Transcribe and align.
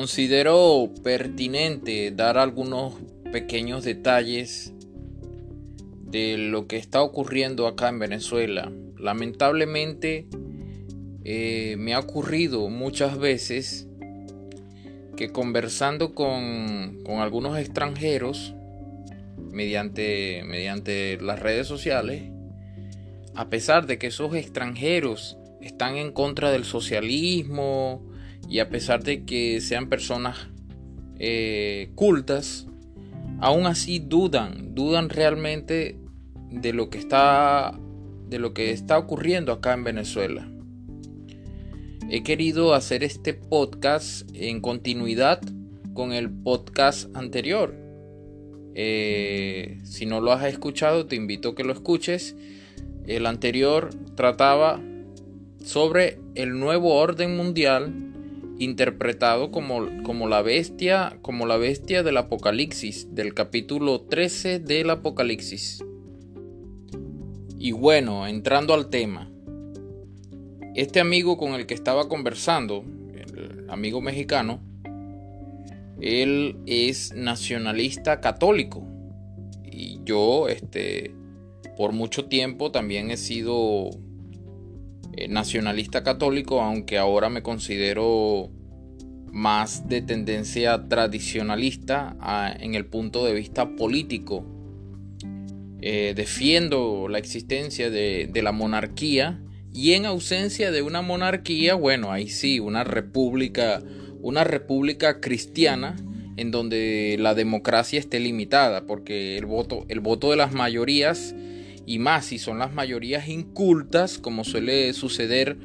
considero 0.00 0.90
pertinente 1.04 2.10
dar 2.10 2.38
algunos 2.38 2.94
pequeños 3.32 3.84
detalles 3.84 4.72
de 6.06 6.38
lo 6.38 6.66
que 6.66 6.78
está 6.78 7.02
ocurriendo 7.02 7.66
acá 7.66 7.90
en 7.90 7.98
Venezuela. 7.98 8.72
Lamentablemente 8.96 10.26
eh, 11.22 11.76
me 11.78 11.92
ha 11.92 11.98
ocurrido 11.98 12.70
muchas 12.70 13.18
veces 13.18 13.88
que 15.18 15.32
conversando 15.32 16.14
con, 16.14 17.02
algunos 17.18 17.58
extranjeros 17.58 18.54
mediante, 19.36 20.44
mediante 20.46 21.18
las 21.20 21.40
redes 21.40 21.66
sociales, 21.66 22.22
a 23.34 23.50
pesar 23.50 23.86
de 23.86 23.98
que 23.98 24.06
esos 24.06 24.34
extranjeros 24.34 25.36
están 25.60 25.98
en 25.98 26.10
contra 26.10 26.50
del 26.50 26.64
socialismo 26.64 28.09
y 28.50 28.58
a 28.58 28.68
pesar 28.68 29.04
de 29.04 29.24
que 29.24 29.60
sean 29.60 29.88
personas 29.88 30.48
eh, 31.20 31.92
cultas, 31.94 32.66
aún 33.38 33.66
así 33.66 34.00
dudan, 34.00 34.74
dudan 34.74 35.08
realmente 35.08 35.96
de 36.50 36.72
lo 36.72 36.90
que 36.90 36.98
está 36.98 37.78
de 38.28 38.38
lo 38.38 38.52
que 38.52 38.70
está 38.70 38.98
ocurriendo 38.98 39.52
acá 39.52 39.72
en 39.72 39.84
Venezuela. 39.84 40.48
He 42.08 42.22
querido 42.22 42.74
hacer 42.74 43.04
este 43.04 43.34
podcast 43.34 44.28
en 44.34 44.60
continuidad 44.60 45.40
con 45.94 46.12
el 46.12 46.30
podcast 46.30 47.14
anterior. 47.16 47.74
Eh, 48.74 49.78
si 49.84 50.06
no 50.06 50.20
lo 50.20 50.32
has 50.32 50.44
escuchado, 50.44 51.06
te 51.06 51.16
invito 51.16 51.50
a 51.50 51.54
que 51.54 51.64
lo 51.64 51.72
escuches. 51.72 52.36
El 53.06 53.26
anterior 53.26 53.90
trataba 54.14 54.80
sobre 55.64 56.20
el 56.36 56.58
nuevo 56.58 56.94
orden 56.94 57.36
mundial 57.36 58.09
interpretado 58.60 59.50
como, 59.50 59.88
como, 60.02 60.28
la 60.28 60.42
bestia, 60.42 61.18
como 61.22 61.46
la 61.46 61.56
bestia 61.56 62.02
del 62.02 62.18
Apocalipsis, 62.18 63.14
del 63.14 63.32
capítulo 63.32 64.02
13 64.02 64.60
del 64.60 64.90
Apocalipsis. 64.90 65.82
Y 67.58 67.72
bueno, 67.72 68.26
entrando 68.26 68.74
al 68.74 68.90
tema, 68.90 69.32
este 70.74 71.00
amigo 71.00 71.38
con 71.38 71.54
el 71.54 71.64
que 71.64 71.72
estaba 71.72 72.08
conversando, 72.08 72.84
el 73.14 73.64
amigo 73.70 74.02
mexicano, 74.02 74.60
él 76.02 76.58
es 76.66 77.14
nacionalista 77.14 78.20
católico. 78.20 78.86
Y 79.64 80.00
yo, 80.04 80.48
este, 80.48 81.14
por 81.78 81.92
mucho 81.92 82.26
tiempo 82.26 82.70
también 82.70 83.10
he 83.10 83.16
sido 83.16 83.88
eh, 85.12 85.28
nacionalista 85.28 86.02
católico, 86.02 86.60
aunque 86.60 86.98
ahora 86.98 87.28
me 87.28 87.42
considero 87.42 88.50
más 89.32 89.88
de 89.88 90.02
tendencia 90.02 90.88
tradicionalista 90.88 92.16
en 92.58 92.74
el 92.74 92.86
punto 92.86 93.24
de 93.24 93.34
vista 93.34 93.76
político. 93.76 94.44
Eh, 95.82 96.12
defiendo 96.14 97.08
la 97.08 97.18
existencia 97.18 97.88
de, 97.88 98.30
la 98.42 98.52
monarquía 98.52 99.40
y 99.72 99.92
en 99.92 100.04
ausencia 100.04 100.70
de 100.70 100.82
una 100.82 101.00
monarquía, 101.00 101.74
bueno, 101.74 102.12
ahí 102.12 102.28
sí, 102.28 102.60
una 102.60 102.84
república, 102.84 103.82
una 104.20 104.44
república 104.44 105.20
cristiana 105.20 105.96
en 106.36 106.50
donde 106.50 107.16
la 107.18 107.34
democracia 107.34 107.98
esté 107.98 108.20
limitada, 108.20 108.86
porque 108.86 109.38
el 109.38 109.46
voto, 109.46 109.86
el 109.88 110.00
voto 110.00 110.30
de 110.30 110.36
las 110.36 110.52
mayorías 110.52 111.34
y 111.90 111.98
más 111.98 112.26
si 112.26 112.38
son 112.38 112.60
las 112.60 112.72
mayorías 112.72 113.26
incultas, 113.26 114.18
como 114.18 114.44
suele 114.44 114.92
suceder 114.92 115.56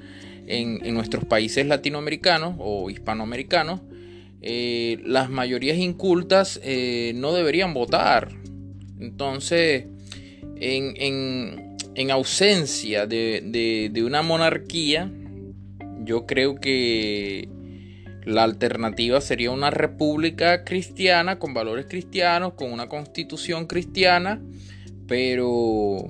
en, 0.48 0.80
nuestros 0.96 1.24
países 1.24 1.68
latinoamericanos 1.68 2.56
o 2.58 2.90
hispanoamericanos, 2.90 3.82
eh, 4.42 4.98
las 5.06 5.30
mayorías 5.30 5.78
incultas 5.78 6.60
eh, 6.64 7.12
no 7.14 7.32
deberían 7.32 7.76
votar. 7.76 8.30
Entonces, 9.00 9.86
en, 10.56 12.10
ausencia 12.10 13.06
de, 13.06 13.92
de, 13.94 14.04
una 14.04 14.24
monarquía, 14.24 15.12
yo 16.06 16.26
creo 16.26 16.56
que 16.56 17.50
la 18.24 18.46
alternativa 18.46 19.22
sería 19.22 19.52
una 19.52 19.70
república 19.70 20.64
cristiana 20.64 21.38
con 21.38 21.54
valores 21.54 21.86
cristianos, 21.88 22.54
con 22.54 22.72
una 22.72 22.90
constitución 22.90 23.68
cristiana 23.68 24.42
pero, 25.08 26.10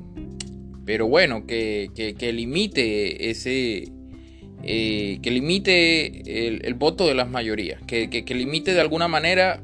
pero 0.85 1.07
bueno, 1.07 1.45
que, 1.45 1.89
limite 2.33 3.29
ese, 3.29 3.91
eh, 4.63 5.19
que 5.21 5.31
limite 5.31 6.47
el, 6.47 6.73
voto 6.75 7.07
de 7.07 7.15
las 7.15 7.29
mayorías, 7.29 7.81
que, 7.85 8.23
limite 8.29 8.73
de 8.73 8.81
alguna 8.81 9.07
manera 9.07 9.61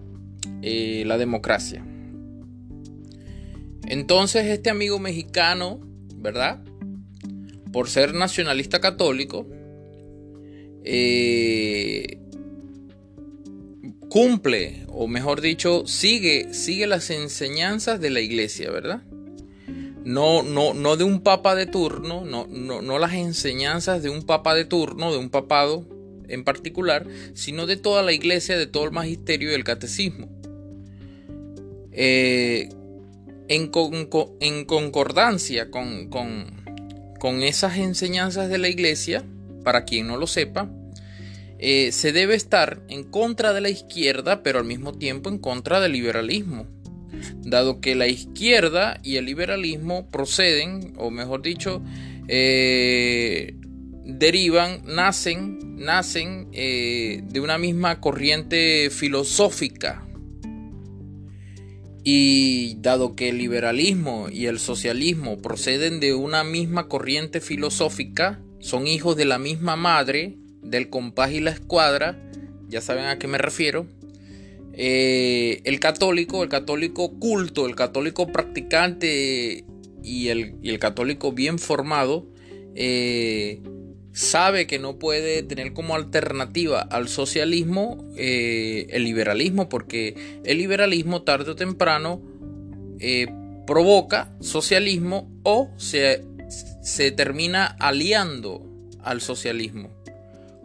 eh, 0.62 1.04
la 1.06 1.18
democracia. 1.18 1.86
Entonces 3.88 4.46
este 4.46 4.70
amigo 4.70 5.00
mexicano, 5.00 5.80
¿verdad? 6.16 6.64
Por 7.72 7.90
ser 7.90 8.14
nacionalista 8.14 8.80
católico, 8.80 9.48
eh, 10.84 12.20
cumple, 14.10 14.86
o 14.88 15.08
mejor 15.08 15.42
dicho, 15.42 15.86
sigue, 15.88 16.54
sigue 16.54 16.88
las 16.88 17.10
enseñanzas 17.10 18.02
de 18.02 18.10
la 18.10 18.20
iglesia, 18.20 18.70
¿verdad? 18.72 19.04
No, 20.04 20.44
no, 20.44 20.74
no 20.74 20.98
de 20.98 21.04
un 21.04 21.22
papa 21.22 21.56
de 21.56 21.66
turno, 21.66 22.26
no, 22.26 22.48
no, 22.48 23.00
las 23.00 23.14
enseñanzas 23.14 24.02
de 24.02 24.10
un 24.10 24.24
papa 24.24 24.56
de 24.56 24.66
turno, 24.66 25.12
de 25.12 25.18
un 25.18 25.30
papado 25.30 25.86
en 26.28 26.44
particular, 26.44 27.06
sino 27.34 27.68
de 27.68 27.78
toda 27.78 28.02
la 28.02 28.14
iglesia, 28.14 28.58
de 28.58 28.68
todo 28.68 28.86
el 28.86 28.92
magisterio 28.92 29.52
y 29.52 29.54
el 29.54 29.64
catecismo. 29.64 30.30
Eh, 31.92 32.70
en, 33.48 33.68
concordancia 33.68 35.70
con, 35.70 36.08
con, 36.08 37.44
esas 37.44 37.78
enseñanzas 37.78 38.50
de 38.50 38.58
la 38.58 38.70
iglesia, 38.70 39.26
para 39.64 39.84
quien 39.84 40.08
no 40.08 40.18
lo 40.18 40.26
sepa, 40.26 40.70
eh, 41.60 41.92
se 41.92 42.12
debe 42.12 42.36
estar 42.36 42.82
en 42.88 43.04
contra 43.04 43.54
de 43.54 43.62
la 43.62 43.70
izquierda, 43.70 44.42
pero 44.42 44.60
al 44.60 44.66
mismo 44.66 44.94
tiempo 44.94 45.30
en 45.30 45.38
contra 45.38 45.80
del 45.80 45.92
liberalismo 45.92 46.66
dado 47.42 47.82
que 47.82 47.96
la 47.96 48.08
izquierda 48.08 49.00
y 49.04 49.18
el 49.18 49.26
liberalismo 49.26 50.10
proceden, 50.10 50.94
o 50.98 51.12
mejor 51.12 51.42
dicho, 51.42 51.82
eh, 52.28 53.56
derivan, 54.06 54.82
nacen, 54.86 55.78
nacen 55.78 56.48
eh, 56.54 57.22
de 57.26 57.40
una 57.40 57.58
misma 57.58 58.00
corriente 58.00 58.90
filosófica. 58.90 60.06
Y 62.04 62.78
dado 62.80 63.16
que 63.16 63.30
el 63.30 63.38
liberalismo 63.38 64.28
y 64.32 64.48
el 64.48 64.58
socialismo 64.60 65.38
proceden 65.40 66.00
de 66.00 66.16
una 66.16 66.44
misma 66.44 66.88
corriente 66.88 67.42
filosófica, 67.42 68.40
son 68.60 68.88
hijos 68.88 69.16
de 69.16 69.26
la 69.26 69.38
misma 69.38 69.76
madre, 69.76 70.38
del 70.64 70.90
compás 70.90 71.32
y 71.32 71.40
la 71.40 71.52
escuadra, 71.52 72.18
ya 72.70 72.82
saben 72.82 73.06
a 73.06 73.20
qué 73.20 73.28
me 73.28 73.38
refiero, 73.38 73.86
eh, 74.74 75.62
el 75.66 75.80
católico, 75.80 76.44
el 76.44 76.50
católico 76.50 77.20
culto, 77.20 77.68
el 77.68 77.76
católico 77.76 78.28
practicante 78.28 79.66
y 80.04 80.28
el, 80.30 80.80
católico 80.80 81.34
bien 81.34 81.60
formado, 81.60 82.28
eh, 82.76 83.62
sabe 84.14 84.68
que 84.68 84.80
no 84.80 84.98
puede 84.98 85.44
tener 85.44 85.74
como 85.74 85.96
alternativa 85.96 86.82
al 86.82 87.10
socialismo 87.10 88.04
eh, 88.18 88.88
el 88.90 89.04
liberalismo, 89.04 89.68
porque 89.68 90.40
el 90.46 90.58
liberalismo 90.58 91.24
tarde 91.24 91.52
o 91.52 91.56
temprano 91.56 92.22
provoca 93.66 94.32
socialismo 94.42 95.32
o 95.42 95.72
se, 95.78 96.24
se 96.84 97.12
termina 97.12 97.66
aliando 97.66 98.64
al 99.04 99.22
socialismo, 99.22 99.90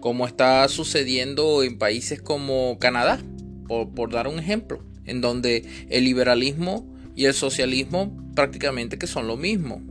como 0.01 0.27
está 0.27 0.69
sucediendo 0.69 1.63
en 1.63 1.79
países 1.79 2.21
como 2.21 2.79
Canadá 2.79 3.21
por, 3.67 4.11
dar 4.11 4.29
un 4.29 4.39
ejemplo, 4.39 4.85
en 5.05 5.21
donde 5.21 5.65
el 5.89 6.05
liberalismo 6.05 6.87
y 7.15 7.25
el 7.25 7.35
socialismo 7.35 8.17
prácticamente 8.35 8.99
que 8.99 9.07
son 9.07 9.27
lo 9.27 9.37
mismo. 9.37 9.83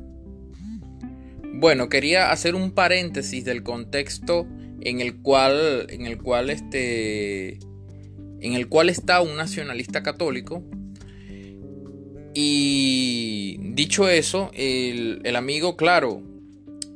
Bueno, 1.53 1.89
quería 1.89 2.31
hacer 2.31 2.53
un 2.53 2.71
paréntesis 2.71 3.45
del 3.45 3.63
contexto 3.63 4.45
en 4.81 4.99
el 4.99 5.17
cual, 5.21 5.87
en 5.89 6.05
el 6.05 6.21
cual, 6.21 6.49
este, 6.49 7.59
en 8.41 8.53
el 8.53 8.67
cual 8.67 8.89
está 8.89 9.21
un 9.21 9.37
nacionalista 9.37 10.03
católico. 10.03 10.63
Y 12.33 13.57
dicho 13.61 14.09
eso, 14.09 14.51
el, 14.53 15.35
amigo, 15.37 15.77
claro, 15.77 16.21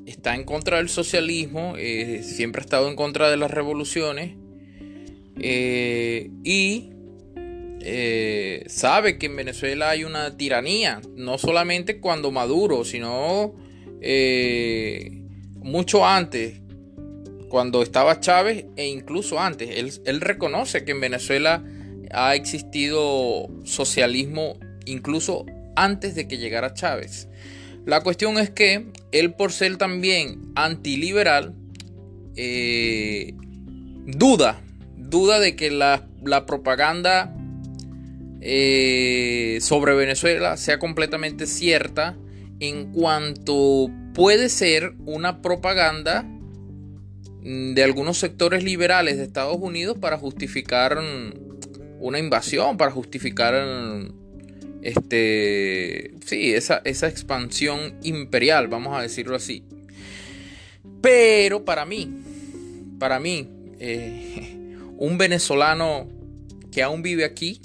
está 0.05 0.35
en 0.35 0.43
contra 0.43 0.77
del 0.77 0.89
socialismo, 0.89 1.75
eh, 1.77 2.21
siempre 2.23 2.61
ha 2.61 2.65
estado 2.65 2.89
en 2.89 2.97
contra 2.97 3.31
de 3.31 3.37
las 3.37 3.49
revoluciones, 3.49 4.35
eh, 5.39 6.29
y 6.43 6.89
eh, 7.81 8.63
sabe 8.67 9.17
que 9.17 9.27
en 9.27 9.35
Venezuela 9.35 9.89
hay 9.89 10.03
una 10.03 10.35
tiranía, 10.37 11.01
no 11.15 11.37
solamente 11.37 11.99
cuando 11.99 12.31
Maduro, 12.31 12.83
sino 12.83 13.55
eh, 14.01 15.21
mucho 15.55 16.05
antes, 16.05 16.61
cuando 17.49 17.81
estaba 17.81 18.19
Chávez 18.19 18.65
e 18.75 18.87
incluso 18.87 19.39
antes. 19.39 19.69
Él, 19.71 19.91
él 20.05 20.21
reconoce 20.21 20.83
que 20.85 20.91
en 20.91 20.99
Venezuela 20.99 21.63
ha 22.11 22.35
existido 22.35 23.47
socialismo 23.63 24.57
incluso 24.85 25.45
antes 25.75 26.15
de 26.15 26.27
que 26.27 26.37
llegara 26.37 26.73
Chávez. 26.73 27.27
La 27.85 28.01
cuestión 28.01 28.37
es 28.37 28.49
que 28.49 28.85
él 29.11 29.33
por 29.33 29.51
ser 29.51 29.77
también 29.77 30.51
antiliberal, 30.55 31.55
eh, 32.35 33.33
duda, 34.05 34.61
duda 34.99 35.39
de 35.39 35.55
que 35.55 35.71
la, 35.71 36.05
propaganda 36.45 37.33
eh, 38.41 39.57
sobre 39.61 39.95
Venezuela 39.95 40.57
sea 40.57 40.79
completamente 40.79 41.47
cierta 41.47 42.15
en 42.59 42.91
cuanto 42.91 43.89
puede 44.13 44.49
ser 44.49 44.93
una 45.05 45.41
propaganda 45.41 46.25
de 47.41 47.83
algunos 47.83 48.17
sectores 48.17 48.63
liberales 48.63 49.17
de 49.17 49.23
Estados 49.23 49.57
Unidos 49.59 49.97
para 49.97 50.17
justificar 50.17 50.99
una 51.99 52.19
invasión, 52.19 52.77
para 52.77 52.91
justificar 52.91 53.53
este, 54.81 56.13
sí, 56.25 56.53
esa, 56.53 56.81
esa 56.83 57.07
expansión 57.07 57.95
imperial, 58.03 58.67
vamos 58.67 58.97
a 58.97 59.01
decirlo 59.01 59.35
así. 59.35 59.63
Pero 61.01 61.63
para 61.63 61.85
mí, 61.85 62.09
para 62.99 63.19
mí, 63.19 63.49
eh, 63.79 64.58
un 64.99 65.17
venezolano 65.17 66.07
que 66.71 66.83
aún 66.83 67.01
vive 67.01 67.23
aquí, 67.23 67.61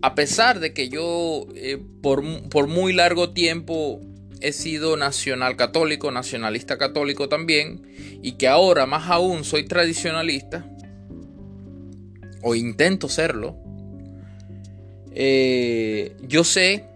a 0.00 0.14
pesar 0.14 0.58
de 0.58 0.72
que 0.72 0.88
yo 0.88 1.46
eh, 1.54 1.78
por, 2.02 2.24
por, 2.48 2.68
muy 2.68 2.94
largo 2.94 3.30
tiempo 3.30 4.00
he 4.40 4.52
sido 4.52 4.96
nacional 4.96 5.56
católico, 5.56 6.10
nacionalista 6.10 6.78
católico 6.78 7.28
también, 7.28 7.82
y 8.22 8.32
que 8.32 8.48
ahora 8.48 8.86
más 8.86 9.10
aún 9.10 9.44
soy 9.44 9.66
tradicionalista, 9.66 10.66
o 12.40 12.54
intento 12.54 13.10
serlo, 13.10 13.58
eh, 15.12 16.16
yo 16.26 16.44
sé 16.44 16.86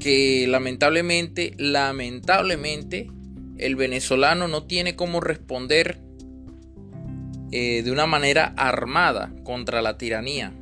que 0.00 0.46
lamentablemente, 0.48 1.52
lamentablemente, 1.58 3.10
el 3.58 3.76
venezolano 3.76 4.48
no 4.48 4.64
tiene 4.64 4.96
cómo 4.96 5.20
responder 5.20 6.07
eh, 7.52 7.82
de 7.82 7.90
una 7.90 8.06
manera 8.06 8.54
armada 8.56 9.32
contra 9.44 9.82
la 9.82 9.98
tiranía. 9.98 10.52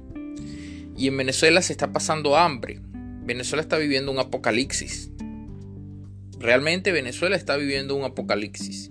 Y 0.97 1.09
en 1.09 1.17
Venezuela 1.17 1.62
se 1.62 1.73
está 1.73 1.93
pasando 1.93 2.37
hambre. 2.37 2.81
Venezuela 3.25 3.62
está 3.62 3.77
viviendo 3.77 4.12
un 4.12 4.19
apocalipsis. 4.19 5.11
Realmente 6.38 6.93
Venezuela 6.93 7.37
está 7.37 7.56
viviendo 7.56 7.97
un 7.97 8.05
apocalipsis. 8.05 8.91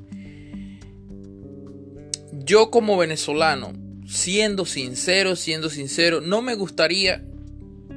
Yo 2.32 2.70
como 2.70 2.98
venezolano, 2.98 3.74
siendo 4.08 4.66
sincero, 4.66 5.36
siendo 5.36 5.70
sincero, 5.70 6.22
no 6.22 6.42
me 6.42 6.56
gustaría 6.56 7.24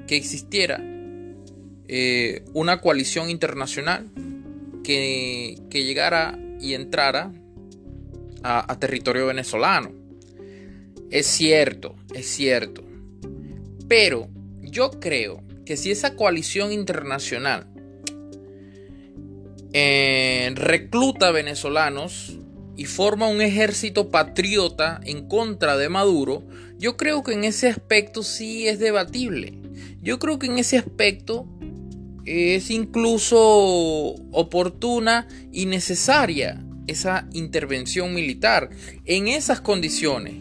que 0.06 0.17
existiera 0.17 0.83
eh, 1.91 2.44
una 2.55 2.81
coalición 2.81 3.31
internacional 3.31 4.11
que, 4.85 5.59
llegara 5.71 6.39
y 6.61 6.75
entrara 6.75 7.33
a, 8.43 8.79
territorio 8.79 9.26
venezolano. 9.26 9.93
Es 11.11 11.26
cierto, 11.26 11.96
es 12.14 12.26
cierto. 12.26 12.85
Pero 13.88 14.29
yo 14.61 14.90
creo 15.00 15.43
que 15.64 15.76
si 15.76 15.90
esa 15.90 16.17
coalición 16.17 16.73
internacional 16.73 17.67
eh, 19.73 20.52
recluta 20.55 21.31
venezolanos 21.31 22.38
y 22.76 22.85
forma 22.85 23.29
un 23.29 23.40
ejército 23.40 24.11
patriota 24.11 25.00
en 25.05 25.26
contra 25.29 25.76
de 25.76 25.88
Maduro, 25.88 26.46
yo 26.79 26.96
creo 26.96 27.23
que 27.23 27.32
en 27.32 27.44
ese 27.44 27.69
aspecto 27.69 28.23
sí 28.23 28.69
es 28.69 28.79
debatible. 28.79 29.58
Yo 30.00 30.19
creo 30.19 30.38
que 30.38 30.46
en 30.46 30.58
ese 30.58 30.79
aspecto 30.79 31.46
es 32.25 32.70
incluso 32.70 33.41
oportuna 33.41 35.26
y 35.50 35.67
necesaria 35.67 36.62
esa 36.88 37.29
intervención 37.32 38.14
militar 38.14 38.70
en 39.05 39.29
esas 39.29 39.61
condiciones 39.61 40.35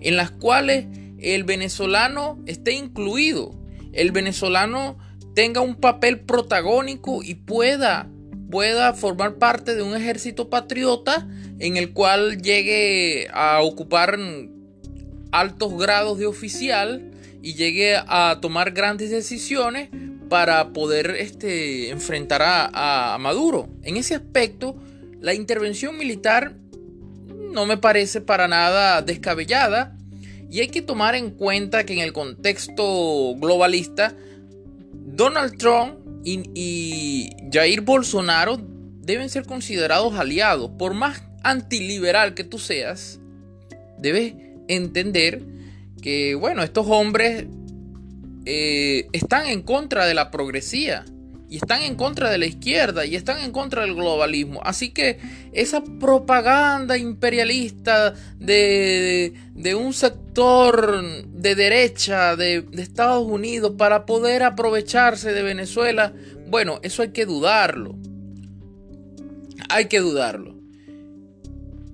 en 0.00 0.16
las 0.16 0.30
cuales 0.30 0.86
el 1.18 1.44
venezolano 1.44 2.40
esté 2.46 2.72
incluido, 2.72 3.54
el 3.92 4.12
venezolano 4.12 4.98
tenga 5.34 5.60
un 5.60 5.76
papel 5.76 6.20
protagónico 6.20 7.22
y 7.22 7.34
pueda 7.34 8.08
pueda 8.50 8.92
formar 8.92 9.36
parte 9.36 9.74
de 9.74 9.82
un 9.82 9.96
ejército 9.96 10.48
patriota 10.48 11.26
en 11.58 11.76
el 11.76 11.92
cual 11.92 12.40
llegue 12.40 13.26
a 13.32 13.60
ocupar 13.62 14.16
altos 15.32 15.76
grados 15.76 16.18
de 16.20 16.26
oficial 16.26 17.10
y 17.42 17.54
llegue 17.54 17.96
a 17.96 18.38
tomar 18.40 18.70
grandes 18.70 19.10
decisiones 19.10 19.88
para 20.28 20.72
poder 20.72 21.16
este, 21.18 21.90
enfrentar 21.90 22.42
a, 22.44 23.16
Maduro. 23.20 23.68
En 23.82 23.96
ese 23.96 24.14
aspecto, 24.14 24.76
la 25.24 25.32
intervención 25.32 25.96
militar 25.96 26.54
no 27.50 27.64
me 27.64 27.78
parece 27.78 28.20
para 28.20 28.46
nada 28.46 29.00
descabellada 29.00 29.96
y 30.50 30.60
hay 30.60 30.68
que 30.68 30.82
tomar 30.82 31.14
en 31.14 31.30
cuenta 31.30 31.86
que 31.86 31.94
en 31.94 32.00
el 32.00 32.12
contexto 32.12 33.34
globalista, 33.36 34.14
Donald 34.92 35.56
Trump 35.56 35.94
y, 36.24 37.30
Jair 37.50 37.80
Bolsonaro 37.80 38.58
deben 39.00 39.30
ser 39.30 39.46
considerados 39.46 40.12
aliados. 40.14 40.72
Por 40.78 40.92
más 40.92 41.22
antiliberal 41.42 42.34
que 42.34 42.44
tú 42.44 42.58
seas, 42.58 43.18
debes 43.98 44.34
entender 44.68 45.40
que, 46.02 46.34
bueno, 46.34 46.62
estos 46.62 46.86
hombres 46.86 47.46
eh, 48.44 49.06
están 49.14 49.46
en 49.46 49.62
contra 49.62 50.04
de 50.04 50.12
la 50.12 50.30
progresía 50.30 51.06
y 51.54 51.58
están 51.58 51.82
en 51.82 51.94
contra 51.94 52.30
de 52.30 52.38
la 52.38 52.46
izquierda 52.46 53.06
y 53.06 53.14
están 53.14 53.38
en 53.38 53.52
contra 53.52 53.82
del 53.82 53.94
globalismo. 53.94 54.60
Así 54.64 54.88
que 54.88 55.20
esa 55.52 55.84
propaganda 55.84 56.98
imperialista 56.98 58.12
de, 58.40 59.32
un 59.78 59.92
sector 59.92 61.04
de 61.28 61.54
derecha 61.54 62.34
de, 62.34 62.62
de, 62.62 62.82
Estados 62.82 63.24
Unidos 63.24 63.74
para 63.78 64.04
poder 64.04 64.42
aprovecharse 64.42 65.32
de 65.32 65.44
Venezuela, 65.44 66.12
bueno, 66.48 66.80
eso 66.82 67.02
hay 67.02 67.10
que 67.10 67.24
dudarlo. 67.24 67.94
Hay 69.68 69.84
que 69.84 70.00
dudarlo. 70.00 70.56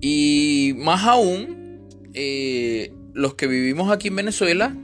Y 0.01 0.73
más 0.77 1.03
aún, 1.03 1.87
eh, 2.15 2.95
los 3.13 3.35
que 3.35 3.45
vivimos 3.45 3.91
aquí 3.91 4.07
en 4.07 4.15
Venezuela, 4.15 4.75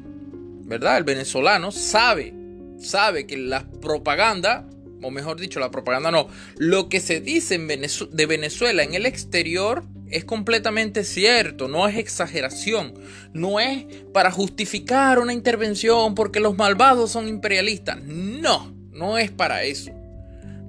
¿verdad? 0.65 0.99
El 0.99 1.03
venezolano 1.03 1.71
sabe, 1.71 2.36
sabe 2.79 3.25
que 3.25 3.37
la 3.37 3.69
propaganda, 3.81 4.67
o 5.01 5.11
mejor 5.11 5.39
dicho, 5.39 5.59
la 5.59 5.71
propaganda 5.71 6.11
no, 6.11 6.27
lo 6.57 6.89
que 6.89 6.99
se 6.99 7.21
dice 7.21 7.57
de 7.57 8.25
Venezuela 8.25 8.83
en 8.83 8.93
el 8.93 9.05
exterior 9.05 9.83
es 10.09 10.23
completamente 10.23 11.03
cierto, 11.03 11.67
no 11.67 11.87
es 11.87 11.97
exageración, 11.97 12.93
no 13.33 13.59
es 13.59 13.85
para 14.13 14.31
justificar 14.31 15.19
una 15.19 15.33
intervención 15.33 16.15
porque 16.15 16.39
los 16.39 16.57
malvados 16.57 17.11
son 17.11 17.27
imperialistas, 17.27 18.01
no, 18.03 18.73
no 18.91 19.17
es 19.17 19.31
para 19.31 19.63
eso. 19.63 19.91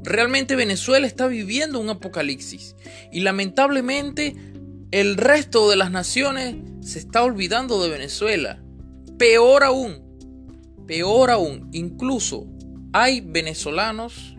Realmente 0.02 0.56
Venezuela 0.56 1.06
está 1.06 1.26
viviendo 1.26 1.80
un 1.80 1.90
apocalipsis 1.90 2.76
y 3.12 3.20
lamentablemente 3.20 4.34
el 4.90 5.16
resto 5.16 5.68
de 5.68 5.76
las 5.76 5.90
naciones 5.90 6.56
se 6.80 6.98
está 6.98 7.22
olvidando 7.22 7.82
de 7.82 7.90
Venezuela. 7.90 8.62
Peor 9.18 9.64
aún, 9.64 10.07
peor 10.88 11.30
aún, 11.30 11.68
incluso 11.72 12.48
hay 12.92 13.20
venezolanos 13.20 14.34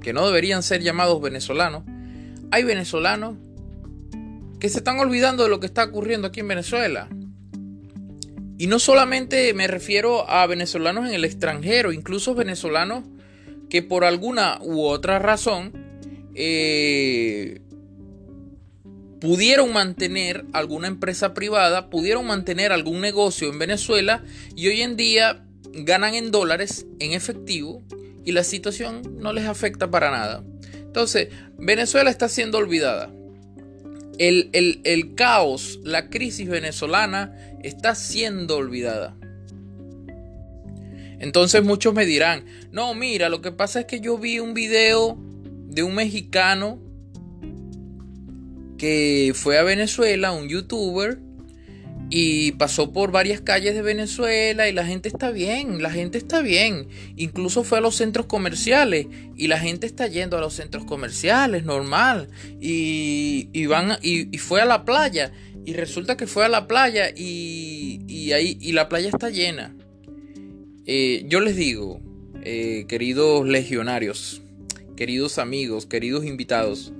que 0.00 0.12
no 0.14 0.24
deberían 0.26 0.62
ser 0.62 0.80
llamados 0.80 1.20
venezolanos. 1.20 1.82
Hay 2.50 2.64
venezolanos 2.64 3.36
que 4.58 4.68
se 4.70 4.78
están 4.78 4.98
olvidando 5.00 5.42
de 5.42 5.50
lo 5.50 5.60
que 5.60 5.66
está 5.66 5.84
ocurriendo 5.84 6.28
aquí 6.28 6.40
en 6.40 6.48
Venezuela. 6.48 7.08
Y 8.56 8.68
no 8.68 8.78
solamente 8.78 9.52
me 9.54 9.66
refiero 9.66 10.28
a 10.30 10.46
venezolanos 10.46 11.06
en 11.08 11.14
el 11.14 11.24
extranjero, 11.24 11.92
incluso 11.92 12.34
venezolanos 12.34 13.04
que 13.68 13.82
por 13.82 14.04
alguna 14.04 14.58
u 14.62 14.82
otra 14.82 15.18
razón 15.18 15.72
eh, 16.34 17.60
pudieron 19.20 19.72
mantener 19.72 20.44
alguna 20.52 20.86
empresa 20.88 21.34
privada, 21.34 21.90
pudieron 21.90 22.26
mantener 22.26 22.72
algún 22.72 23.00
negocio 23.00 23.48
en 23.48 23.58
Venezuela 23.58 24.22
y 24.54 24.68
hoy 24.68 24.82
en 24.82 24.96
día 24.96 25.44
ganan 25.72 26.14
en 26.14 26.30
dólares, 26.30 26.86
en 27.00 27.12
efectivo, 27.12 27.82
y 28.24 28.32
la 28.32 28.44
situación 28.44 29.16
no 29.18 29.32
les 29.32 29.46
afecta 29.46 29.90
para 29.90 30.10
nada. 30.10 30.44
Entonces, 30.74 31.28
Venezuela 31.58 32.10
está 32.10 32.28
siendo 32.28 32.58
olvidada. 32.58 33.10
El, 34.18 34.50
el 34.52 35.14
caos, 35.14 35.78
la 35.84 36.10
crisis 36.10 36.48
venezolana 36.48 37.56
está 37.62 37.94
siendo 37.94 38.56
olvidada. 38.56 39.16
Entonces 41.20 41.64
muchos 41.64 41.94
me 41.94 42.06
dirán, 42.06 42.44
no, 42.70 42.94
mira, 42.94 43.28
lo 43.28 43.40
que 43.40 43.52
pasa 43.52 43.80
es 43.80 43.86
que 43.86 44.00
yo 44.00 44.18
vi 44.18 44.38
un 44.38 44.54
video 44.54 45.18
de 45.66 45.82
un 45.82 45.94
mexicano 45.94 46.80
que 48.78 49.32
fue 49.34 49.58
a 49.58 49.62
Venezuela, 49.62 50.32
un 50.32 50.48
youtuber, 50.48 51.18
y 52.10 52.52
pasó 52.52 52.92
por 52.92 53.12
varias 53.12 53.40
calles 53.42 53.74
de 53.74 53.82
Venezuela 53.82 54.68
y 54.68 54.72
la 54.72 54.86
gente 54.86 55.08
está 55.08 55.30
bien, 55.30 55.82
la 55.82 55.90
gente 55.90 56.16
está 56.16 56.40
bien. 56.40 56.88
Incluso 57.16 57.64
fue 57.64 57.78
a 57.78 57.80
los 57.82 57.96
centros 57.96 58.26
comerciales 58.26 59.06
y 59.36 59.48
la 59.48 59.58
gente 59.58 59.86
está 59.86 60.06
yendo 60.06 60.38
a 60.38 60.40
los 60.40 60.54
centros 60.54 60.84
comerciales, 60.86 61.64
normal. 61.64 62.28
Y, 62.60 63.66
van, 63.66 63.98
y, 64.00 64.38
fue 64.38 64.62
a 64.62 64.64
la 64.64 64.84
playa 64.86 65.32
y 65.66 65.74
resulta 65.74 66.16
que 66.16 66.26
fue 66.26 66.46
a 66.46 66.48
la 66.48 66.66
playa 66.66 67.10
y, 67.14 68.32
ahí, 68.32 68.56
y 68.58 68.72
la 68.72 68.88
playa 68.88 69.10
está 69.10 69.28
llena. 69.28 69.76
Eh, 70.86 71.26
yo 71.26 71.40
les 71.40 71.56
digo, 71.56 72.00
eh, 72.42 72.86
queridos 72.88 73.46
legionarios, 73.46 74.40
queridos 74.96 75.36
amigos, 75.36 75.84
queridos 75.84 76.24
invitados, 76.24 76.94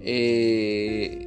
eh, 0.00 1.26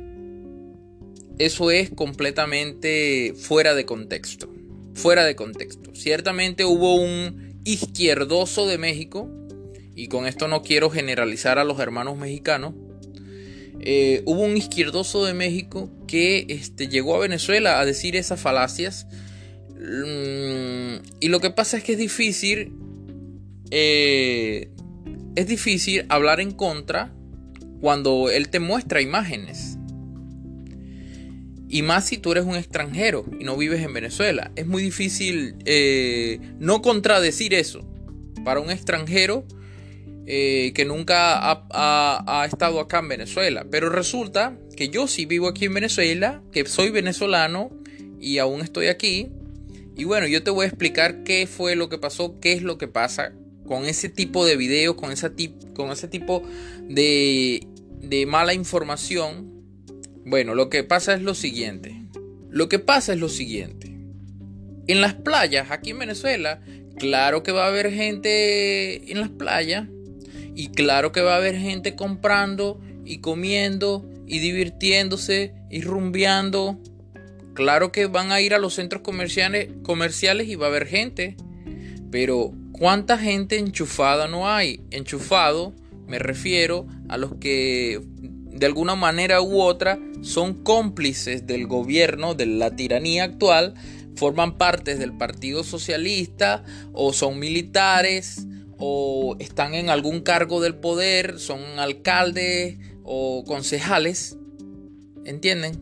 eso 1.37 1.71
es 1.71 1.89
completamente 1.89 3.33
fuera 3.35 3.73
de 3.73 3.85
contexto. 3.85 4.49
Fuera 4.93 5.25
de 5.25 5.35
contexto. 5.35 5.95
Ciertamente 5.95 6.65
hubo 6.65 6.95
un 6.95 7.59
izquierdoso 7.63 8.67
de 8.67 8.77
México, 8.77 9.29
y 9.95 10.07
con 10.07 10.27
esto 10.27 10.47
no 10.47 10.61
quiero 10.61 10.89
generalizar 10.89 11.57
a 11.57 11.63
los 11.63 11.79
hermanos 11.79 12.17
mexicanos, 12.17 12.73
eh, 13.79 14.21
hubo 14.25 14.41
un 14.41 14.55
izquierdoso 14.55 15.25
de 15.25 15.33
México 15.33 15.89
que 16.07 16.45
este, 16.49 16.87
llegó 16.87 17.15
a 17.15 17.19
Venezuela 17.19 17.79
a 17.79 17.85
decir 17.85 18.15
esas 18.15 18.39
falacias. 18.39 19.07
Mm, 19.79 21.01
y 21.19 21.29
lo 21.29 21.39
que 21.39 21.49
pasa 21.49 21.77
es 21.77 21.83
que 21.83 21.93
es 21.93 21.97
difícil, 21.97 22.73
eh, 23.71 24.69
es 25.35 25.47
difícil 25.47 26.05
hablar 26.09 26.39
en 26.39 26.51
contra 26.51 27.15
cuando 27.81 28.29
él 28.29 28.49
te 28.49 28.59
muestra 28.59 29.01
imágenes. 29.01 29.77
Y 31.67 31.81
más 31.81 32.05
si 32.05 32.17
tú 32.17 32.33
eres 32.33 32.45
un 32.45 32.55
extranjero 32.55 33.25
y 33.39 33.43
no 33.43 33.57
vives 33.57 33.81
en 33.81 33.93
Venezuela. 33.93 34.51
Es 34.55 34.67
muy 34.67 34.83
difícil 34.83 35.55
eh, 35.65 36.39
no 36.59 36.81
contradecir 36.81 37.53
eso 37.53 37.87
para 38.43 38.59
un 38.59 38.69
extranjero 38.69 39.45
eh, 40.27 40.73
que 40.75 40.85
nunca 40.85 41.39
ha, 41.41 42.45
estado 42.45 42.79
acá 42.79 42.99
en 42.99 43.07
Venezuela. 43.07 43.65
Pero 43.71 43.89
resulta 43.89 44.57
que 44.75 44.89
yo 44.89 45.07
sí 45.07 45.25
vivo 45.25 45.47
aquí 45.47 45.65
en 45.65 45.73
Venezuela, 45.73 46.41
que 46.51 46.65
soy 46.65 46.89
venezolano 46.89 47.71
y 48.19 48.37
aún 48.37 48.61
estoy 48.61 48.87
aquí. 48.87 49.29
Y 49.95 50.03
bueno, 50.03 50.27
yo 50.27 50.43
te 50.43 50.51
voy 50.51 50.65
a 50.65 50.67
explicar 50.67 51.23
qué 51.23 51.47
fue 51.47 51.75
lo 51.75 51.89
que 51.89 51.97
pasó, 51.97 52.39
qué 52.39 52.53
es 52.53 52.63
lo 52.63 52.77
que 52.77 52.87
pasa 52.87 53.33
con 53.65 53.85
ese 53.85 54.09
tipo 54.09 54.45
de 54.45 54.57
videos, 54.57 54.95
con, 54.95 55.11
ese, 55.11 55.31
con 55.73 55.91
ese 55.91 56.07
tipo 56.07 56.43
de, 56.89 57.65
de 58.01 58.25
mala 58.25 58.53
información 58.53 59.51
bueno, 60.23 60.53
lo 60.53 60.69
que 60.69 60.83
pasa 60.83 61.13
es 61.13 61.21
lo 61.21 61.33
siguiente. 61.33 61.95
Lo 62.49 62.69
que 62.69 62.79
pasa 62.79 63.13
es 63.13 63.19
lo 63.19 63.29
siguiente. 63.29 63.95
En 64.87 65.01
las 65.01 65.15
playas, 65.15 65.71
aquí 65.71 65.91
en 65.91 65.99
Venezuela, 65.99 66.61
claro 66.97 67.43
que 67.43 67.51
va 67.51 67.65
a 67.65 67.69
haber 67.69 67.91
gente 67.91 69.11
en 69.11 69.19
las 69.19 69.29
playas. 69.29 69.87
Y 70.55 70.69
claro 70.69 71.11
que 71.11 71.21
va 71.21 71.33
a 71.33 71.37
haber 71.37 71.57
gente 71.57 71.95
comprando 71.95 72.79
y 73.03 73.17
comiendo 73.19 74.07
y 74.27 74.39
divirtiéndose 74.39 75.53
y 75.71 75.81
rumbeando. 75.81 76.79
Claro 77.53 77.91
que 77.91 78.05
van 78.05 78.31
a 78.31 78.41
ir 78.41 78.53
a 78.53 78.59
los 78.59 78.75
centros 78.75 79.01
comerciales, 79.01 79.69
comerciales 79.81 80.47
y 80.49 80.55
va 80.55 80.67
a 80.67 80.69
haber 80.69 80.87
gente. 80.87 81.35
Pero 82.11 82.53
¿cuánta 82.73 83.17
gente 83.17 83.57
enchufada 83.57 84.27
no 84.27 84.47
hay? 84.47 84.81
Enchufado 84.91 85.73
me 86.11 86.19
refiero 86.19 86.87
a 87.07 87.17
los 87.17 87.35
que 87.35 88.01
de 88.11 88.65
alguna 88.65 88.95
manera 88.95 89.41
u 89.41 89.61
otra 89.61 89.97
son 90.21 90.61
cómplices 90.61 91.47
del 91.47 91.67
gobierno, 91.67 92.33
de 92.33 92.47
la 92.47 92.75
tiranía 92.75 93.23
actual, 93.23 93.75
forman 94.17 94.57
parte 94.57 94.97
del 94.97 95.15
Partido 95.15 95.63
Socialista 95.63 96.65
o 96.91 97.13
son 97.13 97.39
militares 97.39 98.45
o 98.77 99.37
están 99.39 99.73
en 99.73 99.89
algún 99.89 100.19
cargo 100.19 100.59
del 100.59 100.75
poder, 100.75 101.39
son 101.39 101.61
alcaldes 101.79 102.77
o 103.03 103.45
concejales. 103.45 104.37
¿Entienden? 105.23 105.79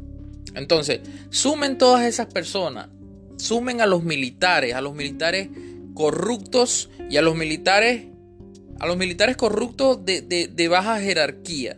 Entonces, 0.53 0.99
sumen 1.31 1.79
todas 1.79 2.05
esas 2.05 2.27
personas, 2.27 2.89
sumen 3.37 3.81
a 3.81 3.87
los 3.87 4.03
militares, 4.03 4.75
a 4.75 4.81
los 4.81 4.93
militares 4.93 5.49
corruptos 5.95 6.91
y 7.09 7.17
a 7.17 7.23
los 7.23 7.35
militares, 7.35 8.08
a 8.79 8.87
los 8.87 8.97
militares 8.97 9.37
corruptos 9.37 10.03
de, 10.05 10.21
de 10.21 10.67
baja 10.67 10.99
jerarquía. 10.99 11.77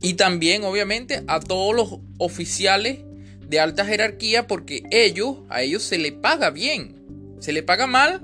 Y 0.00 0.14
también, 0.14 0.62
obviamente, 0.64 1.22
a 1.26 1.40
todos 1.40 1.74
los 1.74 2.00
oficiales 2.18 3.00
de 3.48 3.60
alta 3.60 3.84
jerarquía, 3.84 4.46
porque 4.46 4.82
ellos, 4.90 5.38
a 5.48 5.62
ellos 5.62 5.82
se 5.82 5.98
les 5.98 6.12
paga 6.12 6.50
bien. 6.50 6.94
Se 7.40 7.52
le 7.52 7.62
paga 7.62 7.86
mal 7.86 8.20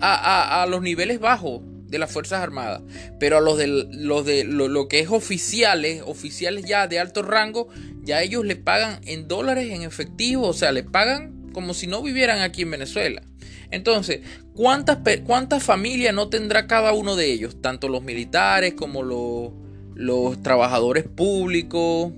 a, 0.00 0.66
los 0.68 0.82
niveles 0.82 1.20
bajos 1.20 1.62
de 1.86 1.98
las 1.98 2.10
Fuerzas 2.10 2.42
Armadas. 2.42 2.82
Pero 3.20 3.38
a 3.38 3.40
los 3.40 3.58
de, 3.58 3.66
los 3.66 4.24
de 4.24 4.44
lo, 4.44 4.88
que 4.88 5.00
es 5.00 5.10
oficiales, 5.10 6.02
oficiales 6.04 6.64
ya 6.64 6.88
de 6.88 6.98
alto 6.98 7.22
rango, 7.22 7.68
ya 8.02 8.22
ellos 8.22 8.44
le 8.44 8.56
pagan 8.56 9.00
en 9.04 9.28
dólares 9.28 9.70
en 9.70 9.82
efectivo. 9.82 10.48
O 10.48 10.54
sea, 10.54 10.72
le 10.72 10.82
pagan 10.82 11.50
como 11.52 11.74
si 11.74 11.86
no 11.86 12.02
vivieran 12.02 12.40
aquí 12.40 12.62
en 12.62 12.72
Venezuela. 12.72 13.22
Entonces, 13.70 14.20
¿cuántas, 14.54 14.98
cuántas 15.24 15.62
familias 15.62 16.14
no 16.14 16.28
tendrá 16.28 16.66
cada 16.66 16.92
uno 16.92 17.16
de 17.16 17.32
ellos? 17.32 17.60
Tanto 17.60 17.88
los 17.88 18.02
militares 18.02 18.74
como 18.74 19.02
los 19.02 19.52
los 19.94 20.42
trabajadores 20.42 21.04
públicos, 21.04 22.12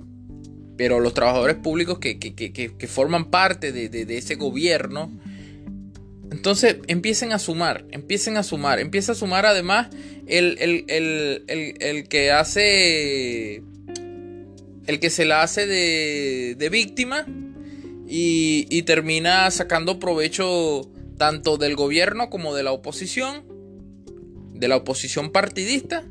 pero 0.77 1.01
los 1.01 1.15
trabajadores 1.15 1.57
públicos 1.57 1.99
que, 1.99 2.89
forman 2.89 3.31
parte 3.31 3.73
de, 3.73 4.17
ese 4.17 4.35
gobierno. 4.37 5.11
Entonces 6.31 6.77
empiecen 6.89 7.33
a 7.33 7.39
sumar, 7.39 7.85
empiecen 7.91 8.37
a 8.37 8.43
sumar, 8.43 8.81
empieza 8.81 9.13
a 9.13 9.15
sumar 9.15 9.47
además 9.47 9.89
el, 10.27 12.07
que 12.09 12.33
hace, 12.33 13.63
el 14.87 15.01
que 15.01 15.11
se 15.11 15.25
la 15.25 15.43
hace 15.43 15.67
de, 15.67 16.69
víctima 16.71 17.27
y, 18.09 18.67
y 18.71 18.83
termina 18.83 19.51
sacando 19.51 19.99
provecho 19.99 20.91
tanto 21.17 21.57
del 21.57 21.77
gobierno 21.77 22.31
como 22.31 22.55
de 22.55 22.63
la 22.63 22.73
oposición, 22.73 23.45
de 24.55 24.69
la 24.69 24.77
oposición 24.77 25.31
partidista 25.31 26.05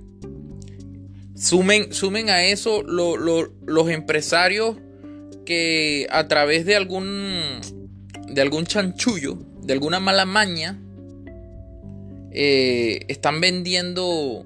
Sumen, 1.35 1.91
sumen 1.91 2.29
a 2.29 2.45
eso 2.45 2.81
los 2.81 3.89
empresarios 3.89 4.77
que 5.45 6.07
a 6.09 6.29
través 6.29 6.65
de 6.65 6.77
algún, 6.77 7.59
de 8.29 8.41
algún 8.41 8.65
chanchullo, 8.65 9.37
de 9.61 9.73
alguna 9.73 9.99
mala 9.99 10.25
maña, 10.25 10.79
eh, 12.31 13.01
están 13.09 13.41
vendiendo 13.41 14.45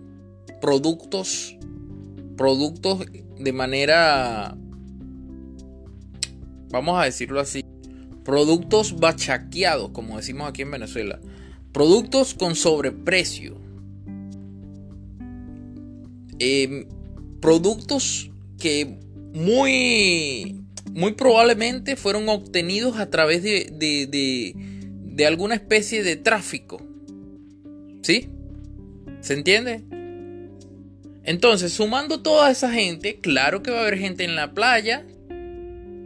productos, 0.59 1.55
productos 2.35 3.05
de 3.37 3.53
manera, 3.53 4.57
vamos 6.71 6.99
a 6.99 7.05
decirlo 7.05 7.39
así, 7.39 7.63
productos 8.29 8.99
bachaqueados, 8.99 9.89
como 9.89 10.17
decimos 10.17 10.47
aquí 10.47 10.61
en 10.61 10.71
Venezuela, 10.71 11.19
productos 11.71 12.33
con 12.33 12.55
sobreprecio 12.55 13.59
Em, 16.39 16.85
productos 17.41 18.31
que 18.59 18.97
muy, 19.33 20.61
muy 20.93 21.11
probablemente 21.11 21.97
fueron 21.97 22.29
obtenidos 22.29 22.97
a 22.97 23.09
través 23.09 23.43
de, 23.43 23.69
de, 23.73 24.55
de, 25.03 25.25
alguna 25.25 25.55
especie 25.55 26.01
de 26.01 26.15
tráfico. 26.15 26.81
¿Sí? 28.01 28.29
¿Se 29.19 29.33
entiende? 29.33 29.83
Entonces, 31.23 31.73
sumando 31.73 32.21
toda 32.21 32.49
esa 32.49 32.71
gente, 32.71 33.19
claro 33.19 33.61
que 33.61 33.71
va 33.71 33.79
a 33.79 33.81
haber 33.81 33.97
gente 33.97 34.23
en 34.23 34.35
la 34.35 34.53
playa. 34.53 35.05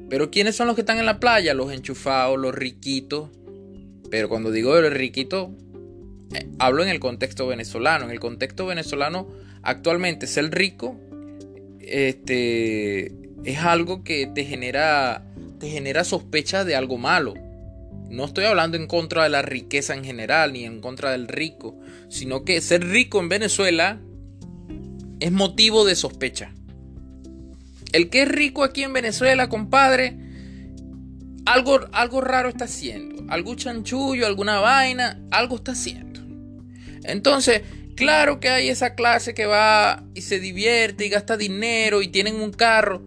Pero 0.10 0.32
¿quiénes 0.32 0.56
son 0.56 0.68
los 0.68 0.76
que 0.76 0.82
están 0.82 1.00
en 1.00 1.06
la 1.06 1.20
playa? 1.20 1.54
Los 1.54 1.72
enchufados, 1.72 2.40
los 2.40 2.54
riquitos. 2.54 3.30
Pero 4.10 4.30
cuando 4.30 4.52
digo 4.52 4.76
de 4.76 4.82
los 4.84 4.94
riquitos, 4.94 5.50
eh, 6.34 6.48
hablo 6.60 6.84
en 6.84 6.90
el 6.90 7.00
contexto 7.00 7.48
venezolano. 7.48 8.06
En 8.06 8.12
el 8.12 8.20
contexto 8.20 8.66
venezolano 8.66 9.28
Actualmente 9.64 10.28
ser 10.28 10.54
rico 10.54 11.00
este, 11.80 13.14
es 13.46 13.60
algo 13.60 14.04
que 14.04 14.28
te 14.28 14.44
genera, 14.44 15.26
te 15.58 15.70
genera 15.70 16.04
sospecha 16.04 16.66
de 16.66 16.76
algo 16.76 16.98
malo. 16.98 17.34
No 18.10 18.26
estoy 18.26 18.44
hablando 18.44 18.76
en 18.76 18.88
contra 18.88 19.24
de 19.24 19.30
la 19.30 19.42
riqueza 19.42 19.96
en 19.96 20.04
general 20.04 20.52
ni 20.52 20.66
en 20.66 20.82
contra 20.82 21.12
del 21.12 21.30
rico, 21.30 21.80
sino 22.10 22.44
que 22.44 22.60
ser 22.60 22.86
rico 22.86 23.22
en 23.22 23.30
Venezuela 23.30 24.02
es 25.22 25.32
motivo 25.32 25.86
de 25.86 25.96
sospecha. 25.96 26.54
El 27.94 28.10
que 28.10 28.24
es 28.24 28.28
rico 28.28 28.64
aquí 28.64 28.84
en 28.84 28.92
Venezuela, 28.92 29.48
compadre, 29.48 30.18
algo, 31.46 31.80
algo 31.94 32.20
raro 32.20 32.50
está 32.50 32.66
haciendo. 32.66 33.24
Algún 33.30 33.56
chanchullo, 33.56 34.28
alguna 34.28 34.60
vaina, 34.60 35.22
algo 35.32 35.56
está 35.56 35.72
haciendo. 35.72 36.20
Entonces, 37.04 37.62
Claro 37.96 38.40
que 38.40 38.50
hay 38.50 38.70
esa 38.70 38.96
clase 38.96 39.34
que 39.34 39.46
va 39.46 40.04
y 40.16 40.22
se 40.22 40.40
divierte 40.40 41.06
y 41.06 41.10
gasta 41.10 41.38
dinero 41.38 42.02
y 42.02 42.08
tienen 42.08 42.36
un 42.36 42.52
carro, 42.52 43.04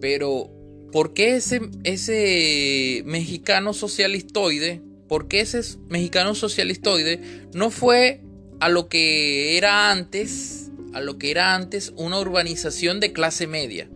pero 0.00 0.50
¿por 0.92 1.14
qué 1.14 1.36
ese, 1.36 1.60
ese 1.82 3.02
mexicano 3.06 3.72
socialistoide, 3.72 4.82
por 5.08 5.26
qué 5.26 5.40
ese 5.40 5.60
mexicano 5.88 6.36
socialistoide 6.36 7.48
no 7.54 7.70
fue 7.70 8.22
a 8.60 8.68
lo 8.68 8.88
que 8.88 9.56
era 9.56 9.90
antes, 9.90 10.70
a 10.94 11.00
lo 11.00 11.18
que 11.18 11.32
era 11.32 11.56
antes 11.56 11.92
una 11.96 12.20
urbanización 12.20 13.00
de 13.00 13.12
clase 13.12 13.48
media? 13.48 13.90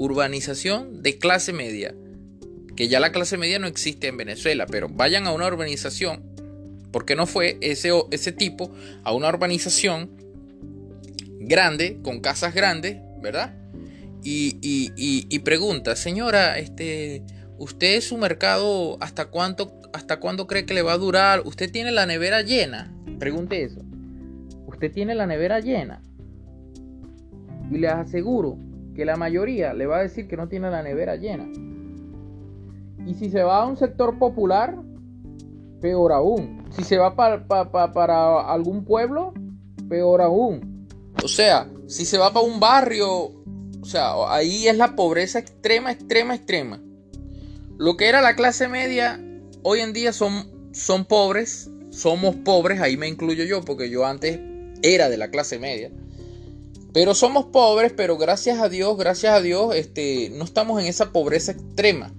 Urbanización 0.00 1.02
de 1.02 1.18
clase 1.18 1.52
media, 1.52 1.94
que 2.74 2.88
ya 2.88 3.00
la 3.00 3.12
clase 3.12 3.36
media 3.36 3.58
no 3.58 3.66
existe 3.66 4.08
en 4.08 4.16
Venezuela, 4.16 4.66
pero 4.66 4.88
vayan 4.88 5.26
a 5.26 5.32
una 5.32 5.46
urbanización 5.46 6.30
¿Por 6.90 7.04
qué 7.04 7.14
no 7.14 7.26
fue 7.26 7.58
ese, 7.60 7.90
ese 8.10 8.32
tipo 8.32 8.70
a 9.04 9.12
una 9.12 9.28
urbanización 9.28 10.10
grande, 11.38 12.00
con 12.02 12.20
casas 12.20 12.54
grandes, 12.54 12.98
¿verdad? 13.20 13.54
Y, 14.22 15.38
pregunta, 15.40 15.96
señora, 15.96 16.58
este, 16.58 17.22
¿usted 17.58 18.00
su 18.00 18.16
mercado 18.18 18.98
hasta 19.00 19.26
cuánto, 19.26 19.72
hasta 19.92 20.18
cuándo 20.20 20.46
cree 20.46 20.66
que 20.66 20.74
le 20.74 20.82
va 20.82 20.92
a 20.92 20.98
durar? 20.98 21.42
¿Usted 21.44 21.70
tiene 21.70 21.92
la 21.92 22.06
nevera 22.06 22.42
llena? 22.42 22.92
Pregunte 23.18 23.62
eso. 23.62 23.80
¿Usted 24.66 24.92
tiene 24.92 25.14
la 25.14 25.26
nevera 25.26 25.60
llena? 25.60 26.02
Y 27.70 27.78
les 27.78 27.92
aseguro 27.92 28.58
que 28.94 29.04
la 29.04 29.16
mayoría 29.16 29.74
le 29.74 29.86
va 29.86 29.98
a 29.98 30.02
decir 30.02 30.28
que 30.28 30.36
no 30.36 30.48
tiene 30.48 30.70
la 30.70 30.82
nevera 30.82 31.16
llena. 31.16 31.48
Y 33.06 33.14
si 33.14 33.30
se 33.30 33.42
va 33.42 33.62
a 33.62 33.66
un 33.66 33.76
sector 33.76 34.18
popular, 34.18 34.76
peor 35.80 36.12
aún. 36.12 36.64
Si 36.70 36.84
se 36.84 36.98
va 36.98 37.16
para, 37.16 37.46
para, 37.48 38.40
algún 38.52 38.84
pueblo, 38.84 39.32
peor 39.88 40.22
aún. 40.22 40.86
O 41.24 41.28
sea, 41.28 41.68
si 41.86 42.04
se 42.04 42.18
va 42.18 42.32
para 42.32 42.46
un 42.46 42.60
barrio, 42.60 43.08
o 43.80 43.84
sea, 43.84 44.12
ahí 44.28 44.68
es 44.68 44.76
la 44.76 44.94
pobreza 44.94 45.38
extrema, 45.38 45.90
extrema, 45.90 46.34
extrema. 46.34 46.80
Lo 47.78 47.96
que 47.96 48.08
era 48.08 48.20
la 48.20 48.36
clase 48.36 48.68
media, 48.68 49.20
hoy 49.62 49.80
en 49.80 49.92
día 49.92 50.12
son, 50.12 50.70
son 50.72 51.04
pobres, 51.04 51.70
somos 51.90 52.36
pobres, 52.36 52.80
ahí 52.80 52.96
me 52.96 53.08
incluyo 53.08 53.44
yo, 53.44 53.62
porque 53.62 53.90
yo 53.90 54.06
antes 54.06 54.38
era 54.82 55.08
de 55.08 55.16
la 55.16 55.30
clase 55.30 55.58
media. 55.58 55.90
Pero 56.92 57.14
somos 57.14 57.46
pobres, 57.46 57.92
pero 57.96 58.16
gracias 58.16 58.58
a 58.58 58.68
Dios, 58.68 58.96
gracias 58.98 59.34
a 59.34 59.40
Dios, 59.40 59.74
este, 59.76 60.30
no 60.30 60.44
estamos 60.44 60.80
en 60.80 60.88
esa 60.88 61.12
pobreza 61.12 61.52
extrema. 61.52 62.12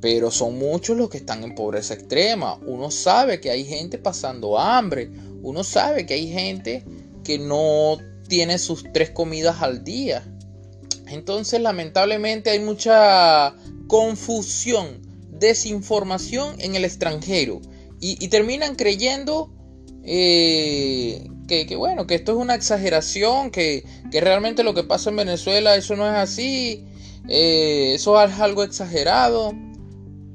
Pero 0.00 0.30
son 0.30 0.58
muchos 0.58 0.96
los 0.96 1.08
que 1.08 1.18
están 1.18 1.42
en 1.44 1.54
pobreza 1.54 1.94
extrema. 1.94 2.58
Uno 2.66 2.90
sabe 2.90 3.40
que 3.40 3.50
hay 3.50 3.64
gente 3.64 3.98
pasando 3.98 4.58
hambre. 4.58 5.10
Uno 5.42 5.64
sabe 5.64 6.06
que 6.06 6.14
hay 6.14 6.28
gente 6.28 6.84
que 7.24 7.38
no 7.38 7.98
tiene 8.28 8.58
sus 8.58 8.84
tres 8.92 9.10
comidas 9.10 9.62
al 9.62 9.84
día. 9.84 10.24
Entonces 11.06 11.60
lamentablemente 11.60 12.50
hay 12.50 12.60
mucha 12.60 13.54
confusión, 13.86 15.02
desinformación 15.30 16.60
en 16.60 16.74
el 16.74 16.84
extranjero. 16.84 17.60
Y, 18.04 18.26
terminan 18.28 18.74
creyendo 18.74 19.52
eh, 20.02 21.24
que, 21.46 21.76
bueno, 21.76 22.06
que 22.06 22.14
esto 22.14 22.32
es 22.32 22.38
una 22.38 22.54
exageración, 22.54 23.50
que, 23.50 23.84
realmente 24.10 24.62
lo 24.62 24.74
que 24.74 24.84
pasa 24.84 25.10
en 25.10 25.16
Venezuela 25.16 25.76
eso 25.76 25.96
no 25.96 26.06
es 26.06 26.14
así, 26.14 26.84
eh, 27.28 27.92
eso 27.94 28.20
es 28.22 28.38
algo 28.40 28.62
exagerado. 28.62 29.52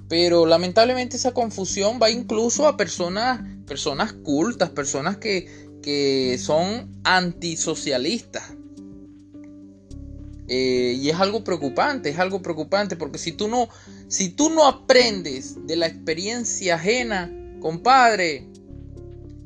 Pero 0.10 0.46
lamentablemente 0.46 1.18
esa 1.18 1.34
confusión 1.34 2.00
va 2.02 2.10
incluso 2.10 2.66
a 2.66 2.78
personas, 2.78 3.42
personas 3.66 4.14
cultas, 4.14 4.70
personas 4.70 5.18
que, 5.18 5.66
son 6.38 7.00
antisocialistas. 7.06 8.44
Eh, 10.50 10.98
y 11.00 11.10
es 11.10 11.16
algo 11.16 11.46
preocupante, 11.46 12.10
es 12.10 12.20
algo 12.20 12.42
preocupante, 12.42 12.98
porque 12.98 13.18
si 13.18 13.32
tú 13.32 13.48
no, 13.48 13.70
si 14.10 14.30
tú 14.30 14.50
no 14.50 14.66
aprendes 14.66 15.66
de 15.66 15.78
la 15.78 15.88
experiencia 15.88 16.76
ajena, 16.76 17.32
compadre, 17.62 18.50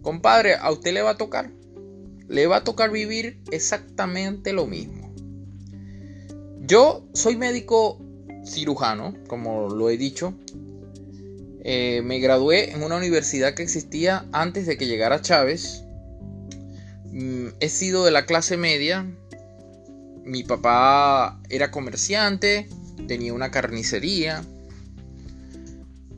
compadre, 0.02 0.56
a 0.56 0.72
usted 0.72 0.94
le 0.94 1.02
va 1.02 1.12
a 1.12 1.18
tocar, 1.18 1.52
le 2.28 2.48
va 2.48 2.58
a 2.58 2.64
tocar 2.64 2.92
vivir 2.92 3.42
exactamente 3.52 4.54
lo 4.54 4.66
mismo. 4.68 5.14
Yo 6.62 7.06
soy 7.14 7.36
médico 7.36 8.00
cirujano, 8.46 9.14
como 9.28 9.70
lo 9.70 9.90
he 9.90 9.98
dicho. 9.98 10.34
Eh, 11.64 12.02
me 12.04 12.20
gradué 12.20 12.72
en 12.72 12.82
una 12.84 12.96
universidad 12.96 13.54
que 13.54 13.64
existía 13.64 14.26
antes 14.32 14.66
de 14.66 14.78
que 14.78 14.88
llegara 14.88 15.22
Chávez. 15.22 15.84
Mm, 17.12 17.48
he 17.60 17.70
sido 17.70 18.06
de 18.06 18.12
la 18.12 18.26
clase 18.26 18.58
media. 18.58 19.06
Mi 20.24 20.44
papá 20.44 21.40
era 21.50 21.72
comerciante, 21.72 22.68
tenía 23.08 23.34
una 23.34 23.52
carnicería. 23.52 24.44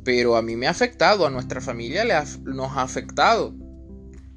Pero 0.03 0.35
a 0.35 0.41
mí 0.41 0.55
me 0.55 0.67
ha 0.67 0.71
afectado, 0.71 1.25
a 1.25 1.29
nuestra 1.29 1.61
familia 1.61 2.03
le 2.03 2.13
nos 2.43 2.71
ha 2.77 2.81
afectado. 2.81 3.53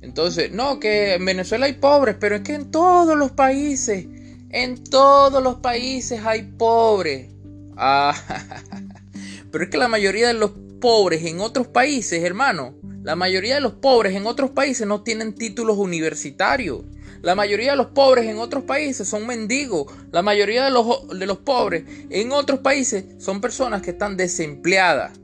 Entonces, 0.07 0.53
no, 0.53 0.79
que 0.79 1.14
en 1.14 1.25
Venezuela 1.25 1.66
hay 1.66 1.73
pobres, 1.73 2.14
pero 2.21 2.37
es 2.37 2.42
que 2.42 2.55
en 2.55 2.71
todos 2.71 3.16
los 3.16 3.33
países, 3.33 4.07
en 4.51 4.85
todos 4.85 5.42
los 5.42 5.57
países 5.57 6.25
hay 6.25 6.42
pobres. 6.42 7.33
Ah, 7.77 8.14
pero 9.51 9.64
es 9.64 9.69
que 9.69 9.79
la 9.79 9.88
mayoría 9.88 10.29
de 10.29 10.35
los 10.35 10.53
pobres 10.81 11.25
en 11.25 11.40
otros 11.40 11.66
países, 11.66 12.23
hermano, 12.23 12.77
la 13.03 13.16
mayoría 13.16 13.57
de 13.57 13.61
los 13.61 13.73
pobres 13.73 14.14
en 14.14 14.29
otros 14.29 14.53
países 14.53 14.87
no 14.87 15.03
tienen 15.03 15.35
títulos 15.35 15.77
universitarios. 15.77 16.83
La 17.23 17.35
mayoría 17.35 17.73
de 17.73 17.77
los 17.77 17.88
pobres 17.88 18.27
en 18.27 18.38
otros 18.38 18.62
países 18.62 19.09
son 19.09 19.27
mendigos. 19.27 19.92
La 20.12 20.23
mayoría 20.23 20.66
de 20.66 20.71
los, 20.71 21.19
de 21.19 21.27
los 21.27 21.38
pobres 21.38 21.83
en 22.11 22.31
otros 22.31 22.61
países 22.61 23.07
son 23.19 23.40
personas 23.40 23.83
que 23.83 23.90
están 23.90 24.16
desempleadas. 24.16 25.19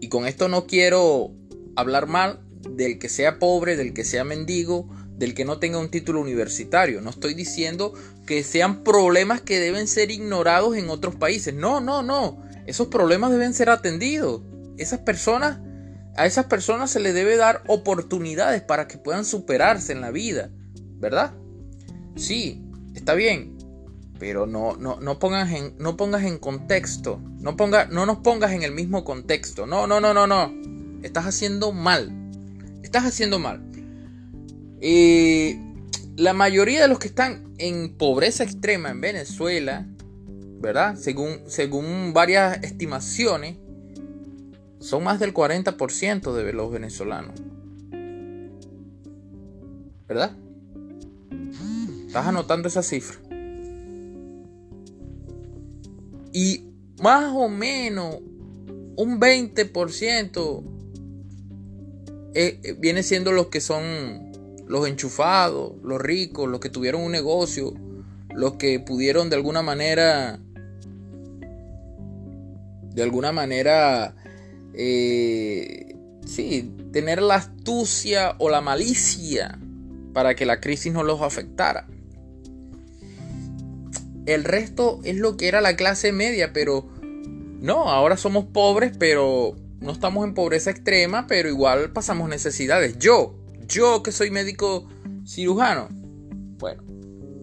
Y 0.00 0.08
con 0.08 0.24
esto 0.24 0.46
no 0.46 0.68
quiero 0.68 1.32
hablar 1.74 2.06
mal 2.06 2.44
del 2.62 2.98
que 2.98 3.08
sea 3.08 3.38
pobre, 3.38 3.76
del 3.76 3.94
que 3.94 4.04
sea 4.04 4.24
mendigo, 4.24 4.88
del 5.18 5.34
que 5.34 5.44
no 5.44 5.58
tenga 5.58 5.78
un 5.78 5.90
título 5.90 6.20
universitario. 6.20 7.00
No 7.00 7.10
estoy 7.10 7.34
diciendo 7.34 7.92
que 8.26 8.44
sean 8.44 8.84
problemas 8.84 9.40
que 9.40 9.58
deben 9.58 9.88
ser 9.88 10.10
ignorados 10.10 10.76
en 10.76 10.88
otros 10.90 11.16
países. 11.16 11.54
No, 11.54 11.80
no, 11.80 12.02
no. 12.02 12.42
Esos 12.66 12.88
problemas 12.88 13.32
deben 13.32 13.54
ser 13.54 13.68
atendidos. 13.70 14.42
Esas 14.76 15.00
personas, 15.00 15.58
a 16.16 16.26
esas 16.26 16.46
personas 16.46 16.90
se 16.90 17.00
les 17.00 17.14
debe 17.14 17.36
dar 17.36 17.64
oportunidades 17.66 18.62
para 18.62 18.86
que 18.86 18.98
puedan 18.98 19.24
superarse 19.24 19.92
en 19.92 20.00
la 20.00 20.10
vida. 20.10 20.50
¿Verdad? 20.98 21.34
Sí, 22.14 22.62
está 22.94 23.14
bien. 23.14 23.56
Pero 24.18 24.46
no, 24.46 24.76
no, 24.76 25.00
no, 25.00 25.18
pongas, 25.18 25.50
en, 25.52 25.74
no 25.78 25.96
pongas 25.96 26.24
en 26.24 26.38
contexto. 26.38 27.20
No, 27.40 27.56
ponga, 27.56 27.86
no 27.86 28.04
nos 28.04 28.18
pongas 28.18 28.52
en 28.52 28.62
el 28.62 28.72
mismo 28.72 29.04
contexto. 29.04 29.66
No, 29.66 29.86
no, 29.86 30.00
no, 30.00 30.12
no, 30.12 30.26
no. 30.26 30.52
Estás 31.02 31.26
haciendo 31.26 31.72
mal. 31.72 32.27
Estás 32.82 33.04
haciendo 33.04 33.38
mal. 33.38 33.62
Eh, 34.80 35.58
la 36.16 36.32
mayoría 36.32 36.82
de 36.82 36.88
los 36.88 36.98
que 36.98 37.08
están 37.08 37.54
en 37.58 37.96
pobreza 37.96 38.44
extrema 38.44 38.90
en 38.90 39.00
Venezuela, 39.00 39.86
¿verdad? 40.60 40.96
Según, 40.96 41.40
según 41.46 42.12
varias 42.12 42.62
estimaciones, 42.62 43.56
son 44.80 45.04
más 45.04 45.20
del 45.20 45.34
40% 45.34 46.32
de 46.32 46.52
los 46.52 46.70
venezolanos. 46.70 47.40
¿Verdad? 50.08 50.36
¿Estás 52.06 52.26
anotando 52.26 52.68
esa 52.68 52.82
cifra? 52.82 53.18
Y 56.32 56.64
más 57.00 57.32
o 57.34 57.48
menos 57.48 58.16
un 58.96 59.20
20% 59.20 60.77
eh, 62.34 62.60
eh, 62.62 62.74
viene 62.78 63.02
siendo 63.02 63.32
los 63.32 63.48
que 63.48 63.60
son 63.60 64.32
los 64.66 64.86
enchufados, 64.86 65.72
los 65.82 66.00
ricos, 66.00 66.48
los 66.48 66.60
que 66.60 66.68
tuvieron 66.68 67.02
un 67.02 67.12
negocio, 67.12 67.74
los 68.34 68.54
que 68.54 68.80
pudieron 68.80 69.30
de 69.30 69.36
alguna 69.36 69.62
manera, 69.62 70.38
de 72.94 73.02
alguna 73.02 73.32
manera, 73.32 74.14
eh, 74.74 75.96
sí, 76.26 76.74
tener 76.92 77.22
la 77.22 77.36
astucia 77.36 78.34
o 78.38 78.50
la 78.50 78.60
malicia 78.60 79.58
para 80.12 80.34
que 80.34 80.44
la 80.46 80.60
crisis 80.60 80.92
no 80.92 81.02
los 81.02 81.22
afectara. 81.22 81.86
El 84.26 84.44
resto 84.44 85.00
es 85.04 85.16
lo 85.16 85.38
que 85.38 85.48
era 85.48 85.62
la 85.62 85.76
clase 85.76 86.12
media, 86.12 86.52
pero 86.52 86.86
no, 87.60 87.88
ahora 87.88 88.18
somos 88.18 88.44
pobres, 88.44 88.92
pero 88.98 89.56
no 89.80 89.92
estamos 89.92 90.24
en 90.24 90.34
pobreza 90.34 90.70
extrema, 90.70 91.26
pero 91.26 91.48
igual 91.48 91.92
pasamos 91.92 92.28
necesidades. 92.28 92.98
Yo, 92.98 93.34
yo 93.66 94.02
que 94.02 94.12
soy 94.12 94.30
médico 94.30 94.86
cirujano, 95.26 95.88
bueno, 96.58 96.82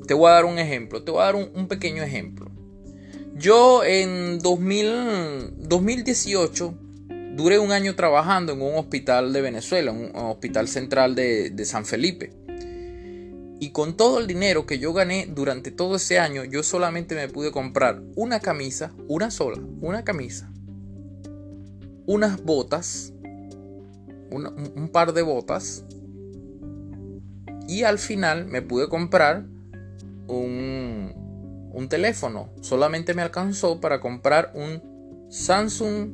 te 0.06 0.14
voy 0.14 0.30
a 0.30 0.34
dar 0.34 0.46
un 0.46 0.60
ejemplo, 0.60 1.04
te 1.04 1.12
voy 1.12 1.22
a 1.22 1.26
dar 1.26 1.36
un, 1.36 1.68
pequeño 1.68 2.04
ejemplo. 2.04 2.52
Yo 3.36 3.84
en 3.84 4.40
2018, 4.40 6.74
duré 7.36 7.60
un 7.60 7.72
año 7.72 7.96
trabajando 7.96 8.54
en 8.54 8.62
un 8.62 8.76
hospital 8.76 9.34
de 9.34 9.42
Venezuela, 9.42 9.92
un 9.92 10.12
hospital 10.16 10.68
central 10.68 11.16
de, 11.16 11.50
de 11.50 11.66
San 11.66 11.86
Felipe. 11.86 12.34
Y 13.60 13.72
con 13.72 13.96
todo 13.96 14.20
el 14.20 14.28
dinero 14.28 14.66
que 14.66 14.80
yo 14.80 14.92
gané 14.94 15.28
durante 15.34 15.72
todo 15.72 15.96
ese 15.96 16.20
año, 16.20 16.44
yo 16.44 16.62
solamente 16.62 17.16
me 17.16 17.30
pude 17.30 17.52
comprar 17.52 18.02
una 18.16 18.42
camisa, 18.42 18.92
una 19.08 19.32
sola, 19.32 19.62
una 19.82 20.04
camisa, 20.04 20.52
unas 22.06 22.44
botas, 22.44 23.14
un 24.32 24.90
par 24.92 25.14
de 25.14 25.22
botas, 25.22 25.86
y 27.68 27.84
al 27.84 28.00
final 28.00 28.46
me 28.46 28.62
pude 28.62 28.90
comprar 28.90 29.46
un, 30.28 31.70
un 31.74 31.90
teléfono. 31.90 32.50
Solamente 32.62 33.14
me 33.14 33.22
alcanzó 33.22 33.80
para 33.82 34.00
comprar 34.00 34.52
un 34.56 35.28
Samsung 35.30 36.12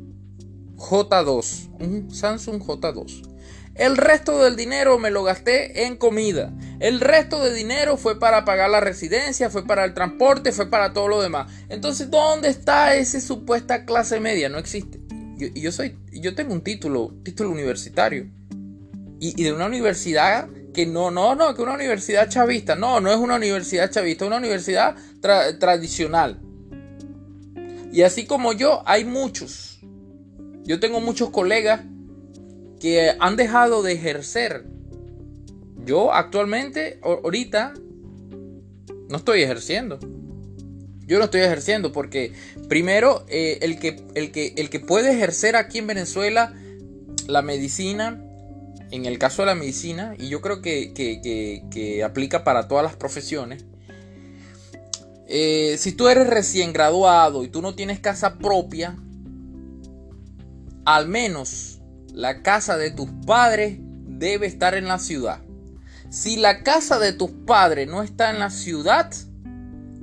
J2, 0.75 1.69
un 1.79 2.13
Samsung 2.13 2.61
J2. 2.61 3.27
El 3.75 3.95
resto 3.95 4.43
del 4.43 4.57
dinero 4.57 4.99
me 4.99 5.11
lo 5.11 5.23
gasté 5.23 5.85
en 5.85 5.95
comida. 5.95 6.53
El 6.79 6.99
resto 6.99 7.41
de 7.41 7.53
dinero 7.53 7.95
fue 7.95 8.19
para 8.19 8.43
pagar 8.43 8.69
la 8.69 8.81
residencia, 8.81 9.49
fue 9.49 9.65
para 9.65 9.85
el 9.85 9.93
transporte, 9.93 10.51
fue 10.51 10.69
para 10.69 10.93
todo 10.93 11.07
lo 11.07 11.21
demás. 11.21 11.51
Entonces, 11.69 12.09
¿dónde 12.09 12.49
está 12.49 12.95
esa 12.95 13.21
supuesta 13.21 13.85
clase 13.85 14.19
media? 14.19 14.49
No 14.49 14.57
existe. 14.57 15.00
Yo, 15.41 15.47
yo 15.55 15.71
soy, 15.71 15.97
yo 16.11 16.35
tengo 16.35 16.53
un 16.53 16.61
título, 16.61 17.15
título 17.23 17.49
universitario. 17.49 18.27
Y, 19.19 19.43
de 19.43 19.51
una 19.51 19.65
universidad 19.65 20.47
que 20.71 20.85
no, 20.85 21.09
no, 21.09 21.33
no, 21.33 21.55
que 21.55 21.63
una 21.63 21.73
universidad 21.73 22.29
chavista. 22.29 22.75
No, 22.75 22.99
no 22.99 23.11
es 23.11 23.17
una 23.17 23.37
universidad 23.37 23.89
chavista, 23.89 24.23
es 24.23 24.27
una 24.27 24.37
universidad 24.37 24.95
tradicional. 25.59 26.39
Y 27.91 28.03
así 28.03 28.27
como 28.27 28.53
yo, 28.53 28.83
hay 28.85 29.03
muchos. 29.03 29.79
Yo 30.63 30.79
tengo 30.79 31.01
muchos 31.01 31.31
colegas 31.31 31.81
que 32.79 33.15
han 33.19 33.35
dejado 33.35 33.81
de 33.81 33.93
ejercer. 33.93 34.65
Yo 35.85 36.13
actualmente, 36.13 36.99
ahorita, 37.01 37.73
no 39.09 39.17
estoy 39.17 39.41
ejerciendo. 39.41 39.97
Yo 41.07 41.17
no 41.17 41.25
estoy 41.25 41.41
ejerciendo 41.41 41.91
porque 41.91 42.31
primero 42.71 43.25
eh, 43.27 43.59
el, 43.63 43.79
que, 43.79 44.01
el, 44.15 44.31
que, 44.31 44.53
el 44.55 44.69
que 44.69 44.79
puede 44.79 45.11
ejercer 45.11 45.57
aquí 45.57 45.79
en 45.79 45.87
Venezuela 45.87 46.53
la 47.27 47.41
medicina, 47.41 48.23
en 48.91 49.05
el 49.05 49.19
caso 49.19 49.41
de 49.41 49.47
la 49.47 49.55
medicina, 49.55 50.15
y 50.17 50.29
yo 50.29 50.39
creo 50.39 50.61
que, 50.61 52.01
aplica 52.05 52.45
para 52.45 52.69
todas 52.69 52.85
las 52.85 52.95
profesiones, 52.95 53.65
eh, 55.27 55.75
si 55.79 55.91
tú 55.91 56.07
eres 56.07 56.27
recién 56.27 56.71
graduado 56.71 57.43
y 57.43 57.49
tú 57.49 57.61
no 57.61 57.75
tienes 57.75 57.99
casa 57.99 58.37
propia, 58.37 58.95
al 60.85 61.09
menos 61.09 61.81
la 62.13 62.41
casa 62.41 62.77
de 62.77 62.91
tus 62.91 63.09
padres 63.27 63.79
debe 63.81 64.47
estar 64.47 64.75
en 64.75 64.87
la 64.87 64.97
ciudad. 64.97 65.41
Si 66.09 66.37
la 66.37 66.63
casa 66.63 66.99
de 66.99 67.11
tus 67.11 67.31
padres 67.31 67.89
no 67.89 68.01
está 68.01 68.29
en 68.29 68.39
la 68.39 68.49
ciudad, 68.49 69.13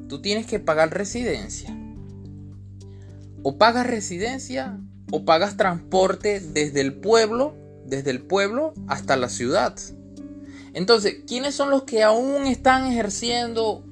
tú 0.06 0.20
tienes 0.20 0.44
que 0.44 0.60
pagar 0.60 0.92
residencia. 0.92 1.77
O 3.42 3.58
pagas 3.58 3.86
residencia 3.86 4.78
o 5.10 5.24
pagas 5.24 5.56
transporte 5.56 6.40
desde 6.40 6.80
el 6.80 6.94
pueblo, 6.94 7.54
desde 7.86 8.10
el 8.10 8.20
pueblo 8.20 8.74
hasta 8.86 9.16
la 9.16 9.28
ciudad. 9.28 9.76
Entonces, 10.74 11.18
¿quiénes 11.26 11.54
son 11.54 11.70
los 11.70 11.84
que 11.84 12.02
aún 12.02 12.46
están 12.46 12.86
ejerciendo 12.86 13.84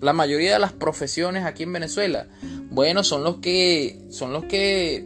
la 0.00 0.12
mayoría 0.12 0.52
de 0.52 0.58
las 0.58 0.72
profesiones 0.72 1.44
aquí 1.44 1.64
en 1.64 1.72
Venezuela? 1.72 2.28
Bueno, 2.70 3.02
son 3.02 3.24
los 3.24 3.38
que 3.38 4.06
son 4.10 4.32
los 4.32 4.44
que 4.44 5.04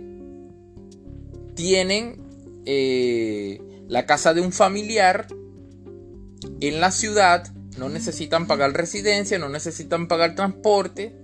tienen 1.55 2.21
eh, 2.67 3.61
la 3.89 4.07
casa 4.07 4.35
de 4.35 4.41
un 4.41 4.53
familiar 4.53 5.27
en 6.61 6.81
la 6.81 6.91
ciudad, 6.91 7.53
no 7.79 7.89
necesitan 7.89 8.47
pagar 8.47 8.73
residencia, 8.73 9.39
no 9.39 9.49
necesitan 9.49 10.09
pagar 10.09 10.35
transporte. 10.35 11.17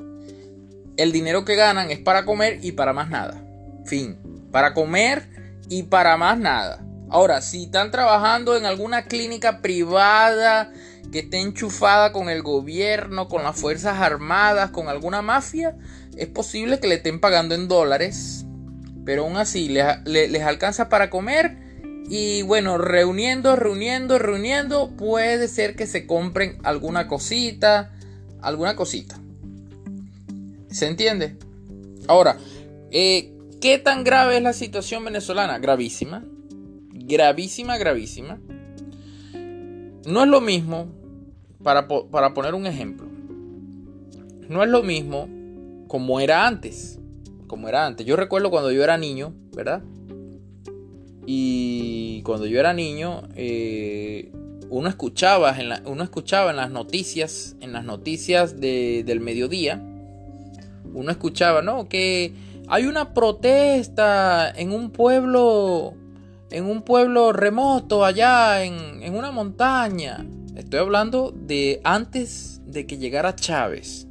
El 0.98 1.12
dinero 1.12 1.46
que 1.46 1.54
ganan 1.54 1.90
es 1.90 1.98
para 1.98 2.26
comer 2.26 2.58
y 2.62 2.72
para 2.72 2.92
más 2.92 3.08
nada. 3.08 3.40
Fin. 3.86 4.18
Para 4.52 4.74
comer 4.74 5.26
y 5.70 5.84
para 5.84 6.18
más 6.18 6.38
nada. 6.38 6.84
Ahora, 7.08 7.40
si 7.40 7.64
están 7.64 7.90
trabajando 7.90 8.54
en 8.56 8.66
alguna 8.66 9.06
clínica 9.06 9.62
privada 9.62 10.70
que 11.10 11.20
esté 11.20 11.38
enchufada 11.38 12.12
con 12.12 12.28
el 12.28 12.42
gobierno, 12.42 13.28
con 13.28 13.42
las 13.42 13.58
Fuerzas 13.58 13.98
Armadas, 13.98 14.72
con 14.72 14.88
alguna 14.88 15.22
mafia, 15.22 15.74
es 16.18 16.26
posible 16.26 16.80
que 16.80 16.88
le 16.88 16.96
estén 16.96 17.18
pagando 17.18 17.54
en 17.54 17.66
dólares 17.66 18.44
pero 19.08 19.24
aún 19.24 19.38
así 19.38 19.70
les, 19.70 20.42
alcanza 20.42 20.90
para 20.90 21.08
comer 21.08 21.56
y 22.10 22.42
bueno, 22.42 22.76
reuniendo, 22.76 23.56
reuniendo, 23.56 24.18
reuniendo, 24.18 24.90
puede 24.98 25.48
ser 25.48 25.76
que 25.76 25.86
se 25.86 26.06
compren 26.06 26.58
alguna 26.62 27.08
cosita, 27.08 27.90
alguna 28.42 28.76
cosita. 28.76 29.18
¿Se 30.70 30.86
entiende? 30.86 31.36
Ahora, 32.06 32.38
eh, 32.90 33.32
¿qué 33.60 33.78
tan 33.78 34.04
grave 34.04 34.36
es 34.36 34.42
la 34.42 34.52
situación 34.52 35.04
venezolana? 35.04 35.58
Gravísima. 35.58 36.24
Gravísima, 36.92 37.76
gravísima. 37.78 38.38
No 40.06 40.22
es 40.22 40.28
lo 40.28 40.40
mismo, 40.40 40.88
para, 41.62 41.86
para 41.88 42.34
poner 42.34 42.54
un 42.54 42.66
ejemplo, 42.66 43.06
no 44.48 44.62
es 44.62 44.70
lo 44.70 44.82
mismo 44.82 45.28
como 45.88 46.20
era 46.20 46.46
antes 46.46 46.98
como 47.48 47.68
era 47.68 47.84
antes. 47.84 48.06
Yo 48.06 48.14
recuerdo 48.14 48.50
cuando 48.50 48.70
yo 48.70 48.84
era 48.84 48.96
niño, 48.96 49.34
¿verdad? 49.56 49.82
Y 51.26 52.22
cuando 52.22 52.46
yo 52.46 52.60
era 52.60 52.72
niño, 52.72 53.22
eh, 53.34 54.30
uno, 54.70 54.88
escuchaba 54.88 55.58
en 55.58 55.72
uno 55.86 56.04
escuchaba 56.04 56.50
en 56.50 56.56
las 56.56 56.70
noticias, 56.70 57.56
en 57.60 57.72
las 57.72 57.84
noticias 57.84 58.60
del 58.60 59.20
mediodía, 59.20 59.82
uno 60.94 61.10
escuchaba, 61.10 61.62
¿no? 61.62 61.88
Que 61.88 62.34
hay 62.68 62.86
una 62.86 63.14
protesta 63.14 64.50
en 64.50 64.72
un 64.72 64.90
pueblo, 64.90 65.94
en 66.50 66.64
un 66.64 66.82
pueblo 66.82 67.32
remoto 67.32 68.04
allá, 68.04 68.64
en, 68.64 69.02
en 69.02 69.14
una 69.14 69.30
montaña. 69.30 70.26
Estoy 70.56 70.80
hablando 70.80 71.32
de 71.34 71.80
antes 71.84 72.60
de 72.66 72.86
que 72.86 72.98
llegara 72.98 73.34
Chávez. 73.34 74.06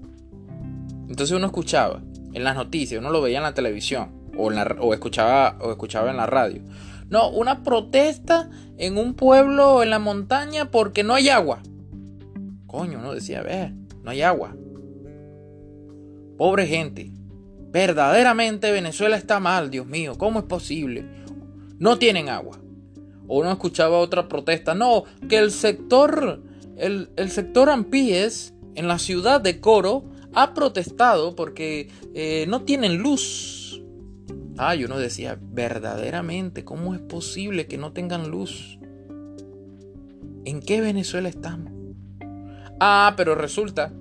Entonces 1.07 1.35
uno 1.35 1.47
escuchaba, 1.47 2.01
en 2.33 2.43
las 2.43 2.55
noticias, 2.55 2.99
uno 2.99 3.11
lo 3.11 3.21
veía 3.21 3.37
en 3.37 3.43
la 3.43 3.53
televisión 3.53 4.17
o, 4.37 4.47
o, 4.47 4.93
escuchaba, 4.93 5.57
o 5.61 5.71
escuchaba 5.71 6.11
en 6.11 6.17
la 6.17 6.25
radio. 6.25 6.61
No, 7.09 7.29
una 7.29 7.63
protesta 7.63 8.49
en 8.77 8.97
un 8.97 9.13
pueblo 9.13 9.81
en 9.83 9.89
la 9.89 9.99
montaña 9.99 10.69
porque 10.71 11.03
no 11.03 11.13
hay 11.13 11.29
agua. 11.29 11.59
Coño, 12.67 12.99
uno 12.99 13.13
decía, 13.13 13.41
ver, 13.41 13.73
no 14.03 14.11
hay 14.11 14.21
agua. 14.21 14.55
Pobre 16.37 16.67
gente. 16.67 17.11
Verdaderamente 17.71 18.71
Venezuela 18.71 19.17
está 19.17 19.39
mal, 19.39 19.69
Dios 19.69 19.87
mío. 19.87 20.15
¿Cómo 20.17 20.39
es 20.39 20.45
posible? 20.45 21.05
No 21.79 21.97
tienen 21.99 22.29
agua. 22.29 22.59
O 23.27 23.39
uno 23.39 23.51
escuchaba 23.51 23.99
otra 23.99 24.27
protesta. 24.27 24.73
No, 24.73 25.03
que 25.27 25.37
el 25.37 25.51
sector, 25.51 26.41
el, 26.77 27.09
el 27.15 27.29
sector 27.29 27.69
Ampíes 27.69 28.53
en 28.75 28.87
la 28.87 28.99
ciudad 28.99 29.41
de 29.41 29.59
Coro 29.59 30.05
ha 30.33 30.53
protestado 30.53 31.35
porque 31.35 31.89
eh, 32.13 32.45
no 32.47 32.61
tienen 32.61 32.97
luz. 32.97 33.81
Ah, 34.57 34.75
yo 34.75 34.87
no 34.87 34.97
decía, 34.97 35.37
verdaderamente, 35.39 36.63
¿cómo 36.63 36.95
es 36.95 37.01
posible 37.01 37.67
que 37.67 37.77
no 37.77 37.91
tengan 37.91 38.29
luz? 38.29 38.79
¿En 40.45 40.61
qué 40.61 40.81
Venezuela 40.81 41.29
estamos? 41.29 41.73
Ah, 42.79 43.13
pero 43.17 43.35
resulta 43.35 43.91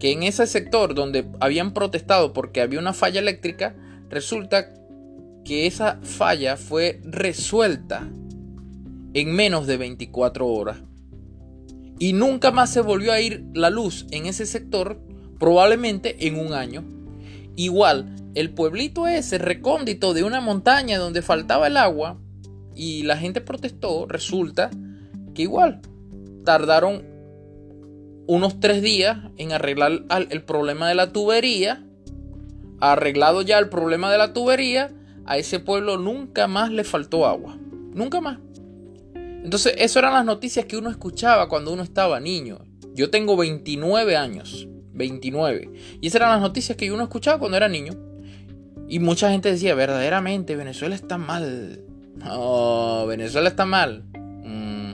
que 0.00 0.12
en 0.12 0.24
ese 0.24 0.46
sector 0.46 0.94
donde 0.94 1.26
habían 1.38 1.72
protestado 1.72 2.32
porque 2.32 2.62
había 2.62 2.80
una 2.80 2.94
falla 2.94 3.20
eléctrica, 3.20 3.76
resulta 4.08 4.72
que 5.44 5.66
esa 5.66 6.00
falla 6.02 6.56
fue 6.56 7.00
resuelta 7.04 8.08
en 9.12 9.32
menos 9.32 9.66
de 9.66 9.76
24 9.76 10.46
horas. 10.46 10.78
Y 11.98 12.14
nunca 12.14 12.50
más 12.50 12.72
se 12.72 12.80
volvió 12.80 13.12
a 13.12 13.20
ir 13.20 13.44
la 13.52 13.68
luz 13.68 14.06
en 14.10 14.24
ese 14.24 14.46
sector 14.46 14.98
probablemente 15.38 16.26
en 16.26 16.38
un 16.38 16.54
año. 16.54 16.82
Igual, 17.56 18.16
el 18.34 18.54
pueblito 18.54 19.06
ese 19.06 19.36
recóndito 19.36 20.14
de 20.14 20.24
una 20.24 20.40
montaña 20.40 20.98
donde 20.98 21.20
faltaba 21.20 21.66
el 21.66 21.76
agua 21.76 22.18
y 22.74 23.02
la 23.02 23.18
gente 23.18 23.42
protestó, 23.42 24.06
resulta 24.06 24.70
que 25.34 25.42
igual 25.42 25.82
tardaron 26.44 27.09
unos 28.30 28.60
tres 28.60 28.80
días 28.80 29.18
en 29.38 29.50
arreglar 29.50 30.04
el 30.30 30.42
problema 30.44 30.88
de 30.88 30.94
la 30.94 31.12
tubería. 31.12 31.84
Arreglado 32.78 33.42
ya 33.42 33.58
el 33.58 33.68
problema 33.68 34.10
de 34.12 34.18
la 34.18 34.32
tubería, 34.32 34.92
a 35.26 35.36
ese 35.36 35.58
pueblo 35.58 35.98
nunca 35.98 36.46
más 36.46 36.70
le 36.70 36.84
faltó 36.84 37.26
agua. 37.26 37.58
Nunca 37.92 38.20
más. 38.20 38.38
Entonces, 39.16 39.74
eso 39.78 39.98
eran 39.98 40.12
las 40.12 40.24
noticias 40.24 40.64
que 40.66 40.76
uno 40.76 40.90
escuchaba 40.90 41.48
cuando 41.48 41.72
uno 41.72 41.82
estaba 41.82 42.20
niño. 42.20 42.60
Yo 42.94 43.10
tengo 43.10 43.36
29 43.36 44.16
años. 44.16 44.68
29. 44.92 45.72
Y 46.00 46.06
esas 46.06 46.20
eran 46.20 46.30
las 46.30 46.40
noticias 46.40 46.78
que 46.78 46.92
uno 46.92 47.02
escuchaba 47.02 47.40
cuando 47.40 47.56
era 47.56 47.68
niño. 47.68 47.94
Y 48.88 49.00
mucha 49.00 49.32
gente 49.32 49.50
decía, 49.50 49.74
verdaderamente, 49.74 50.54
Venezuela 50.54 50.94
está 50.94 51.18
mal. 51.18 51.82
Venezuela 53.08 53.48
está 53.48 53.66
mal. 53.66 54.04
Mm, 54.44 54.92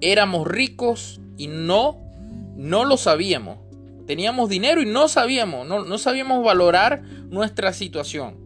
éramos 0.00 0.46
ricos 0.46 1.20
y 1.36 1.48
no, 1.48 2.07
no 2.58 2.84
lo 2.84 2.98
sabíamos. 2.98 3.60
Teníamos 4.06 4.50
dinero 4.50 4.82
y 4.82 4.86
no 4.86 5.08
sabíamos, 5.08 5.66
no, 5.66 5.84
no 5.84 5.96
sabíamos 5.96 6.44
valorar 6.44 7.02
nuestra 7.30 7.72
situación. 7.72 8.36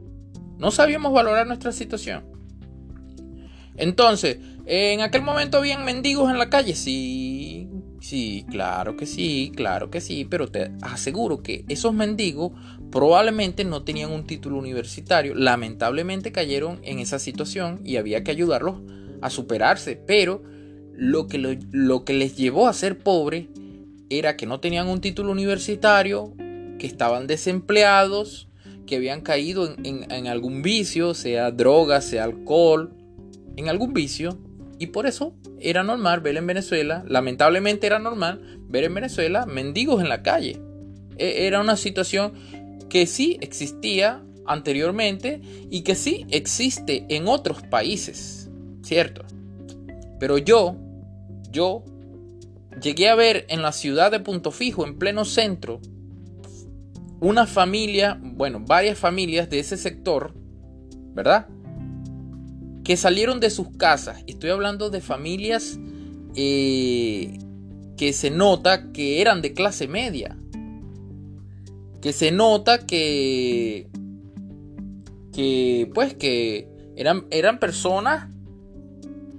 No 0.58 0.70
sabíamos 0.70 1.12
valorar 1.12 1.46
nuestra 1.46 1.72
situación. 1.72 2.24
Entonces, 3.76 4.38
en 4.66 5.00
aquel 5.00 5.22
momento 5.22 5.58
habían 5.58 5.84
mendigos 5.84 6.30
en 6.30 6.38
la 6.38 6.50
calle, 6.50 6.74
sí, 6.74 7.68
sí, 8.00 8.44
claro 8.50 8.96
que 8.96 9.06
sí, 9.06 9.50
claro 9.56 9.90
que 9.90 10.00
sí, 10.00 10.26
pero 10.28 10.48
te 10.48 10.70
aseguro 10.82 11.42
que 11.42 11.64
esos 11.68 11.94
mendigos 11.94 12.52
probablemente 12.90 13.64
no 13.64 13.82
tenían 13.82 14.12
un 14.12 14.26
título 14.26 14.58
universitario, 14.58 15.34
lamentablemente 15.34 16.32
cayeron 16.32 16.80
en 16.82 16.98
esa 16.98 17.18
situación 17.18 17.80
y 17.82 17.96
había 17.96 18.22
que 18.22 18.30
ayudarlos 18.30 18.76
a 19.22 19.30
superarse, 19.30 19.96
pero 19.96 20.42
lo 20.94 21.26
que, 21.26 21.38
lo, 21.38 22.04
que 22.04 22.12
les 22.12 22.36
llevó 22.36 22.68
a 22.68 22.74
ser 22.74 22.98
pobres 22.98 23.46
era 24.18 24.36
que 24.36 24.46
no 24.46 24.60
tenían 24.60 24.88
un 24.88 25.00
título 25.00 25.32
universitario, 25.32 26.34
que 26.78 26.86
estaban 26.86 27.26
desempleados, 27.26 28.48
que 28.86 28.96
habían 28.96 29.20
caído 29.20 29.74
en, 29.84 30.26
algún 30.26 30.62
vicio, 30.62 31.14
sea 31.14 31.50
droga, 31.50 32.00
sea 32.00 32.24
alcohol, 32.24 32.92
en 33.56 33.68
algún 33.68 33.92
vicio, 33.92 34.38
y 34.78 34.88
por 34.88 35.06
eso 35.06 35.34
era 35.60 35.84
normal 35.84 36.20
ver 36.20 36.36
en 36.36 36.46
Venezuela, 36.46 37.04
lamentablemente 37.06 37.86
era 37.86 37.98
normal 37.98 38.58
ver 38.68 38.84
en 38.84 38.94
Venezuela 38.94 39.46
mendigos 39.46 40.02
en 40.02 40.08
la 40.08 40.22
calle. 40.22 40.60
E, 41.16 41.46
era 41.46 41.60
una 41.60 41.76
situación 41.76 42.32
que 42.88 43.06
sí 43.06 43.38
existía 43.40 44.22
anteriormente 44.46 45.40
y 45.70 45.82
que 45.82 45.94
sí 45.94 46.26
existe 46.30 47.06
en 47.08 47.28
otros 47.28 47.62
países, 47.62 48.50
¿cierto? 48.82 49.22
Pero 50.18 50.38
yo, 50.38 50.76
yo 51.50 51.84
llegué 52.82 53.08
a 53.08 53.14
ver 53.14 53.46
en 53.48 53.62
la 53.62 53.72
ciudad 53.72 54.10
de 54.10 54.20
Punto 54.20 54.50
Fijo, 54.50 54.86
en 54.86 54.98
pleno 54.98 55.24
centro, 55.24 55.80
una 57.20 57.46
familia, 57.46 58.18
bueno, 58.20 58.60
varias 58.60 58.98
familias 58.98 59.48
de 59.48 59.60
ese 59.60 59.76
sector, 59.76 60.34
¿verdad? 61.14 61.48
Que 62.84 62.96
salieron 62.96 63.40
de 63.40 63.50
sus 63.50 63.68
casas. 63.76 64.24
Estoy 64.26 64.50
hablando 64.50 64.90
de 64.90 65.00
familias 65.00 65.78
eh, 66.34 67.38
que 67.96 68.12
se 68.12 68.30
nota 68.30 68.92
que 68.92 69.20
eran 69.20 69.40
de 69.40 69.54
clase 69.54 69.86
media 69.86 70.36
que 72.02 72.12
se 72.12 72.32
nota 72.32 72.84
que, 72.84 73.86
que 75.32 75.90
pues 75.94 76.14
que 76.14 76.68
eran, 76.96 77.26
eran 77.30 77.60
personas 77.60 78.28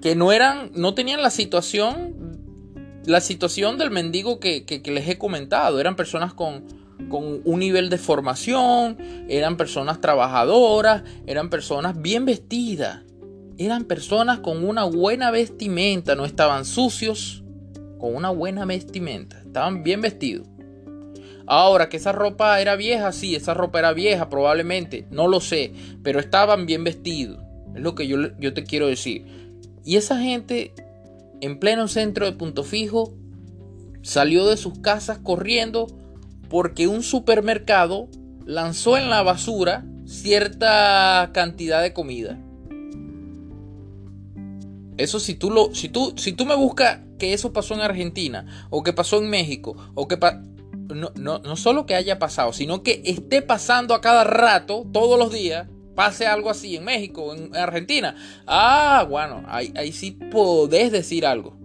que 0.02 0.16
no 0.16 0.32
eran, 0.32 0.72
no 0.74 0.94
tenían 0.96 1.22
la 1.22 1.30
situación, 1.30 2.23
la 3.06 3.22
situación 3.22 3.78
del 3.78 3.92
mendigo 3.92 4.40
que, 4.40 4.82
les 4.86 5.10
he 5.10 5.18
comentado, 5.18 5.80
eran 5.80 5.96
personas 5.96 6.34
con, 6.34 6.64
con 7.10 7.42
un 7.44 7.60
nivel 7.60 7.90
de 7.90 7.98
formación, 7.98 8.98
eran 9.28 9.58
personas 9.58 10.00
trabajadoras, 10.00 11.04
eran 11.26 11.50
personas 11.50 12.02
bien 12.02 12.26
vestidas, 12.26 13.02
eran 13.58 13.86
personas 13.86 14.40
con 14.40 14.66
una 14.68 14.86
buena 14.86 15.32
vestimenta, 15.32 16.16
no 16.16 16.26
estaban 16.26 16.66
sucios, 16.66 17.44
con 18.00 18.16
una 18.16 18.30
buena 18.30 18.66
vestimenta, 18.66 19.42
estaban 19.46 19.84
bien 19.84 20.02
vestidos. 20.02 20.48
Ahora, 21.46 21.90
que 21.90 21.98
esa 21.98 22.14
ropa 22.14 22.62
era 22.62 22.78
vieja, 22.78 23.12
sí, 23.12 23.36
esa 23.36 23.54
ropa 23.54 23.80
era 23.80 23.92
vieja 23.92 24.30
probablemente, 24.30 25.06
no 25.12 25.28
lo 25.28 25.42
sé, 25.42 25.74
pero 26.02 26.20
estaban 26.20 26.66
bien 26.66 26.86
vestidos. 26.86 27.40
Es 27.76 27.82
lo 27.82 27.96
que 27.96 28.08
yo, 28.08 28.38
yo 28.40 28.54
te 28.54 28.64
quiero 28.64 28.88
decir. 28.88 29.26
Y 29.84 29.98
esa 29.98 30.20
gente 30.20 30.74
en 31.42 31.60
pleno 31.60 31.88
centro 31.88 32.26
de 32.26 32.34
Punto 32.34 32.64
Fijo 32.64 33.14
salió 34.02 34.46
de 34.48 34.58
sus 34.58 34.80
casas 34.80 35.20
corriendo 35.20 35.88
porque 36.50 36.88
un 36.88 37.04
supermercado 37.04 38.10
lanzó 38.46 38.98
en 38.98 39.10
la 39.10 39.24
basura 39.24 39.86
cierta 40.06 41.32
cantidad 41.34 41.82
de 41.82 41.94
comida. 41.94 42.40
Eso 44.98 45.20
si 45.20 45.34
tú 45.34 45.50
lo 45.50 45.74
si 45.74 45.90
tú 45.90 46.14
si 46.18 46.34
tú 46.34 46.46
me 46.46 46.56
buscas 46.56 47.00
que 47.18 47.34
eso 47.34 47.54
pasó 47.54 47.74
en 47.74 47.82
Argentina 47.82 48.68
o 48.70 48.84
que 48.84 48.94
pasó 48.94 49.18
en 49.18 49.30
México 49.30 49.76
o 49.96 50.08
que 50.08 50.18
no, 50.94 51.12
no, 51.16 51.56
solo 51.56 51.86
que 51.86 51.96
haya 51.96 52.20
pasado, 52.20 52.54
sino 52.54 52.84
que 52.84 53.02
esté 53.06 53.42
pasando 53.42 53.96
a 53.96 54.02
cada 54.02 54.24
rato, 54.24 54.86
todos 54.92 55.18
los 55.18 55.32
días, 55.32 55.68
pase 55.96 56.26
algo 56.26 56.50
así 56.50 56.76
en 56.76 56.86
México, 56.86 57.34
en 57.34 57.56
Argentina. 57.56 58.16
Ah, 58.48 59.06
bueno, 59.10 59.44
ahí, 59.48 59.92
sí 59.92 60.12
podés 60.12 60.92
decir 60.92 61.26
algo. 61.26 61.58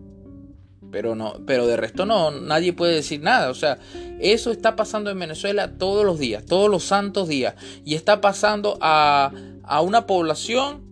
Pero 0.90 1.14
no, 1.14 1.34
pero 1.46 1.66
de 1.66 1.76
resto 1.76 2.06
no, 2.06 2.30
nadie 2.30 2.72
puede 2.72 2.94
decir 2.94 3.20
nada. 3.20 3.50
O 3.50 3.54
sea, 3.54 3.78
eso 4.20 4.50
está 4.50 4.74
pasando 4.74 5.10
en 5.10 5.18
Venezuela 5.18 5.76
todos 5.76 6.04
los 6.04 6.18
días, 6.18 6.46
todos 6.46 6.70
los 6.70 6.84
santos 6.84 7.28
días. 7.28 7.54
Y 7.84 7.94
está 7.94 8.20
pasando 8.20 8.78
a, 8.80 9.32
a 9.64 9.80
una 9.82 10.06
población 10.06 10.82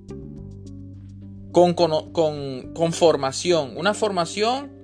con, 1.52 1.72
con, 1.72 2.72
con 2.74 2.92
formación. 2.92 3.72
Una 3.76 3.94
formación 3.94 4.75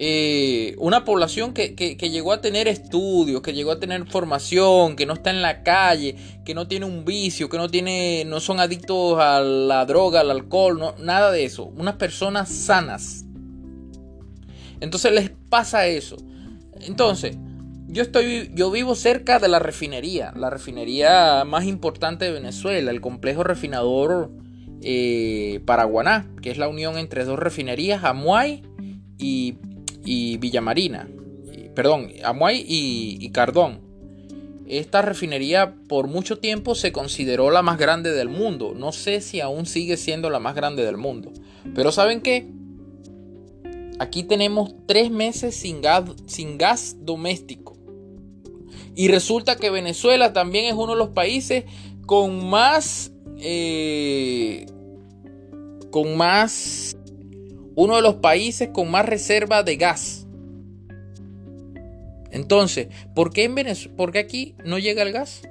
eh, 0.00 0.76
una 0.78 1.04
población 1.04 1.52
que, 1.52 1.74
llegó 2.00 2.32
a 2.32 2.40
tener 2.40 2.68
estudios, 2.68 3.42
que 3.42 3.52
llegó 3.52 3.72
a 3.72 3.80
tener 3.80 4.06
formación, 4.06 4.94
que 4.94 5.06
no 5.06 5.14
está 5.14 5.30
en 5.30 5.42
la 5.42 5.64
calle, 5.64 6.14
que 6.44 6.54
no 6.54 6.68
tiene 6.68 6.86
un 6.86 7.04
vicio, 7.04 7.48
que 7.48 7.58
no 7.58 7.68
tiene, 7.68 8.24
no 8.24 8.38
son 8.38 8.60
adictos 8.60 9.18
a 9.18 9.40
la 9.40 9.84
droga, 9.86 10.20
al 10.20 10.30
alcohol, 10.30 10.94
nada 11.00 11.32
de 11.32 11.44
eso. 11.44 11.64
Unas 11.64 11.96
personas 11.96 12.48
sanas. 12.48 13.24
Entonces 14.78 15.10
les 15.10 15.30
pasa 15.48 15.88
eso. 15.88 16.16
Entonces, 16.80 17.36
yo 17.88 18.02
estoy, 18.02 18.52
yo 18.54 18.70
vivo 18.70 18.94
cerca 18.94 19.40
de 19.40 19.48
la 19.48 19.58
refinería, 19.58 20.32
la 20.36 20.48
refinería 20.48 21.42
más 21.44 21.64
importante 21.64 22.24
de 22.26 22.30
Venezuela, 22.30 22.92
el 22.92 23.00
complejo 23.00 23.42
refinador 23.42 24.30
eh, 24.80 25.60
Paraguaná, 25.66 26.30
que 26.40 26.52
es 26.52 26.58
la 26.58 26.68
unión 26.68 26.98
entre 26.98 27.24
dos 27.24 27.36
refinerías, 27.36 28.04
Amuay 28.04 28.62
y 29.18 29.56
y 30.08 30.38
Villamarina, 30.38 31.06
perdón, 31.74 32.08
Amuay 32.24 32.64
y, 32.66 33.28
Cardón. 33.28 33.80
Esta 34.66 35.02
refinería 35.02 35.74
por 35.86 36.08
mucho 36.08 36.38
tiempo 36.38 36.74
se 36.74 36.92
consideró 36.92 37.50
la 37.50 37.60
más 37.60 37.76
grande 37.76 38.12
del 38.12 38.30
mundo. 38.30 38.72
No 38.74 38.92
sé 38.92 39.20
si 39.20 39.42
aún 39.42 39.66
sigue 39.66 39.98
siendo 39.98 40.30
la 40.30 40.40
más 40.40 40.54
grande 40.54 40.82
del 40.82 40.96
mundo. 40.96 41.30
Pero 41.74 41.92
¿saben 41.92 42.22
qué? 42.22 42.50
Aquí 43.98 44.22
tenemos 44.22 44.74
tres 44.86 45.10
meses 45.10 45.54
sin 45.54 45.82
gas, 45.82 46.04
sin 46.24 46.56
gas 46.56 46.96
doméstico. 47.00 47.76
Y 48.94 49.08
resulta 49.08 49.56
que 49.56 49.68
Venezuela 49.68 50.32
también 50.32 50.64
es 50.64 50.72
uno 50.72 50.92
de 50.92 50.98
los 50.98 51.10
países 51.10 51.64
con 52.06 52.48
más... 52.48 53.12
Eh, 53.40 54.64
con 55.90 56.16
más 56.16 56.97
uno 57.80 57.94
de 57.94 58.02
los 58.02 58.16
países 58.16 58.70
con 58.72 58.90
más 58.90 59.06
reserva 59.06 59.62
de 59.62 59.76
gas. 59.76 60.26
Entonces, 62.32 62.88
¿por 63.14 63.32
qué, 63.32 63.44
en 63.44 63.54
Venezuela, 63.54 63.96
¿por 63.96 64.10
qué 64.10 64.18
aquí 64.18 64.56
no 64.64 64.80
llega 64.80 65.04
el 65.04 65.12
gas? 65.12 65.42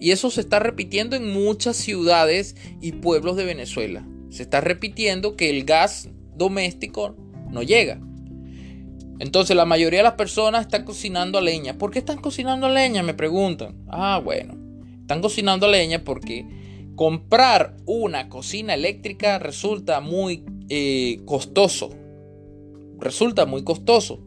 Y 0.00 0.12
eso 0.12 0.30
se 0.30 0.40
está 0.40 0.58
repitiendo 0.58 1.16
en 1.16 1.30
muchas 1.30 1.76
ciudades 1.76 2.56
y 2.80 2.92
pueblos 2.92 3.36
de 3.36 3.44
Venezuela. 3.44 4.08
Se 4.30 4.42
está 4.42 4.62
repitiendo 4.62 5.36
que 5.36 5.50
el 5.50 5.66
gas 5.66 6.08
doméstico 6.34 7.14
no 7.50 7.62
llega. 7.62 8.00
Entonces 9.18 9.54
la 9.54 9.66
mayoría 9.66 9.98
de 9.98 10.04
las 10.04 10.14
personas 10.14 10.62
están 10.62 10.86
cocinando 10.86 11.36
a 11.36 11.42
leña. 11.42 11.76
¿Por 11.76 11.90
qué 11.90 11.98
están 11.98 12.22
cocinando 12.22 12.68
a 12.68 12.70
leña? 12.70 13.02
Me 13.02 13.12
preguntan. 13.12 13.76
Ah, 13.86 14.18
bueno. 14.24 14.56
Están 15.02 15.20
cocinando 15.20 15.66
a 15.66 15.70
leña 15.70 16.04
porque 16.04 16.46
comprar 17.00 17.78
una 17.86 18.28
cocina 18.28 18.74
eléctrica 18.74 19.38
resulta 19.38 20.02
muy 20.02 20.44
eh, 20.68 21.22
costoso. 21.24 21.88
Resulta 22.98 23.46
muy 23.46 23.64
costoso. 23.64 24.20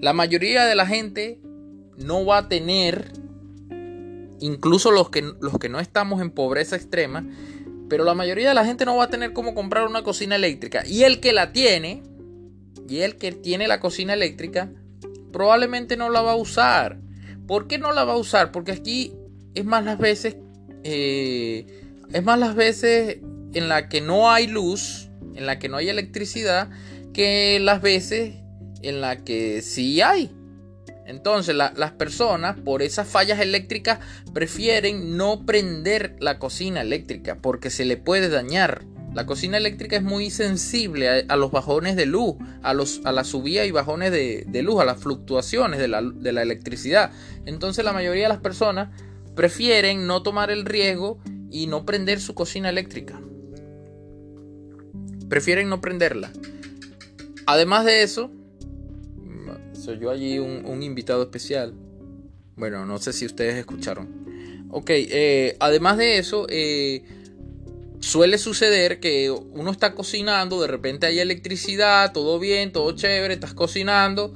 La 0.00 0.12
mayoría 0.12 0.64
de 0.64 0.74
la 0.74 0.84
gente 0.84 1.40
no 1.96 2.26
va 2.26 2.38
a 2.38 2.48
tener, 2.48 3.12
incluso 4.40 4.90
los 4.90 5.10
que, 5.10 5.22
los 5.40 5.60
que 5.60 5.68
no 5.68 5.78
estamos 5.78 6.20
en 6.20 6.32
pobreza 6.32 6.74
extrema, 6.74 7.24
pero 7.88 8.02
la 8.02 8.14
mayoría 8.14 8.48
de 8.48 8.54
la 8.56 8.64
gente 8.64 8.84
no 8.84 8.96
va 8.96 9.04
a 9.04 9.10
tener 9.10 9.32
cómo 9.32 9.54
comprar 9.54 9.86
una 9.86 10.02
cocina 10.02 10.34
eléctrica. 10.34 10.82
Y 10.84 11.04
el 11.04 11.20
que 11.20 11.32
la 11.32 11.52
tiene, 11.52 12.02
y 12.88 12.98
el 12.98 13.14
que 13.14 13.30
tiene 13.30 13.68
la 13.68 13.78
cocina 13.78 14.14
eléctrica, 14.14 14.72
probablemente 15.32 15.96
no 15.96 16.10
la 16.10 16.20
va 16.20 16.32
a 16.32 16.36
usar. 16.36 16.98
¿Por 17.46 17.68
qué 17.68 17.78
no 17.78 17.92
la 17.92 18.02
va 18.02 18.14
a 18.14 18.18
usar? 18.18 18.50
Porque 18.50 18.72
aquí 18.72 19.12
es 19.54 19.64
más 19.64 19.84
las 19.84 19.98
veces, 19.98 20.34
eh, 20.82 21.78
es 22.12 22.22
más 22.22 22.38
las 22.38 22.54
veces 22.54 23.18
en 23.54 23.68
la 23.68 23.88
que 23.88 24.00
no 24.00 24.30
hay 24.30 24.46
luz 24.46 25.08
en 25.34 25.46
la 25.46 25.58
que 25.58 25.68
no 25.68 25.76
hay 25.76 25.88
electricidad 25.88 26.70
que 27.12 27.58
las 27.60 27.82
veces 27.82 28.34
en 28.82 29.00
la 29.00 29.24
que 29.24 29.62
sí 29.62 30.00
hay. 30.00 30.34
Entonces 31.06 31.54
las 31.54 31.90
personas 31.92 32.56
por 32.58 32.80
esas 32.80 33.08
fallas 33.08 33.40
eléctricas 33.40 33.98
prefieren 34.32 35.16
no 35.16 35.44
prender 35.44 36.16
la 36.20 36.38
cocina 36.38 36.80
eléctrica 36.80 37.38
porque 37.40 37.70
se 37.70 37.84
le 37.84 37.96
puede 37.96 38.28
dañar. 38.28 38.84
La 39.12 39.26
cocina 39.26 39.58
eléctrica 39.58 39.96
es 39.96 40.02
muy 40.02 40.30
sensible 40.30 41.26
a, 41.28 41.36
los 41.36 41.50
bajones 41.50 41.96
de 41.96 42.06
luz, 42.06 42.36
a, 42.62 42.72
los, 42.72 43.02
a 43.04 43.12
la 43.12 43.24
subida 43.24 43.66
y 43.66 43.70
bajones 43.70 44.10
de, 44.10 44.62
luz, 44.62 44.80
a 44.80 44.86
las 44.86 45.00
fluctuaciones 45.00 45.80
de 45.80 45.88
la, 45.88 46.00
de 46.02 46.32
la 46.32 46.40
electricidad. 46.40 47.10
Entonces 47.44 47.84
la 47.84 47.92
mayoría 47.92 48.22
de 48.22 48.28
las 48.30 48.40
personas 48.40 48.88
prefieren 49.34 50.06
no 50.06 50.22
tomar 50.22 50.50
el 50.50 50.64
riesgo 50.64 51.18
y 51.52 51.66
no 51.66 51.84
prender 51.84 52.20
su 52.20 52.34
cocina 52.34 52.70
eléctrica. 52.70 53.20
Prefieren 55.28 55.68
no 55.68 55.80
prenderla. 55.80 56.32
Además 57.46 57.84
de 57.84 58.02
eso, 58.02 58.30
soy 59.72 59.98
yo 59.98 60.10
allí 60.10 60.38
un, 60.38 60.82
invitado 60.82 61.22
especial. 61.22 61.74
Bueno, 62.56 62.86
no 62.86 62.98
sé 62.98 63.12
si 63.12 63.26
ustedes 63.26 63.56
escucharon. 63.56 64.66
Ok, 64.70 64.90
eh, 64.90 65.56
además 65.60 65.98
de 65.98 66.18
eso, 66.18 66.46
eh, 66.48 67.02
suele 68.00 68.38
suceder 68.38 69.00
que 69.00 69.30
uno 69.30 69.70
está 69.70 69.94
cocinando, 69.94 70.60
de 70.62 70.68
repente 70.68 71.06
hay 71.06 71.18
electricidad, 71.18 72.12
todo 72.12 72.38
bien, 72.38 72.72
todo 72.72 72.92
chévere, 72.92 73.34
estás 73.34 73.54
cocinando 73.54 74.34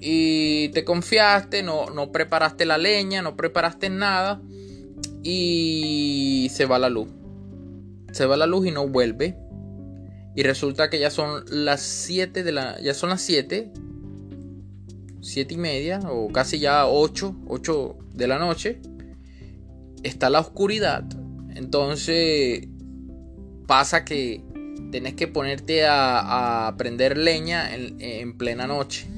y 0.00 0.70
te 0.70 0.84
confiaste, 0.84 1.62
no, 1.62 1.86
no 1.90 2.10
preparaste 2.10 2.64
la 2.64 2.78
leña, 2.78 3.22
no 3.22 3.36
preparaste 3.36 3.90
nada 3.90 4.42
y 5.28 6.48
se 6.50 6.66
va 6.66 6.78
la 6.78 6.88
luz. 6.88 7.08
Se 8.12 8.26
va 8.26 8.36
la 8.36 8.46
luz 8.46 8.66
y 8.66 8.70
no 8.70 8.86
vuelve. 8.86 9.36
Y 10.36 10.44
resulta 10.44 10.88
que 10.88 11.00
ya 11.00 11.10
son 11.10 11.44
las 11.48 11.80
7 11.80 12.44
de 12.44 12.52
la. 12.52 12.80
Ya 12.80 12.94
son 12.94 13.10
las 13.10 13.22
7. 13.22 13.72
7 15.20 15.54
y 15.54 15.56
media. 15.56 15.98
O 16.08 16.28
casi 16.28 16.60
ya 16.60 16.86
8. 16.86 17.34
8 17.48 17.96
de 18.14 18.28
la 18.28 18.38
noche. 18.38 18.80
Está 20.04 20.30
la 20.30 20.40
oscuridad. 20.40 21.04
Entonces. 21.54 22.68
Pasa 23.66 24.04
que 24.04 24.44
tenés 24.92 25.14
que 25.14 25.26
ponerte 25.26 25.86
a, 25.86 26.68
a 26.68 26.76
prender 26.76 27.18
leña 27.18 27.74
en 27.74 28.38
plena 28.38 28.68
noche. 28.68 29.08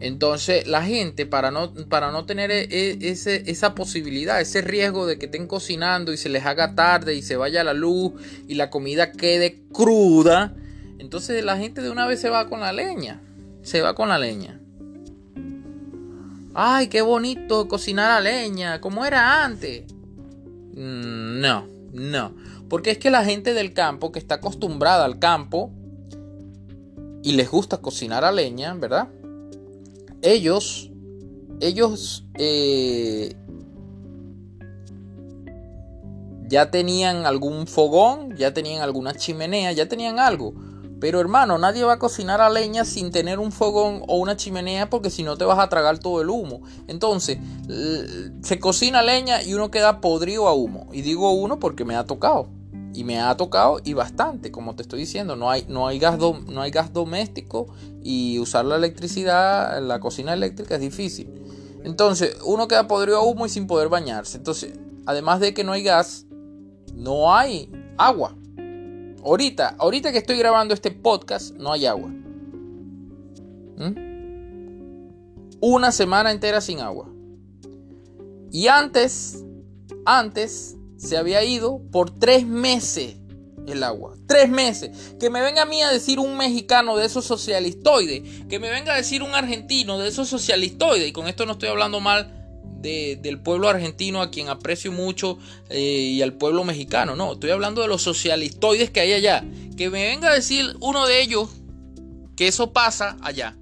Entonces 0.00 0.66
la 0.68 0.82
gente 0.82 1.26
para 1.26 1.50
no, 1.50 1.72
para 1.88 2.12
no 2.12 2.24
tener 2.24 2.50
e, 2.52 2.68
e, 2.70 2.98
esa 3.00 3.74
posibilidad, 3.74 4.40
ese 4.40 4.60
riesgo 4.60 5.06
de 5.06 5.18
que 5.18 5.26
estén 5.26 5.46
cocinando 5.46 6.12
y 6.12 6.16
se 6.16 6.28
les 6.28 6.46
haga 6.46 6.74
tarde 6.74 7.14
y 7.14 7.22
se 7.22 7.36
vaya 7.36 7.64
la 7.64 7.74
luz 7.74 8.12
y 8.46 8.54
la 8.54 8.70
comida 8.70 9.10
quede 9.10 9.60
cruda, 9.72 10.54
entonces 10.98 11.44
la 11.44 11.56
gente 11.56 11.82
de 11.82 11.90
una 11.90 12.06
vez 12.06 12.20
se 12.20 12.30
va 12.30 12.48
con 12.48 12.60
la 12.60 12.72
leña, 12.72 13.20
se 13.62 13.80
va 13.80 13.94
con 13.94 14.08
la 14.08 14.18
leña. 14.18 14.60
Ay, 16.54 16.88
qué 16.88 17.02
bonito 17.02 17.68
cocinar 17.68 18.10
a 18.10 18.20
leña, 18.20 18.80
como 18.80 19.04
era 19.04 19.44
antes. 19.44 19.84
Mm, 20.74 21.40
no, 21.40 21.66
no, 21.92 22.34
porque 22.68 22.92
es 22.92 22.98
que 22.98 23.10
la 23.10 23.24
gente 23.24 23.52
del 23.52 23.72
campo 23.72 24.12
que 24.12 24.20
está 24.20 24.36
acostumbrada 24.36 25.04
al 25.04 25.18
campo 25.18 25.72
y 27.24 27.32
les 27.32 27.50
gusta 27.50 27.78
cocinar 27.78 28.24
a 28.24 28.30
leña, 28.30 28.74
¿verdad? 28.74 29.08
Ellos, 30.22 30.90
ellos 31.60 32.26
eh, 32.34 33.34
ya 36.48 36.70
tenían 36.70 37.26
algún 37.26 37.66
fogón, 37.66 38.36
ya 38.36 38.52
tenían 38.54 38.82
alguna 38.82 39.14
chimenea, 39.14 39.72
ya 39.72 39.88
tenían 39.88 40.18
algo. 40.18 40.54
Pero 41.00 41.20
hermano, 41.20 41.58
nadie 41.58 41.84
va 41.84 41.94
a 41.94 41.98
cocinar 41.98 42.40
a 42.40 42.50
leña 42.50 42.84
sin 42.84 43.12
tener 43.12 43.38
un 43.38 43.52
fogón 43.52 44.02
o 44.08 44.16
una 44.16 44.36
chimenea 44.36 44.90
porque 44.90 45.10
si 45.10 45.22
no 45.22 45.36
te 45.36 45.44
vas 45.44 45.58
a 45.60 45.68
tragar 45.68 45.98
todo 45.98 46.20
el 46.20 46.28
humo. 46.28 46.62
Entonces, 46.88 47.38
se 48.42 48.58
cocina 48.58 49.02
leña 49.02 49.42
y 49.42 49.54
uno 49.54 49.70
queda 49.70 50.00
podrido 50.00 50.48
a 50.48 50.54
humo. 50.54 50.88
Y 50.92 51.02
digo 51.02 51.30
uno 51.30 51.60
porque 51.60 51.84
me 51.84 51.94
ha 51.94 52.04
tocado. 52.04 52.48
Y 52.94 53.04
me 53.04 53.20
ha 53.20 53.36
tocado 53.36 53.80
y 53.84 53.92
bastante, 53.92 54.50
como 54.50 54.74
te 54.74 54.82
estoy 54.82 55.00
diciendo, 55.00 55.36
no 55.36 55.50
hay, 55.50 55.66
no 55.68 55.86
hay, 55.86 55.98
gas, 55.98 56.18
no 56.18 56.60
hay 56.60 56.70
gas 56.70 56.92
doméstico 56.92 57.68
y 58.02 58.38
usar 58.38 58.64
la 58.64 58.76
electricidad, 58.76 59.80
la 59.82 60.00
cocina 60.00 60.32
eléctrica 60.32 60.76
es 60.76 60.80
difícil. 60.80 61.30
Entonces, 61.84 62.36
uno 62.44 62.66
queda 62.66 62.88
podrido 62.88 63.18
a 63.18 63.22
humo 63.22 63.46
y 63.46 63.48
sin 63.48 63.66
poder 63.66 63.88
bañarse. 63.88 64.38
Entonces, 64.38 64.72
además 65.06 65.40
de 65.40 65.54
que 65.54 65.64
no 65.64 65.72
hay 65.72 65.82
gas, 65.82 66.26
no 66.94 67.34
hay 67.34 67.70
agua. 67.96 68.34
Ahorita, 69.24 69.74
ahorita 69.78 70.12
que 70.12 70.18
estoy 70.18 70.38
grabando 70.38 70.74
este 70.74 70.90
podcast, 70.90 71.54
no 71.54 71.72
hay 71.72 71.86
agua. 71.86 72.08
¿Mm? 73.76 74.08
Una 75.60 75.92
semana 75.92 76.30
entera 76.30 76.60
sin 76.60 76.80
agua. 76.80 77.08
Y 78.50 78.68
antes, 78.68 79.44
antes 80.04 80.77
se 80.98 81.16
había 81.16 81.42
ido 81.44 81.80
por 81.90 82.10
tres 82.10 82.46
meses 82.46 83.16
el 83.72 83.82
agua. 83.82 84.14
Tres 84.26 84.48
meses. 84.48 85.14
Que 85.20 85.30
me 85.30 85.40
venga 85.40 85.62
a 85.62 85.66
mí 85.66 85.82
a 85.82 85.90
decir 85.90 86.18
un 86.18 86.36
mexicano 86.36 86.96
de 86.96 87.06
esos 87.06 87.24
socialistoides. 87.24 88.46
Que 88.48 88.58
me 88.58 88.70
venga 88.70 88.94
a 88.94 88.96
decir 88.96 89.22
un 89.22 89.34
argentino 89.34 89.98
de 89.98 90.08
esos 90.08 90.28
socialistoides. 90.28 91.08
Y 91.08 91.12
con 91.12 91.28
esto 91.28 91.46
no 91.46 91.52
estoy 91.52 91.68
hablando 91.68 92.00
mal 92.00 92.34
del 92.80 93.40
pueblo 93.40 93.68
argentino 93.68 94.22
a 94.22 94.30
quien 94.30 94.48
aprecio 94.48 94.92
mucho 94.92 95.36
eh, 95.68 95.80
y 95.80 96.22
al 96.22 96.34
pueblo 96.34 96.64
mexicano. 96.64 97.16
No, 97.16 97.32
estoy 97.32 97.50
hablando 97.50 97.82
de 97.82 97.88
los 97.88 98.02
socialistoides 98.02 98.90
que 98.90 99.00
hay 99.00 99.12
allá. 99.12 99.44
Que 99.76 99.90
me 99.90 100.08
venga 100.08 100.30
a 100.30 100.34
decir 100.34 100.76
uno 100.80 101.06
de 101.06 101.22
ellos 101.22 101.50
que 102.36 102.48
eso 102.48 102.72
pasa 102.72 103.16
allá. 103.20 103.56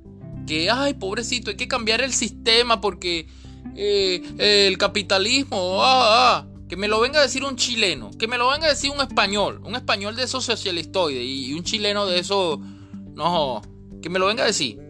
Que, 0.46 0.70
ay, 0.70 0.94
pobrecito, 0.94 1.50
hay 1.50 1.56
que 1.56 1.66
cambiar 1.66 2.02
el 2.02 2.12
sistema 2.12 2.80
porque 2.80 3.26
eh, 3.74 4.22
el 4.68 4.78
capitalismo... 4.78 5.82
Ah, 5.82 6.38
ah. 6.38 6.55
Que 6.68 6.76
me 6.76 6.88
lo 6.88 7.00
venga 7.00 7.20
a 7.20 7.22
decir 7.22 7.44
un 7.44 7.56
chileno, 7.56 8.10
que 8.18 8.26
me 8.26 8.38
lo 8.38 8.48
venga 8.48 8.66
a 8.66 8.70
decir 8.70 8.90
un 8.90 9.00
español, 9.00 9.60
un 9.64 9.76
español 9.76 10.16
de 10.16 10.24
esos 10.24 10.44
socialistoides 10.44 11.22
y 11.22 11.54
un 11.54 11.62
chileno 11.62 12.06
de 12.06 12.18
esos, 12.18 12.58
no, 13.14 13.62
que 14.02 14.08
me 14.08 14.18
lo 14.18 14.26
venga 14.26 14.42
a 14.42 14.46
decir. 14.46 14.80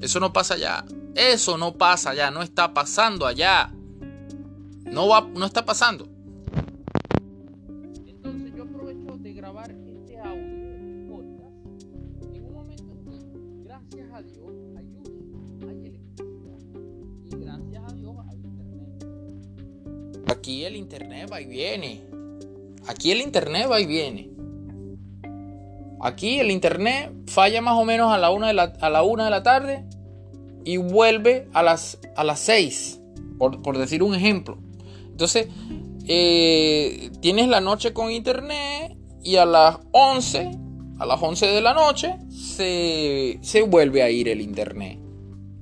Eso 0.00 0.20
no 0.20 0.32
pasa 0.32 0.54
allá. 0.54 0.84
Eso 1.14 1.56
no 1.56 1.78
pasa 1.78 2.10
allá, 2.10 2.30
no 2.30 2.42
está 2.42 2.74
pasando 2.74 3.26
allá. 3.26 3.72
No 4.84 5.08
va, 5.08 5.22
no 5.22 5.46
está 5.46 5.64
pasando. 5.64 6.08
Aquí 20.26 20.64
el 20.64 20.76
internet 20.76 21.28
va 21.32 21.40
y 21.40 21.46
viene. 21.46 22.02
Aquí 22.86 23.12
el 23.12 23.20
internet 23.20 23.68
va 23.70 23.80
y 23.80 23.86
viene. 23.86 24.30
Aquí 26.00 26.40
el 26.40 26.50
internet 26.50 27.12
falla 27.28 27.60
más 27.62 27.74
o 27.74 27.84
menos 27.84 28.12
a 28.12 28.18
la 28.18 28.30
una 28.30 28.48
de 28.48 28.54
la, 28.54 28.64
a 28.80 28.90
la, 28.90 29.02
una 29.02 29.24
de 29.24 29.30
la 29.30 29.42
tarde 29.42 29.84
y 30.64 30.76
vuelve 30.78 31.48
a 31.52 31.62
las, 31.62 31.98
a 32.16 32.24
las 32.24 32.40
6, 32.40 33.00
por, 33.38 33.78
decir 33.78 34.02
un 34.02 34.14
ejemplo. 34.14 34.58
Entonces, 35.10 35.48
eh, 36.06 37.10
tienes 37.20 37.48
la 37.48 37.60
noche 37.60 37.92
con 37.92 38.10
internet 38.10 38.96
y 39.22 39.36
a 39.36 39.46
las 39.46 39.78
11, 39.92 40.50
a 40.98 41.06
las 41.06 41.22
11 41.22 41.46
de 41.46 41.60
la 41.60 41.72
noche, 41.72 42.16
se, 42.30 43.38
se 43.42 43.62
vuelve 43.62 44.02
a 44.02 44.10
ir 44.10 44.28
el 44.28 44.40
internet. 44.40 44.98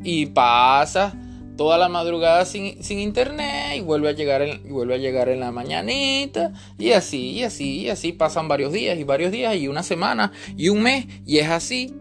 Y 0.03 0.27
pasa 0.27 1.15
toda 1.57 1.79
la 1.79 1.89
madrugada 1.89 2.45
sin, 2.45 2.77
internet 2.89 3.77
y 3.77 3.81
vuelve 3.81 4.09
a 4.09 4.13
llegar 4.13 4.43
en, 4.43 4.69
vuelve 4.69 4.95
a 4.95 4.99
llegar 4.99 5.29
en 5.29 5.41
la 5.41 5.53
mañanita 5.53 6.53
y 6.79 6.93
así 6.93 7.31
y 7.31 7.43
así 7.45 7.81
y 7.83 7.89
así 7.91 8.13
pasan 8.13 8.49
varios 8.49 8.73
días 8.73 8.99
y 8.99 9.05
varios 9.05 9.33
días 9.33 9.57
y 9.57 9.69
una 9.69 9.83
semana 9.83 10.33
y 10.57 10.69
un 10.69 10.83
mes 10.83 11.07
y 11.27 11.39
es 11.39 11.49
así 11.49 11.95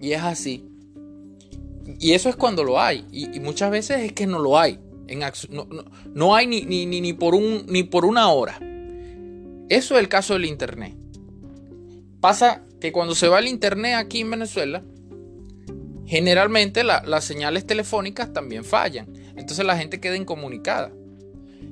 y 0.00 0.12
es 0.12 0.22
así. 0.22 0.68
Y 1.98 2.12
eso 2.12 2.28
es 2.28 2.36
cuando 2.36 2.64
lo 2.64 2.80
hay 2.80 3.06
y, 3.12 3.40
muchas 3.40 3.70
veces 3.70 4.00
es 4.00 4.12
que 4.12 4.26
no 4.26 4.38
lo 4.38 4.58
hay 4.58 4.78
en 5.08 5.20
no, 5.50 5.66
no, 6.14 6.34
hay 6.34 6.46
ni, 6.46 6.62
ni, 6.62 6.86
ni, 6.86 7.12
por 7.12 7.34
un, 7.34 7.64
ni 7.68 7.82
por 7.82 8.04
una 8.04 8.28
hora. 8.28 8.58
Eso 9.68 9.94
es 9.94 10.00
el 10.00 10.08
caso 10.08 10.34
del 10.34 10.46
internet. 10.46 10.94
Pasa 12.20 12.64
que 12.80 12.92
cuando 12.92 13.14
se 13.14 13.28
va 13.28 13.40
el 13.40 13.48
internet 13.48 13.94
aquí 13.96 14.20
en 14.20 14.30
Venezuela 14.30 14.82
generalmente 16.12 16.84
las 16.84 17.24
señales 17.24 17.66
telefónicas 17.66 18.34
también 18.34 18.66
fallan. 18.66 19.06
Entonces 19.34 19.64
la 19.64 19.78
gente 19.78 19.98
queda 19.98 20.14
incomunicada. 20.14 20.92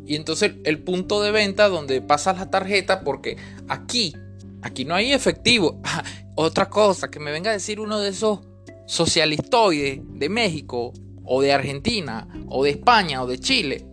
Y 0.06 0.16
entonces 0.16 0.52
el 0.64 0.78
punto 0.78 1.20
de 1.20 1.30
venta 1.30 1.68
donde 1.68 2.00
pasas 2.00 2.38
la 2.38 2.48
tarjeta, 2.48 3.02
porque 3.02 3.36
aquí, 3.68 4.16
aquí 4.62 4.86
no 4.86 4.94
hay 4.94 5.12
efectivo. 5.12 5.82
Otra 6.36 6.70
cosa, 6.70 7.10
que 7.10 7.20
me 7.20 7.32
venga 7.32 7.50
a 7.50 7.52
decir 7.52 7.80
uno 7.80 8.00
de 8.00 8.08
esos 8.08 8.40
socialistoides 8.86 10.00
de 10.04 10.28
México, 10.30 10.94
o 11.22 11.42
de 11.42 11.52
Argentina, 11.52 12.26
o 12.48 12.64
de 12.64 12.70
España, 12.70 13.22
o 13.22 13.26
de 13.26 13.38
Chile, 13.38 13.84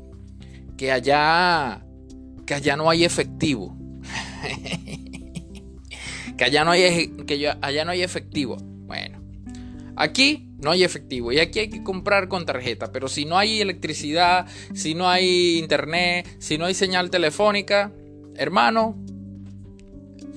que 0.77 0.93
allá, 0.93 1.85
que 2.45 2.53
allá 2.53 2.77
no 2.77 2.89
hay 2.89 3.03
efectivo. 3.03 3.77
que 6.37 6.43
allá 6.45 6.63
no 6.63 6.71
hay, 6.71 7.09
que 7.27 7.53
allá 7.61 7.83
no 7.83 7.91
hay 7.91 8.01
efectivo. 8.01 8.55
Bueno, 8.61 9.16
Aquí 9.97 10.47
no 10.59 10.71
hay 10.71 10.83
efectivo 10.83 11.31
y 11.31 11.39
aquí 11.39 11.59
hay 11.59 11.69
que 11.69 11.83
comprar 11.83 12.27
con 12.27 12.45
tarjeta, 12.45 12.91
pero 12.91 13.07
si 13.07 13.25
no 13.25 13.37
hay 13.37 13.61
electricidad, 13.61 14.45
si 14.73 14.93
no 14.93 15.09
hay 15.09 15.57
internet, 15.57 16.27
si 16.39 16.57
no 16.57 16.65
hay 16.65 16.75
señal 16.75 17.09
telefónica, 17.09 17.91
hermano, 18.35 18.95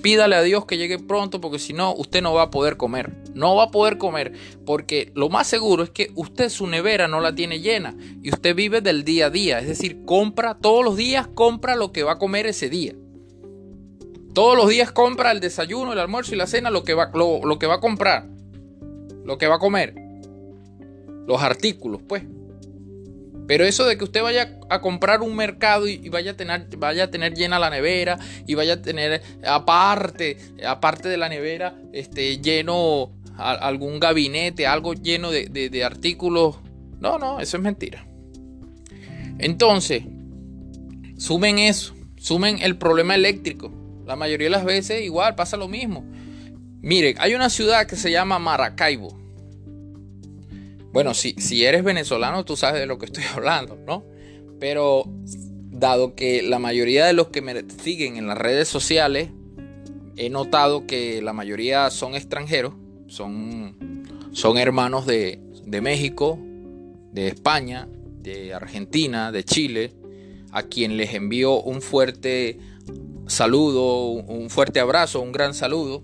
pídale 0.01 0.35
a 0.35 0.41
Dios 0.41 0.65
que 0.65 0.77
llegue 0.77 0.99
pronto 0.99 1.39
porque 1.39 1.59
si 1.59 1.73
no, 1.73 1.93
usted 1.93 2.21
no 2.21 2.33
va 2.33 2.43
a 2.43 2.51
poder 2.51 2.77
comer. 2.77 3.21
No 3.33 3.55
va 3.55 3.65
a 3.65 3.71
poder 3.71 3.97
comer 3.97 4.33
porque 4.65 5.11
lo 5.15 5.29
más 5.29 5.47
seguro 5.47 5.83
es 5.83 5.89
que 5.89 6.11
usted 6.15 6.49
su 6.49 6.67
nevera 6.67 7.07
no 7.07 7.21
la 7.21 7.33
tiene 7.33 7.59
llena 7.59 7.95
y 8.21 8.29
usted 8.29 8.55
vive 8.55 8.81
del 8.81 9.03
día 9.03 9.27
a 9.27 9.29
día. 9.29 9.59
Es 9.59 9.67
decir, 9.67 10.03
compra 10.05 10.57
todos 10.57 10.83
los 10.83 10.97
días, 10.97 11.27
compra 11.27 11.75
lo 11.75 11.91
que 11.91 12.03
va 12.03 12.13
a 12.13 12.17
comer 12.19 12.47
ese 12.47 12.69
día. 12.69 12.93
Todos 14.33 14.55
los 14.55 14.69
días 14.69 14.91
compra 14.91 15.31
el 15.31 15.39
desayuno, 15.39 15.93
el 15.93 15.99
almuerzo 15.99 16.33
y 16.33 16.37
la 16.37 16.47
cena, 16.47 16.69
lo 16.69 16.83
que 16.83 16.93
va, 16.93 17.11
lo, 17.13 17.59
que 17.59 17.67
va 17.67 17.75
a 17.75 17.79
comprar, 17.79 18.27
lo 19.25 19.37
que 19.37 19.47
va 19.47 19.55
a 19.55 19.59
comer. 19.59 19.95
Los 21.27 21.41
artículos, 21.41 22.01
pues. 22.07 22.23
Pero 23.47 23.65
eso 23.65 23.85
de 23.85 23.97
que 23.97 24.03
usted 24.03 24.21
vaya 24.21 24.59
a 24.69 24.81
comprar 24.81 25.21
un 25.21 25.35
mercado 25.35 25.87
y, 25.87 26.07
vaya, 26.09 26.31
a 26.31 26.37
tener, 26.37 26.67
vaya 26.77 27.05
a 27.05 27.11
tener 27.11 27.33
llena 27.33 27.59
la 27.59 27.69
nevera 27.69 28.17
y 28.47 28.55
vaya 28.55 28.73
a 28.73 28.81
tener 28.81 29.21
aparte, 29.45 30.37
aparte 30.65 31.09
de 31.09 31.17
la 31.17 31.27
nevera, 31.27 31.75
este, 31.91 32.37
lleno 32.37 33.11
algún 33.37 33.99
gabinete, 33.99 34.67
algo 34.67 34.93
lleno 34.93 35.31
de, 35.31 35.47
de 35.49 35.83
artículos. 35.83 36.57
No, 36.99 37.17
no, 37.17 37.39
eso 37.39 37.57
es 37.57 37.63
mentira. 37.63 38.05
Entonces, 39.39 40.03
sumen 41.17 41.59
eso, 41.59 41.95
sumen 42.17 42.59
el 42.61 42.77
problema 42.77 43.15
eléctrico. 43.15 43.73
La 44.05 44.15
mayoría 44.15 44.47
de 44.47 44.51
las 44.51 44.65
veces 44.65 45.03
igual 45.03 45.35
pasa 45.35 45.57
lo 45.57 45.67
mismo. 45.67 46.05
Miren, 46.81 47.15
hay 47.19 47.35
una 47.35 47.49
ciudad 47.49 47.85
que 47.85 47.95
se 47.95 48.11
llama 48.11 48.39
Maracaibo. 48.39 49.17
Bueno, 50.91 51.13
si, 51.13 51.33
si 51.37 51.63
eres 51.63 51.83
venezolano, 51.83 52.43
tú 52.43 52.57
sabes 52.57 52.81
de 52.81 52.85
lo 52.85 52.97
que 52.97 53.05
estoy 53.05 53.23
hablando, 53.35 53.77
¿no? 53.87 54.03
Pero 54.59 55.05
dado 55.71 56.15
que 56.15 56.41
la 56.43 56.59
mayoría 56.59 57.05
de 57.05 57.13
los 57.13 57.27
que 57.27 57.41
me 57.41 57.63
siguen 57.83 58.17
en 58.17 58.27
las 58.27 58.37
redes 58.37 58.67
sociales, 58.67 59.29
he 60.17 60.29
notado 60.29 60.85
que 60.85 61.21
la 61.21 61.33
mayoría 61.33 61.89
son 61.89 62.15
extranjeros, 62.15 62.73
son, 63.07 64.05
son 64.31 64.57
hermanos 64.57 65.05
de, 65.05 65.39
de 65.65 65.81
México, 65.81 66.37
de 67.11 67.27
España, 67.27 67.87
de 68.21 68.53
Argentina, 68.53 69.31
de 69.31 69.43
Chile, 69.43 69.93
a 70.51 70.63
quien 70.63 70.97
les 70.97 71.13
envío 71.13 71.61
un 71.61 71.81
fuerte 71.81 72.59
saludo, 73.27 74.03
un 74.03 74.49
fuerte 74.49 74.79
abrazo, 74.79 75.21
un 75.21 75.31
gran 75.31 75.53
saludo. 75.53 76.03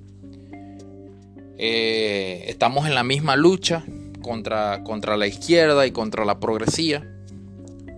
Eh, 1.57 2.45
estamos 2.47 2.85
en 2.85 2.95
la 2.95 3.03
misma 3.03 3.35
lucha 3.35 3.83
contra, 4.21 4.83
contra 4.83 5.17
la 5.17 5.27
izquierda 5.27 5.87
y 5.87 5.91
contra 5.91 6.25
la 6.25 6.39
progresía. 6.39 7.07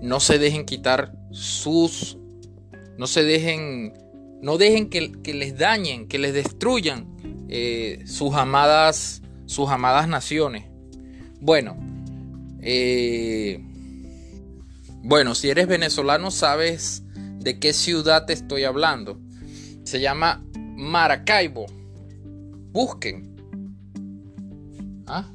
No 0.02 0.20
se 0.20 0.40
dejen 0.40 0.66
quitar 0.66 1.14
sus... 1.32 2.18
No 2.98 3.08
se 3.08 3.24
dejen... 3.24 3.94
No 4.42 4.58
dejen 4.58 4.90
que, 4.90 5.34
les 5.34 5.58
dañen, 5.58 6.08
que 6.08 6.18
les 6.18 6.34
destruyan 6.34 7.08
eh, 7.50 8.04
sus 8.06 8.36
amadas, 8.36 9.22
sus 9.46 9.70
amadas 9.70 10.08
naciones. 10.08 10.66
Bueno, 11.42 11.76
eh, 12.62 13.60
bueno, 15.04 15.36
si 15.36 15.50
eres 15.50 15.68
venezolano 15.68 16.32
sabes 16.32 17.04
de 17.40 17.60
qué 17.60 17.74
ciudad 17.74 18.26
te 18.26 18.34
estoy 18.34 18.64
hablando. 18.64 19.20
Se 19.84 20.00
llama 20.00 20.46
Maracaibo. 20.54 21.66
Busquen. 22.72 23.29
¿Ah? 25.10 25.30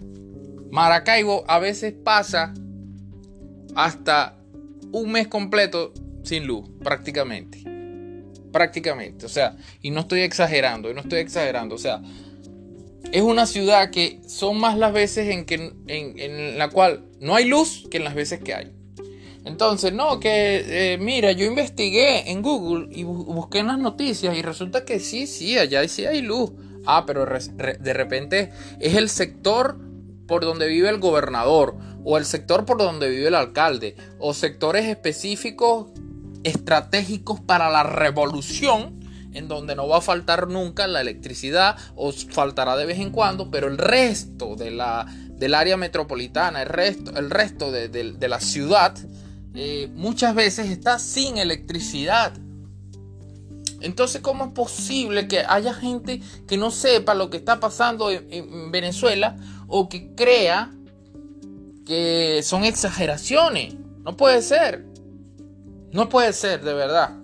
Maracaibo 0.71 1.45
a 1.47 1.59
veces 1.59 1.93
pasa 1.93 2.55
hasta 3.75 4.39
un 4.93 5.13
mes 5.13 5.29
completo 5.29 5.93
sin 6.23 6.47
luz, 6.47 6.69
prácticamente. 6.83 7.63
Prácticamente, 8.53 9.27
o 9.27 9.29
sea, 9.29 9.57
y 9.83 9.91
no 9.91 10.01
estoy 10.01 10.21
exagerando, 10.21 10.95
no 10.95 11.01
estoy 11.01 11.19
exagerando, 11.19 11.75
o 11.75 11.79
sea, 11.79 12.01
es 13.11 13.23
una 13.23 13.47
ciudad 13.47 13.91
que 13.91 14.21
son 14.27 14.59
más 14.59 14.79
las 14.79 14.93
veces 14.93 15.29
en, 15.29 15.45
que, 15.45 15.73
en, 15.87 16.59
la 16.59 16.71
cual 16.71 17.05
no 17.21 17.35
hay 17.35 17.47
luz 17.47 17.87
que 17.91 17.99
en 17.99 18.05
las 18.05 18.15
veces 18.15 18.41
que 18.41 18.55
hay. 18.55 18.73
Entonces, 19.45 19.93
no, 19.93 20.21
que 20.21 20.95
eh, 20.95 20.99
mira, 20.99 21.33
yo 21.33 21.45
investigué 21.45 22.31
en 22.31 22.43
Google 22.43 22.89
y 22.91 23.03
busqué 23.05 23.59
en 23.59 23.67
las 23.67 23.79
noticias 23.79 24.37
y 24.37 24.43
resulta 24.43 24.85
que 24.85 25.01
sí, 25.01 25.27
sí, 25.27 25.59
allá 25.59 25.87
sí 25.87 26.07
hay 26.07 26.23
luz. 26.23 26.53
Ah, 26.87 27.05
pero 27.07 27.27
de 27.27 27.95
repente 27.95 28.53
es 28.81 28.95
el 28.95 29.09
sector 29.09 29.79
por 30.27 30.45
donde 30.45 30.69
vive 30.69 30.89
el 30.89 30.99
gobernador 30.99 31.77
o 32.05 32.19
el 32.19 32.25
sector 32.25 32.65
por 32.65 32.79
donde 32.79 33.09
vive 33.09 33.29
el 33.29 33.35
alcalde 33.35 33.97
o 34.19 34.35
sectores 34.35 34.87
específicos 34.87 35.89
estratégicos 36.45 37.41
para 37.41 37.71
la 37.71 37.83
revolución 37.83 39.01
en 39.33 39.49
donde 39.49 39.75
no 39.75 39.89
va 39.89 39.99
a 39.99 40.01
faltar 40.01 40.49
nunca 40.49 40.87
la 40.87 41.01
electricidad 41.01 41.77
o 41.97 42.13
faltará 42.13 42.77
de 42.77 42.87
vez 42.87 43.01
en 43.01 43.11
cuando, 43.11 43.51
pero 43.51 43.67
el 43.67 43.79
resto 43.79 44.55
de 44.55 44.71
la, 44.71 45.07
del 45.31 45.55
área 45.55 45.77
metropolitana, 45.77 46.63
el 46.63 46.69
resto, 46.69 47.17
el 47.17 47.31
resto 47.31 47.73
de, 47.73 48.29
la 48.29 48.41
ciudad, 48.41 48.97
eh, 49.55 49.91
muchas 49.95 50.35
veces 50.35 50.71
está 50.71 50.99
sin 50.99 51.37
electricidad. 51.39 52.33
Entonces, 53.85 54.21
¿cómo 54.21 54.47
es 54.47 54.51
posible 54.53 55.29
que 55.29 55.41
haya 55.41 55.75
gente 55.75 56.21
que 56.47 56.57
no 56.57 56.71
sepa 56.71 57.15
lo 57.15 57.31
que 57.31 57.37
está 57.37 57.61
pasando 57.61 58.11
en 58.11 58.71
Venezuela 58.71 59.37
o 59.69 59.89
que 59.89 60.15
crea 60.15 60.71
que 61.85 62.41
son 62.43 62.65
exageraciones. 62.65 63.75
No 64.03 64.17
puede 64.17 64.43
ser. 64.43 64.85
No 65.93 66.09
puede 66.09 66.33
ser, 66.33 66.63
de 66.65 66.75
verdad. 66.75 67.17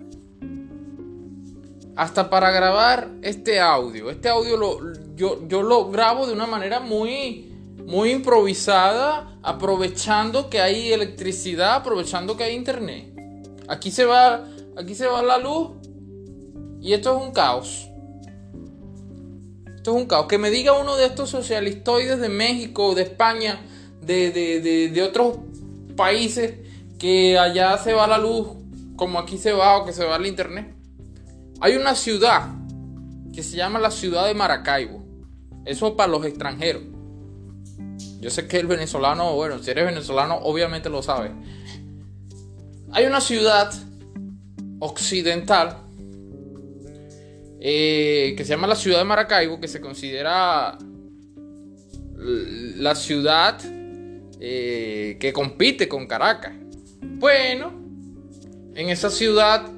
Hasta 1.95 2.29
para 2.29 2.51
grabar 2.51 3.09
este 3.21 3.59
audio. 3.59 4.09
Este 4.09 4.29
audio 4.29 4.57
lo, 4.57 4.79
yo, 5.15 5.47
yo 5.47 5.61
lo 5.61 5.89
grabo 5.89 6.25
de 6.25 6.33
una 6.33 6.47
manera 6.47 6.79
muy, 6.79 7.51
muy 7.85 8.11
improvisada, 8.11 9.37
aprovechando 9.43 10.49
que 10.49 10.61
hay 10.61 10.93
electricidad, 10.93 11.75
aprovechando 11.75 12.37
que 12.37 12.45
hay 12.45 12.55
internet. 12.55 13.13
Aquí 13.67 13.91
se 13.91 14.05
va, 14.05 14.47
aquí 14.77 14.95
se 14.95 15.07
va 15.07 15.21
la 15.21 15.37
luz 15.37 15.71
y 16.81 16.93
esto 16.93 17.15
es 17.15 17.23
un 17.23 17.31
caos. 17.31 17.87
Esto 19.75 19.95
es 19.95 20.01
un 20.01 20.07
caos. 20.07 20.25
Que 20.25 20.39
me 20.39 20.49
diga 20.49 20.73
uno 20.73 20.97
de 20.97 21.05
estos 21.05 21.29
socialistoides 21.29 22.19
de 22.19 22.29
México, 22.29 22.95
de 22.95 23.03
España, 23.03 23.61
de, 24.01 25.03
otros 25.07 25.37
países, 25.95 26.55
que 26.97 27.37
allá 27.37 27.77
se 27.77 27.93
va 27.93 28.07
la 28.07 28.17
luz 28.17 28.47
como 28.95 29.17
aquí 29.17 29.37
se 29.37 29.51
va 29.51 29.77
o 29.77 29.85
que 29.85 29.93
se 29.93 30.05
va 30.05 30.15
el 30.17 30.25
internet. 30.25 30.75
Hay 31.59 31.75
una 31.75 31.95
ciudad 31.95 32.49
que 33.33 33.43
se 33.43 33.57
llama 33.57 33.79
la 33.79 33.91
ciudad 33.91 34.25
de 34.27 34.33
Maracaibo. 34.33 35.03
Eso 35.65 35.95
para 35.95 36.11
los 36.11 36.25
extranjeros. 36.25 36.83
Yo 38.19 38.29
sé 38.29 38.47
que 38.47 38.59
el 38.59 38.67
venezolano, 38.67 39.33
bueno, 39.35 39.57
si 39.59 39.71
eres 39.71 39.85
venezolano, 39.85 40.35
obviamente 40.37 40.89
lo 40.89 41.01
sabes. 41.01 41.31
Hay 42.91 43.05
una 43.05 43.21
ciudad 43.21 43.73
occidental 44.79 45.77
eh, 47.63 48.33
que 48.35 48.43
se 48.43 48.49
llama 48.49 48.65
la 48.65 48.75
ciudad 48.75 48.97
de 48.97 49.03
Maracaibo, 49.03 49.59
que 49.59 49.67
se 49.67 49.79
considera 49.79 50.79
la 52.17 52.95
ciudad 52.95 53.59
eh, 54.39 55.17
que 55.19 55.31
compite 55.31 55.87
con 55.87 56.07
Caracas. 56.07 56.53
Bueno, 57.01 57.71
en 58.73 58.89
esa 58.89 59.11
ciudad 59.11 59.69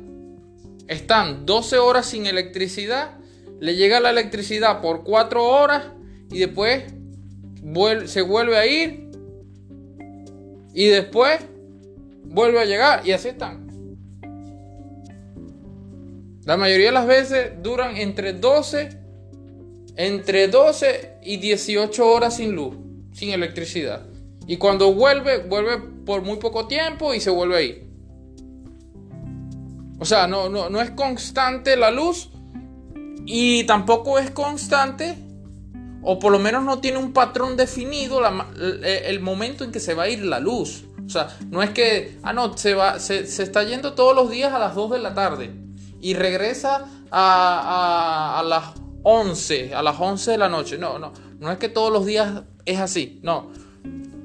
están 0.87 1.45
12 1.45 1.77
horas 1.77 2.05
sin 2.05 2.25
electricidad, 2.25 3.17
le 3.59 3.75
llega 3.75 3.99
la 3.99 4.11
electricidad 4.11 4.81
por 4.81 5.03
4 5.03 5.43
horas 5.43 5.83
y 6.31 6.39
después 6.39 6.85
se 8.05 8.21
vuelve 8.21 8.57
a 8.57 8.65
ir 8.65 9.09
y 10.73 10.87
después 10.87 11.39
vuelve 12.23 12.59
a 12.59 12.65
llegar 12.65 13.05
y 13.05 13.11
así 13.11 13.27
están. 13.27 13.62
La 16.45 16.57
mayoría 16.57 16.87
de 16.87 16.91
las 16.91 17.07
veces 17.07 17.51
duran 17.61 17.95
entre 17.95 18.33
12, 18.33 18.89
entre 19.95 20.49
12 20.49 21.19
y 21.23 21.37
18 21.37 22.05
horas 22.05 22.35
sin 22.35 22.53
luz, 22.53 22.75
sin 23.13 23.29
electricidad. 23.29 24.05
Y 24.45 24.57
cuando 24.57 24.93
vuelve, 24.93 25.37
vuelve 25.37 25.77
por 26.05 26.21
muy 26.21 26.37
poco 26.37 26.67
tiempo 26.67 27.13
y 27.13 27.21
se 27.21 27.29
vuelve 27.29 27.55
a 27.55 27.61
ir. 27.61 27.87
O 29.99 30.05
sea, 30.05 30.27
no, 30.27 30.49
no, 30.49 30.69
no 30.69 30.81
es 30.81 30.91
constante 30.91 31.77
la 31.77 31.91
luz 31.91 32.29
y 33.25 33.63
tampoco 33.63 34.19
es 34.19 34.29
constante, 34.31 35.15
o 36.01 36.19
por 36.19 36.33
lo 36.33 36.39
menos 36.39 36.65
no 36.65 36.79
tiene 36.79 36.97
un 36.97 37.13
patrón 37.13 37.55
definido 37.55 38.19
el 38.83 39.19
momento 39.21 39.63
en 39.63 39.71
que 39.71 39.79
se 39.79 39.93
va 39.93 40.03
a 40.03 40.09
ir 40.09 40.25
la 40.25 40.41
luz. 40.41 40.83
O 41.05 41.09
sea, 41.09 41.29
no 41.49 41.63
es 41.63 41.69
que, 41.69 42.17
ah, 42.21 42.33
no, 42.33 42.57
se, 42.57 42.73
va, 42.73 42.99
se, 42.99 43.27
se 43.27 43.43
está 43.43 43.63
yendo 43.63 43.93
todos 43.93 44.13
los 44.13 44.29
días 44.29 44.51
a 44.51 44.59
las 44.59 44.75
2 44.75 44.91
de 44.91 44.99
la 44.99 45.13
tarde 45.13 45.62
y 46.03 46.15
regresa 46.15 46.85
a, 47.11 48.43
las 48.45 48.73
11, 49.03 49.73
a 49.73 49.81
las 49.81 49.95
11 49.97 50.31
de 50.31 50.37
la 50.37 50.49
noche. 50.49 50.77
No, 50.77 50.99
no, 50.99 51.13
no 51.39 51.51
es 51.51 51.57
que 51.57 51.69
todos 51.69 51.93
los 51.93 52.05
días 52.05 52.43
es 52.65 52.79
así. 52.79 53.21
No. 53.23 53.51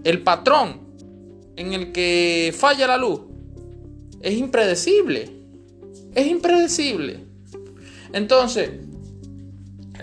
El 0.03 0.22
patrón 0.22 0.81
en 1.55 1.72
el 1.74 1.93
que 1.93 2.53
falla 2.59 2.89
la 2.89 2.97
luz 2.97 3.20
es 4.20 4.37
impredecible. 4.37 5.33
Es 6.16 6.26
impredecible. 6.26 7.24
Entonces, 8.12 8.70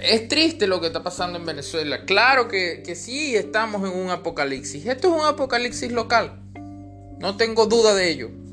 es 0.01 0.29
triste 0.29 0.67
lo 0.67 0.79
que 0.79 0.87
está 0.87 1.03
pasando 1.03 1.37
en 1.37 1.45
Venezuela. 1.45 2.05
Claro 2.05 2.47
que, 2.47 2.83
que 2.85 2.95
sí 2.95 3.35
estamos 3.35 3.83
en 3.83 3.99
un 3.99 4.11
apocalipsis. 4.11 4.85
Esto 4.85 5.09
es 5.09 5.21
un 5.21 5.27
apocalipsis 5.27 5.91
local. 5.91 6.39
No 7.19 7.35
tengo 7.35 7.65
duda 7.65 7.93
de 7.93 8.11
ello. 8.11 8.44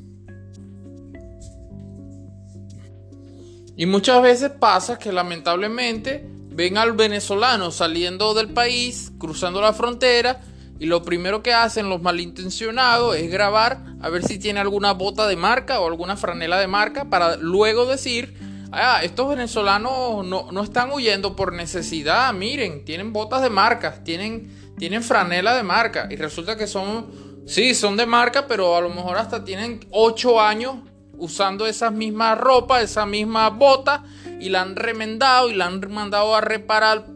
Y 3.77 3.87
muchas 3.87 4.23
veces 4.23 4.51
pasa 4.51 4.99
que 4.99 5.12
lamentablemente 5.12 6.27
ven 6.51 6.77
al 6.77 6.93
venezolano 6.93 7.70
saliendo 7.70 8.35
del 8.35 8.49
país, 8.49 9.12
cruzando 9.18 9.61
la 9.61 9.73
frontera, 9.73 10.41
y 10.79 10.87
lo 10.87 11.03
primero 11.03 11.43
que 11.43 11.55
hacen 11.55 11.89
los 11.89 12.03
malintencionados 12.03 13.16
es 13.16 13.31
grabar 13.31 13.85
a 14.01 14.09
ver 14.09 14.25
si 14.25 14.39
tiene 14.39 14.61
alguna 14.61 14.93
bota 14.93 15.27
de 15.29 15.37
marca 15.37 15.81
o 15.81 15.87
alguna 15.87 16.16
franela 16.16 16.59
de 16.59 16.66
marca 16.66 17.05
para 17.05 17.37
luego 17.37 17.87
decir, 17.87 18.35
ah, 18.73 19.01
estos 19.05 19.29
venezolanos 19.29 20.27
no, 20.27 20.62
están 20.62 20.91
huyendo 20.91 21.37
por 21.37 21.53
necesidad, 21.53 22.33
miren, 22.35 22.85
tienen 22.85 23.12
botas 23.12 23.43
de 23.43 23.51
marca, 23.51 24.03
tienen, 24.03 24.75
tienen 24.77 25.03
franela 25.03 25.55
de 25.55 25.62
marca, 25.62 26.09
y 26.11 26.16
resulta 26.16 26.57
que 26.57 26.66
son, 26.66 27.07
sí, 27.47 27.75
son 27.75 27.97
de 27.97 28.07
marca, 28.07 28.47
pero 28.47 28.77
a 28.77 28.81
lo 28.81 28.89
mejor 28.89 29.16
hasta 29.18 29.45
tienen 29.45 29.87
8 29.93 30.41
años 30.41 30.77
usando 31.23 31.68
esas 31.68 31.93
mismas 31.93 32.37
ropas, 32.37 32.83
esa 32.83 33.07
misma 33.07 33.49
bota 33.51 34.03
y 34.41 34.49
la 34.49 34.62
han 34.62 34.75
remendado 34.75 35.49
y 35.49 35.55
la 35.55 35.66
han 35.66 35.81
mandado 35.93 36.35
a 36.35 36.41
reparar 36.41 37.07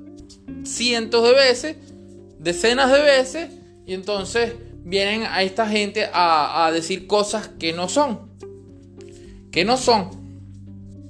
cientos 0.63 1.25
de 1.25 1.35
veces, 1.35 1.77
decenas 2.39 2.93
de 2.93 3.03
veces, 3.03 3.51
y 3.85 3.95
entonces 3.95 4.55
vienen 4.85 5.25
a 5.25 5.43
esta 5.43 5.69
gente 5.69 6.09
a, 6.13 6.71
decir 6.73 7.09
cosas 7.09 7.49
que 7.59 7.73
no 7.73 7.89
son, 7.89 8.31
que 9.51 9.65
no 9.65 9.77
son. 9.77 10.09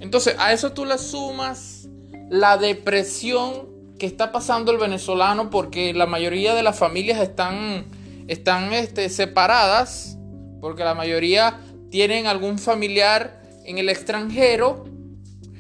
Entonces 0.01 0.35
a 0.39 0.55
eso 0.55 0.73
tú 0.73 0.87
le 0.87 0.97
sumas 0.97 1.89
la 2.31 2.57
depresión 2.57 3.69
que 3.99 4.07
está 4.07 4.33
pasando 4.33 4.73
el 4.73 4.79
venezolano 4.79 5.51
porque 5.51 5.93
la 5.93 6.07
mayoría 6.07 6.55
de 6.55 6.63
las 6.63 6.79
familias 6.79 7.21
están, 7.21 7.85
están 8.27 8.73
este, 8.73 9.11
separadas, 9.11 10.17
porque 10.63 10.83
la 10.83 10.95
mayoría 10.95 11.61
tienen 11.91 12.27
algún 12.27 12.59
familiar 12.59 13.43
en 13.65 13.79
el 13.79 13.89
extranjero. 13.89 14.85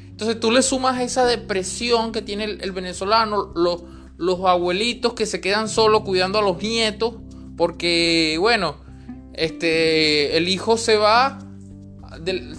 Entonces 0.08 0.40
tú 0.40 0.50
le 0.50 0.62
sumas 0.62 1.00
esa 1.00 1.26
depresión 1.26 2.12
que 2.12 2.22
tiene 2.22 2.44
el, 2.44 2.72
venezolano, 2.72 3.52
los 3.54 4.40
abuelitos 4.44 5.12
que 5.14 5.26
se 5.26 5.40
quedan 5.40 5.68
solos 5.68 6.02
cuidando 6.02 6.38
a 6.38 6.42
los 6.42 6.62
nietos, 6.62 7.14
porque 7.56 8.36
bueno, 8.40 8.76
este, 9.36 10.36
el 10.36 10.48
hijo 10.48 10.78
se 10.78 10.96
va, 10.96 11.38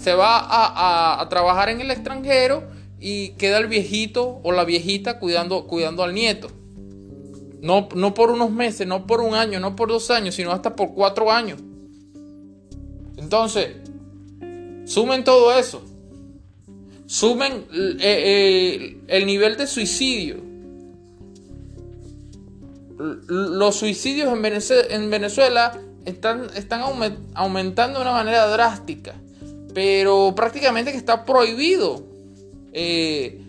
se 0.00 0.14
va 0.14 1.20
a, 1.20 1.28
trabajar 1.28 1.68
en 1.68 1.80
el 1.80 1.90
extranjero 1.90 2.68
y 3.00 3.30
queda 3.30 3.58
el 3.58 3.66
viejito 3.66 4.40
o 4.44 4.52
la 4.52 4.64
viejita 4.64 5.18
cuidando, 5.18 5.66
cuidando 5.66 6.04
al 6.04 6.14
nieto. 6.14 6.48
No, 7.60 7.88
no 7.96 8.14
por 8.14 8.30
unos 8.30 8.52
meses, 8.52 8.86
no 8.86 9.06
por 9.06 9.20
un 9.20 9.34
año, 9.34 9.58
no 9.58 9.74
por 9.74 9.88
dos 9.88 10.10
años, 10.12 10.36
sino 10.36 10.52
hasta 10.52 10.76
por 10.76 10.94
cuatro 10.94 11.32
años. 11.32 11.60
Entonces, 13.28 13.76
sumen 14.86 15.22
todo 15.22 15.52
eso. 15.52 15.82
Sumen 17.04 17.66
eh, 17.74 17.96
eh, 18.00 19.00
el 19.06 19.26
nivel 19.26 19.58
de 19.58 19.66
suicidio. 19.66 20.36
Los 22.96 23.76
suicidios 23.76 24.32
en 24.32 25.10
Venezuela, 25.10 25.78
están, 26.06 26.48
aumentando 27.34 27.98
de 27.98 28.02
una 28.02 28.12
manera 28.12 28.46
drástica. 28.46 29.14
Pero 29.74 30.32
prácticamente 30.34 30.90
que 30.90 30.96
está 30.96 31.26
prohibido 31.26 32.02
eh, 32.72 33.42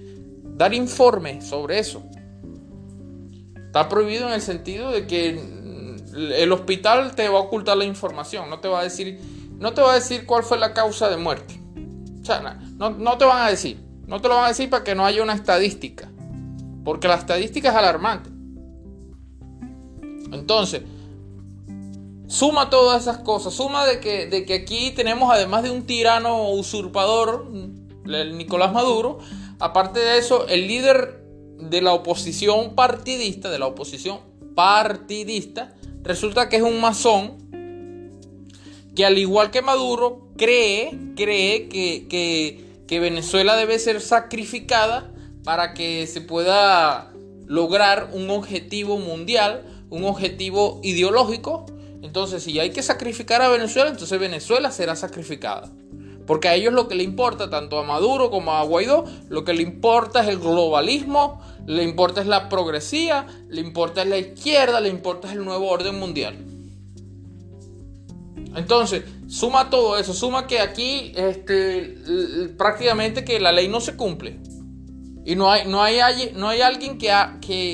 dar 0.58 0.74
informes 0.74 1.46
sobre 1.48 1.80
eso. 1.80 2.04
Está 3.56 3.88
prohibido 3.88 4.28
en 4.28 4.34
el 4.34 4.42
sentido 4.42 4.92
de 4.92 5.08
que 5.08 5.40
el 6.36 6.52
hospital 6.52 7.16
te 7.16 7.30
va 7.30 7.40
a 7.40 7.44
ocultar 7.44 7.78
la 7.78 7.86
información, 7.86 8.50
no 8.50 8.60
te 8.60 8.68
va 8.68 8.82
a 8.82 8.84
decir 8.84 9.39
no 9.60 9.74
te 9.74 9.82
va 9.82 9.92
a 9.92 9.96
decir 9.96 10.26
cuál 10.26 10.44
fue 10.44 10.58
la 10.58 10.74
causa 10.74 11.10
de 11.10 11.18
muerte. 11.18 11.60
O 12.22 12.26
sea, 12.26 12.40
no, 12.78 12.92
no 12.92 13.18
te 13.18 13.26
van 13.26 13.46
a 13.46 13.50
decir. 13.50 13.84
No 14.08 14.22
te 14.22 14.28
lo 14.28 14.36
van 14.36 14.46
a 14.46 14.50
decir 14.50 14.70
para 14.70 14.84
que 14.84 14.96
no 14.96 15.06
haya 15.06 15.22
una 15.22 15.34
estadística. 15.34 16.10
Porque 16.84 17.08
la 17.08 17.16
estadística 17.16 17.70
es 17.70 17.76
alarmante. 17.76 18.30
Entonces, 20.32 20.84
suma 22.28 22.70
todas 22.70 23.02
esas 23.02 23.18
cosas. 23.20 23.54
Suma 23.54 23.86
de 23.86 24.00
que, 24.00 24.28
de 24.28 24.46
que 24.46 24.54
aquí 24.54 24.92
tenemos, 24.96 25.32
además 25.32 25.64
de 25.64 25.72
un 25.72 25.86
tirano 25.86 26.52
usurpador, 26.52 27.52
el 28.06 28.38
Nicolás 28.38 28.72
Maduro, 28.72 29.20
aparte 29.60 30.00
de 30.00 30.18
eso, 30.18 30.48
el 30.48 30.68
líder 30.68 31.24
de 31.60 31.82
la 31.82 31.94
oposición 31.94 32.76
partidista, 32.76 33.50
de 33.50 33.60
la 33.60 33.68
oposición 33.68 34.20
partidista, 34.56 35.76
resulta 36.02 36.48
que 36.48 36.56
es 36.56 36.64
un 36.64 36.80
masón 36.80 37.49
que 39.00 39.06
al 39.06 39.18
igual 39.18 39.50
que 39.50 39.62
Maduro, 39.62 40.28
cree, 40.36 40.92
cree 41.16 41.70
que, 41.70 43.00
Venezuela 43.00 43.56
debe 43.56 43.80
ser 43.80 44.02
sacrificada 44.02 45.10
para 45.46 45.74
que 45.74 46.06
se 46.06 46.20
pueda 46.20 47.14
lograr 47.46 48.10
un 48.12 48.30
objetivo 48.30 48.98
mundial, 48.98 49.64
un 49.90 50.04
objetivo 50.04 50.82
ideológico. 50.84 51.66
Entonces, 52.02 52.44
si 52.44 52.60
hay 52.60 52.72
que 52.72 52.84
sacrificar 52.84 53.42
a 53.42 53.48
Venezuela, 53.48 53.90
entonces 53.90 54.20
Venezuela 54.20 54.70
será 54.70 54.98
sacrificada. 54.98 55.72
Porque 56.28 56.50
a 56.50 56.56
ellos 56.56 56.74
lo 56.74 56.90
que 56.90 56.96
le 56.96 57.04
importa, 57.04 57.50
tanto 57.50 57.80
a 57.80 57.84
Maduro 57.84 58.30
como 58.30 58.52
a 58.52 58.64
Guaidó, 58.64 59.06
lo 59.30 59.46
que 59.46 59.54
le 59.54 59.64
importa 59.64 60.24
es 60.24 60.28
el 60.28 60.40
globalismo, 60.40 61.42
le 61.66 61.84
importa 61.84 62.20
es 62.20 62.28
la 62.28 62.50
progresía, 62.50 63.28
le 63.48 63.62
importa 63.62 64.02
es 64.02 64.10
la 64.10 64.18
izquierda, 64.18 64.82
le 64.82 64.90
importa 64.90 65.30
es 65.30 65.36
el 65.36 65.46
nuevo 65.46 65.70
orden 65.70 65.98
mundial. 65.98 66.59
Entonces, 68.56 69.04
suma 69.28 69.70
todo 69.70 69.98
eso, 69.98 70.14
suma 70.14 70.48
que 70.48 70.60
aquí 70.60 71.12
este, 71.16 71.98
prácticamente 72.58 73.24
que 73.24 73.40
la 73.40 73.52
ley 73.52 73.68
no 73.68 73.80
se 73.80 73.96
cumple. 73.96 74.40
Y 75.26 75.36
no 75.36 75.52
hay, 75.52 75.68
no 75.68 75.84
hay, 75.84 76.00
no 76.36 76.50
hay 76.50 76.62
alguien 76.62 76.98
que, 76.98 77.12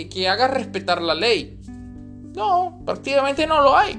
que, 0.10 0.28
haga 0.28 0.48
respetar 0.48 1.02
la 1.02 1.16
ley. 1.16 1.58
No, 2.36 2.82
prácticamente 2.86 3.48
no 3.48 3.62
lo 3.62 3.78
hay. 3.78 3.94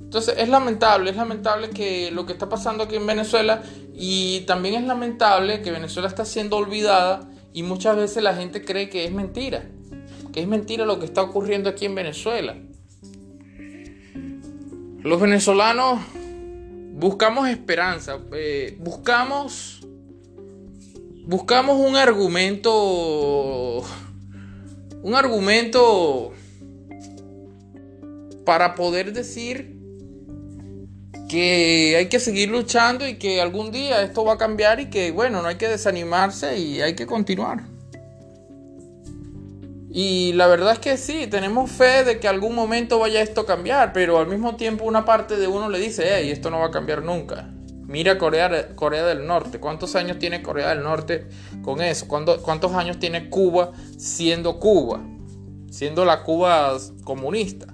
Entonces 0.00 0.34
es 0.38 0.48
lamentable, 0.48 1.10
es 1.10 1.16
lamentable 1.16 1.70
que 1.70 2.10
lo 2.10 2.24
que 2.26 2.32
está 2.32 2.48
pasando 2.48 2.84
aquí 2.84 2.96
en 2.96 3.06
Venezuela 3.06 3.62
y 3.94 4.40
también 4.40 4.74
es 4.74 4.84
lamentable 4.84 5.62
que 5.62 5.70
Venezuela 5.70 6.08
está 6.08 6.24
siendo 6.24 6.56
olvidada 6.56 7.28
y 7.52 7.62
muchas 7.62 7.96
veces 7.96 8.22
la 8.22 8.34
gente 8.34 8.64
cree 8.64 8.88
que 8.90 9.04
es 9.04 9.12
mentira, 9.12 9.64
que 10.32 10.40
es 10.40 10.46
mentira 10.46 10.84
lo 10.84 10.98
que 10.98 11.06
está 11.06 11.22
ocurriendo 11.22 11.70
aquí 11.70 11.86
en 11.86 11.94
Venezuela. 11.94 12.56
Los 15.02 15.20
venezolanos 15.20 16.00
buscamos 16.92 17.48
esperanza, 17.48 18.20
eh, 18.34 18.76
buscamos, 18.78 19.84
buscamos 21.26 21.76
un 21.80 21.96
argumento, 21.96 23.82
un 25.02 25.14
argumento 25.16 26.32
para 28.44 28.76
poder 28.76 29.12
decir 29.12 29.76
que 31.28 31.96
hay 31.96 32.08
que 32.08 32.20
seguir 32.20 32.50
luchando 32.50 33.08
y 33.08 33.16
que 33.16 33.40
algún 33.40 33.72
día 33.72 34.02
esto 34.02 34.24
va 34.24 34.34
a 34.34 34.38
cambiar 34.38 34.78
y 34.78 34.88
que 34.88 35.10
bueno, 35.10 35.42
no 35.42 35.48
hay 35.48 35.56
que 35.56 35.66
desanimarse 35.66 36.58
y 36.58 36.80
hay 36.80 36.94
que 36.94 37.06
continuar. 37.06 37.71
Y 39.94 40.32
la 40.32 40.46
verdad 40.46 40.72
es 40.72 40.78
que 40.78 40.96
sí, 40.96 41.26
tenemos 41.26 41.70
fe 41.70 42.02
de 42.02 42.18
que 42.18 42.26
algún 42.26 42.54
momento 42.54 42.98
vaya 42.98 43.20
esto 43.20 43.42
a 43.42 43.46
cambiar, 43.46 43.92
pero 43.92 44.18
al 44.18 44.26
mismo 44.26 44.56
tiempo 44.56 44.86
una 44.86 45.04
parte 45.04 45.36
de 45.36 45.46
uno 45.46 45.68
le 45.68 45.78
dice, 45.78 46.04
hey, 46.06 46.30
esto 46.30 46.50
no 46.50 46.60
va 46.60 46.68
a 46.68 46.70
cambiar 46.70 47.02
nunca. 47.02 47.50
Mira 47.86 48.16
Corea, 48.16 48.74
Corea 48.74 49.04
del 49.04 49.26
Norte, 49.26 49.60
¿cuántos 49.60 49.94
años 49.94 50.18
tiene 50.18 50.40
Corea 50.40 50.70
del 50.70 50.82
Norte 50.82 51.26
con 51.60 51.82
eso? 51.82 52.08
¿Cuántos 52.08 52.72
años 52.72 52.98
tiene 52.98 53.28
Cuba 53.28 53.72
siendo 53.98 54.58
Cuba? 54.58 55.02
Siendo 55.70 56.06
la 56.06 56.22
Cuba 56.22 56.74
comunista. 57.04 57.66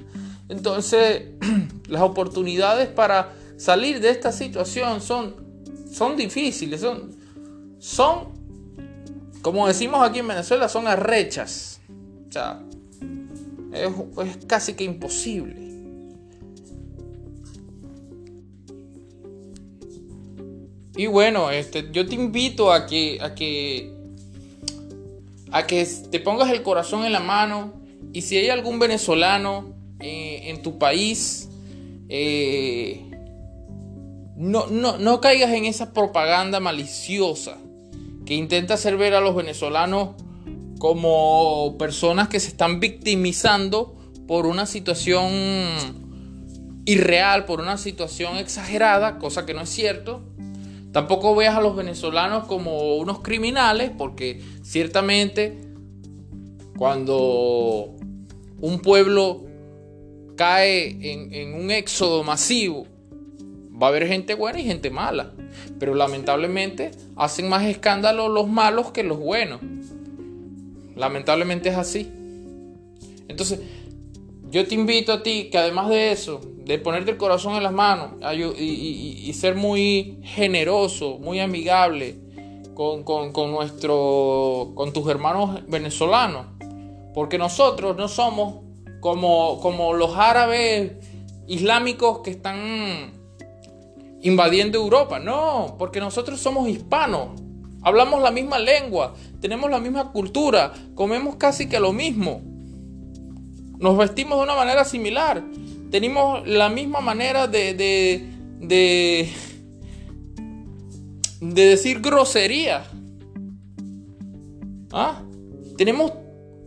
Entonces, 0.49 1.23
las 1.89 2.03
oportunidades 2.03 2.89
para 2.89 3.33
salir 3.59 4.01
de 4.01 4.11
esta 4.11 4.33
situación 4.33 5.01
son, 5.01 5.37
son 5.93 6.17
difíciles, 6.17 6.81
son, 6.81 7.15
son, 7.79 8.31
como 9.41 9.69
decimos 9.69 10.01
aquí 10.03 10.19
en 10.19 10.27
Venezuela, 10.27 10.69
son 10.69 10.89
arrechas. 10.89 11.78
O 12.29 12.33
sea, 12.33 12.63
es, 13.73 14.47
casi 14.47 14.75
que 14.75 14.85
imposible. 14.85 15.69
Y 20.97 21.07
bueno, 21.07 21.51
este, 21.51 21.89
yo 21.93 22.07
te 22.07 22.17
invito 22.17 22.73
a 22.73 22.87
que, 22.87 23.19
a 23.21 23.35
que, 23.35 23.93
a 25.53 25.67
que 25.67 25.87
te 26.11 26.19
pongas 26.21 26.51
el 26.51 26.63
corazón 26.65 27.05
en 27.05 27.13
la 27.13 27.21
mano 27.21 27.73
Y 28.13 28.23
si 28.23 28.37
hay 28.37 28.49
algún 28.49 28.81
venezolano 28.81 29.77
eh, 30.01 30.43
en 30.47 30.61
tu 30.63 30.77
país, 30.79 31.49
eh, 32.09 33.05
no, 34.37 34.67
no, 34.67 34.99
no 34.99 35.21
caigas 35.21 35.53
en 35.53 35.67
esa 35.67 35.93
propaganda 35.93 36.59
maliciosa 36.59 37.59
que 38.27 38.35
intenta 38.35 38.75
hacer 38.75 38.97
ver 38.97 39.15
a 39.15 39.21
los 39.21 39.35
venezolanos 39.35 40.11
como 40.79 41.77
personas 41.79 42.29
que 42.29 42.41
se 42.41 42.49
están 42.49 42.81
victimizando 42.81 43.97
por 44.27 44.47
una 44.47 44.67
situación 44.67 45.33
irreal, 46.85 47.45
por 47.45 47.61
una 47.61 47.77
situación 47.77 48.37
exagerada, 48.37 49.19
cosa 49.19 49.45
que 49.45 49.55
no 49.55 49.63
es 49.63 49.69
cierto. 49.69 50.23
Tampoco 50.93 51.35
veas 51.35 51.57
a 51.57 51.61
los 51.61 51.77
venezolanos 51.77 52.45
como 52.45 52.97
unos 52.97 53.21
criminales, 53.21 53.91
porque 53.97 54.41
ciertamente 54.63 55.59
cuando 56.79 57.97
un 58.61 58.81
pueblo 58.81 59.45
cae 60.37 61.13
en, 61.13 61.35
en, 61.35 61.55
un 61.55 61.71
éxodo 61.71 62.23
masivo, 62.23 62.87
va 63.71 63.89
a 63.89 63.91
haber 63.91 64.07
gente 64.07 64.35
buena 64.35 64.61
y 64.61 64.65
gente 64.65 64.91
mala. 64.91 65.33
Pero 65.79 65.95
lamentablemente 65.95 66.93
hacen 67.17 67.49
más 67.49 67.65
escándalo 67.65 68.29
los 68.29 68.49
malos 68.49 68.93
que 68.93 69.03
los 69.03 69.19
buenos. 69.19 69.61
Lamentablemente 70.99 71.69
es 71.69 71.77
así. 71.77 72.11
Entonces, 73.29 73.61
yo 74.51 74.67
te 74.67 74.75
invito 74.75 75.13
a 75.13 75.23
ti 75.23 75.49
que 75.51 75.59
además 75.59 75.89
de 75.89 76.13
eso, 76.13 76.41
de 76.65 76.79
ponerte 76.79 77.11
el 77.11 77.17
corazón 77.17 77.55
en 77.55 77.63
las 77.63 77.73
manos 77.73 78.13
y, 78.59 79.33
ser 79.35 79.55
muy 79.55 80.19
generoso, 80.23 81.19
muy 81.19 81.41
amigable 81.41 82.17
con, 82.75 83.05
nuestro, 83.51 84.73
con 84.75 84.93
tus 84.93 85.09
hermanos 85.09 85.61
venezolanos, 85.69 86.47
porque 87.15 87.39
nosotros 87.39 87.97
no 87.97 88.09
somos 88.09 88.57
como, 89.01 89.61
como 89.61 89.95
los 89.95 90.17
árabes 90.17 90.93
islámicos 91.47 92.21
que 92.21 92.31
están 92.31 93.13
invadiendo 94.23 94.79
Europa, 94.79 95.19
no, 95.19 95.77
porque 95.79 96.01
nosotros 96.01 96.41
somos 96.41 96.69
hispanos, 96.69 97.41
hablamos 97.89 98.23
la 98.23 98.31
misma 98.31 98.59
lengua, 98.59 99.15
tenemos 99.41 99.71
la 99.71 99.81
misma 99.81 100.13
cultura, 100.13 100.73
comemos 100.95 101.37
casi 101.37 101.69
que 101.69 101.81
lo 101.81 101.93
mismo. 101.93 102.43
Nos 103.79 103.97
vestimos 103.97 104.39
de 104.39 104.45
una 104.45 104.55
manera 104.55 104.85
similar. 104.85 105.43
Tenemos 105.91 106.47
la 106.47 106.69
misma 106.69 107.01
manera 107.01 107.47
de, 107.47 107.75
de, 107.75 108.29
de, 108.61 109.29
de 111.41 111.65
decir 111.65 112.01
grosería. 112.01 112.85
¿Ah? 114.93 115.23
Tenemos 115.77 116.13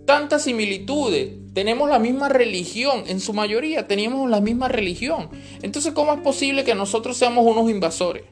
tantas 0.06 0.44
similitudes. 0.44 1.34
Tenemos 1.54 1.90
la 1.90 2.00
misma 2.00 2.30
religión. 2.30 3.04
En 3.08 3.20
su 3.20 3.34
mayoría 3.34 3.88
teníamos 3.88 4.30
la 4.30 4.40
misma 4.40 4.70
religión. 4.70 5.30
Entonces, 5.62 5.94
¿cómo 5.94 6.14
es 6.14 6.22
posible 6.22 6.64
que 6.64 6.74
nosotros 6.74 7.18
seamos 7.18 7.46
unos 7.46 7.70
invasores? 7.70 8.24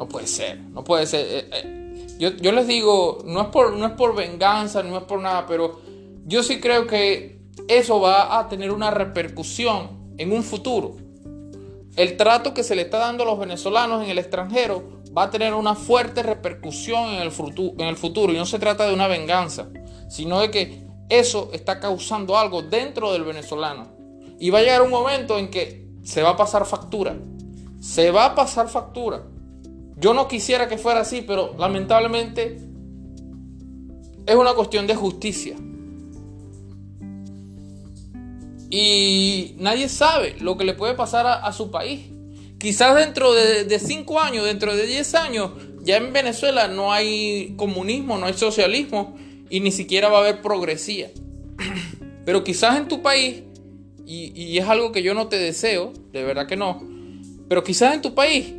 No 0.00 0.08
puede 0.08 0.26
ser. 0.26 0.58
No 0.58 0.82
puede 0.82 1.06
ser. 1.06 1.26
Eh, 1.28 1.50
eh, 1.52 2.06
yo, 2.18 2.52
les 2.52 2.66
digo, 2.66 3.18
no 3.26 3.42
es, 3.42 3.48
por, 3.48 3.74
no 3.74 3.84
es 3.84 3.92
por 3.92 4.14
venganza, 4.14 4.82
no 4.82 4.96
es 4.96 5.04
por 5.04 5.20
nada, 5.20 5.44
pero 5.46 5.78
yo 6.24 6.42
sí 6.42 6.58
creo 6.58 6.86
que 6.86 7.42
eso 7.68 8.00
va 8.00 8.38
a 8.38 8.48
tener 8.48 8.70
una 8.70 8.90
repercusión 8.90 10.14
en 10.16 10.32
un 10.32 10.42
futuro. 10.42 10.96
El 11.96 12.16
trato 12.16 12.54
que 12.54 12.62
se 12.62 12.74
le 12.74 12.82
está 12.82 12.96
dando 12.96 13.24
a 13.24 13.26
los 13.26 13.38
venezolanos 13.38 14.02
en 14.02 14.08
el 14.08 14.18
extranjero 14.18 15.02
va 15.16 15.24
a 15.24 15.30
tener 15.30 15.52
una 15.52 15.74
fuerte 15.74 16.22
repercusión 16.22 17.10
en 17.10 17.20
el, 17.20 17.30
futuro, 17.30 17.74
en 17.78 17.86
el 17.86 17.96
futuro. 17.98 18.32
Y 18.32 18.36
no 18.36 18.46
se 18.46 18.58
trata 18.58 18.86
de 18.86 18.94
una 18.94 19.06
venganza, 19.06 19.68
sino 20.08 20.40
de 20.40 20.50
que 20.50 20.82
eso 21.10 21.50
está 21.52 21.78
causando 21.78 22.38
algo 22.38 22.62
dentro 22.62 23.12
del 23.12 23.24
venezolano. 23.24 23.88
Y 24.38 24.48
va 24.48 24.60
a 24.60 24.62
llegar 24.62 24.80
un 24.80 24.90
momento 24.90 25.36
en 25.36 25.50
que 25.50 25.90
se 26.04 26.22
va 26.22 26.30
a 26.30 26.36
pasar 26.38 26.64
factura. 26.64 27.18
Se 27.80 28.10
va 28.10 28.24
a 28.24 28.34
pasar 28.34 28.70
factura. 28.70 29.24
Yo 30.00 30.14
no 30.14 30.28
quisiera 30.28 30.66
que 30.66 30.78
fuera 30.78 31.00
así, 31.00 31.22
pero 31.26 31.54
lamentablemente 31.58 32.58
es 34.26 34.34
una 34.34 34.54
cuestión 34.54 34.86
de 34.86 34.94
justicia. 34.96 35.56
Y 38.70 39.56
nadie 39.58 39.88
sabe 39.90 40.36
lo 40.40 40.56
que 40.56 40.64
le 40.64 40.72
puede 40.72 40.94
pasar 40.94 41.26
a, 41.26 41.52
su 41.52 41.70
país. 41.70 42.00
Quizás 42.58 42.96
dentro 42.96 43.34
de 43.34 43.78
5 43.78 44.20
años, 44.20 44.44
dentro 44.44 44.74
de 44.74 44.86
10 44.86 45.14
años, 45.16 45.50
ya 45.82 45.98
en 45.98 46.12
Venezuela 46.12 46.68
no 46.68 46.92
hay 46.92 47.54
comunismo, 47.56 48.16
no 48.16 48.26
hay 48.26 48.34
socialismo 48.34 49.16
y 49.50 49.60
ni 49.60 49.70
siquiera 49.70 50.08
va 50.08 50.18
a 50.18 50.20
haber 50.20 50.40
progresía. 50.40 51.10
Pero 52.24 52.42
quizás 52.42 52.78
en 52.78 52.88
tu 52.88 53.02
país, 53.02 53.42
y, 54.06 54.32
y 54.34 54.58
es 54.58 54.66
algo 54.66 54.92
que 54.92 55.02
yo 55.02 55.12
no 55.12 55.28
te 55.28 55.36
deseo, 55.36 55.92
de 56.12 56.22
verdad 56.22 56.46
que 56.46 56.56
no, 56.56 56.82
pero 57.48 57.64
quizás 57.64 57.94
en 57.94 58.02
tu 58.02 58.14
país 58.14 58.54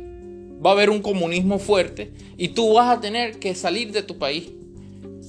va 0.64 0.70
a 0.70 0.72
haber 0.74 0.90
un 0.90 1.02
comunismo 1.02 1.58
fuerte 1.58 2.12
y 2.36 2.48
tú 2.48 2.74
vas 2.74 2.96
a 2.96 3.00
tener 3.00 3.38
que 3.38 3.54
salir 3.54 3.92
de 3.92 4.02
tu 4.02 4.18
país. 4.18 4.50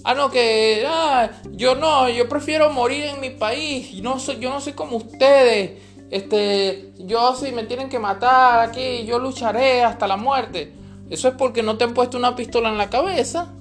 Ah, 0.05 0.13
no, 0.15 0.29
que 0.29 0.83
ah, 0.85 1.31
yo 1.51 1.75
no, 1.75 2.09
yo 2.09 2.27
prefiero 2.27 2.69
morir 2.71 3.05
en 3.05 3.21
mi 3.21 3.29
país. 3.29 3.93
No 4.01 4.19
soy, 4.19 4.37
yo 4.39 4.49
no 4.49 4.59
soy 4.59 4.73
como 4.73 4.97
ustedes. 4.97 5.79
Este, 6.11 6.91
yo 6.99 7.35
si 7.35 7.51
me 7.53 7.63
tienen 7.63 7.89
que 7.89 7.99
matar 7.99 8.59
aquí, 8.69 9.05
yo 9.05 9.17
lucharé 9.17 9.81
hasta 9.81 10.05
la 10.05 10.17
muerte. 10.17 10.73
Eso 11.09 11.29
es 11.29 11.35
porque 11.35 11.63
no 11.63 11.77
te 11.77 11.85
han 11.85 11.93
puesto 11.93 12.17
una 12.17 12.35
pistola 12.35 12.69
en 12.69 12.77
la 12.77 12.89
cabeza. 12.89 13.53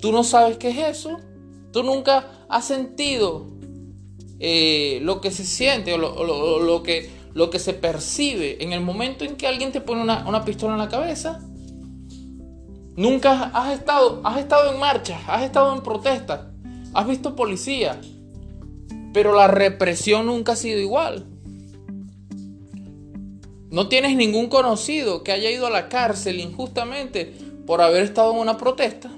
Tú 0.00 0.12
no 0.12 0.22
sabes 0.22 0.58
qué 0.58 0.68
es 0.68 0.98
eso. 0.98 1.18
Tú 1.72 1.82
nunca 1.82 2.26
has 2.48 2.66
sentido 2.66 3.46
eh, 4.38 4.98
lo 5.02 5.20
que 5.20 5.30
se 5.30 5.44
siente 5.44 5.94
o 5.94 5.98
lo 5.98 6.82
que 6.82 7.19
lo 7.34 7.50
que 7.50 7.58
se 7.58 7.74
percibe 7.74 8.62
en 8.62 8.72
el 8.72 8.80
momento 8.80 9.24
en 9.24 9.36
que 9.36 9.46
alguien 9.46 9.72
te 9.72 9.80
pone 9.80 10.02
una, 10.02 10.44
pistola 10.44 10.74
en 10.74 10.78
la 10.78 10.88
cabeza. 10.88 11.40
Nunca 12.96 13.50
has 13.54 13.72
estado, 13.72 14.20
has 14.24 14.38
estado 14.38 14.72
en 14.72 14.80
marcha, 14.80 15.20
has 15.26 15.42
estado 15.42 15.74
en 15.74 15.82
protesta, 15.82 16.50
has 16.92 17.06
visto 17.06 17.36
policía, 17.36 18.00
pero 19.12 19.34
la 19.34 19.48
represión 19.48 20.26
nunca 20.26 20.52
ha 20.52 20.56
sido 20.56 20.78
igual. 20.78 21.26
No 23.70 23.88
tienes 23.88 24.16
ningún 24.16 24.48
conocido 24.48 25.22
que 25.22 25.30
haya 25.30 25.50
ido 25.50 25.66
a 25.66 25.70
la 25.70 25.88
cárcel 25.88 26.40
injustamente 26.40 27.32
por 27.66 27.80
haber 27.80 28.02
estado 28.02 28.32
en 28.32 28.38
una 28.38 28.56
protesta 28.56 29.10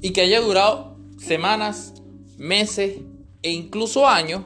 y 0.00 0.12
que 0.12 0.22
haya 0.22 0.40
durado 0.40 0.96
semanas, 1.18 1.92
meses 2.38 3.00
e 3.42 3.50
incluso 3.50 4.08
años. 4.08 4.44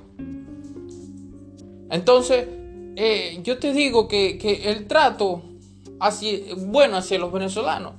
Entonces, 1.91 2.49
eh, 2.97 3.41
yo 3.43 3.59
te 3.59 3.73
digo 3.73 4.09
que, 4.09 4.39
el 4.65 4.87
trato 4.87 5.43
hacia, 6.01 6.39
bueno 6.57 6.97
hacia 6.97 7.19
los 7.19 7.33
venezolanos, 7.33 7.95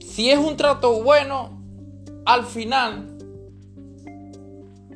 si 0.00 0.30
es 0.30 0.38
un 0.38 0.56
trato 0.56 1.02
bueno, 1.02 1.62
al 2.24 2.44
final 2.44 3.16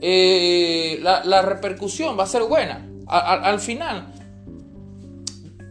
eh, 0.01 0.99
la, 1.03 1.43
repercusión 1.43 2.19
va 2.19 2.25
a 2.25 2.27
ser 2.27 2.45
buena. 2.45 2.87
al 3.07 3.61
final 3.61 4.07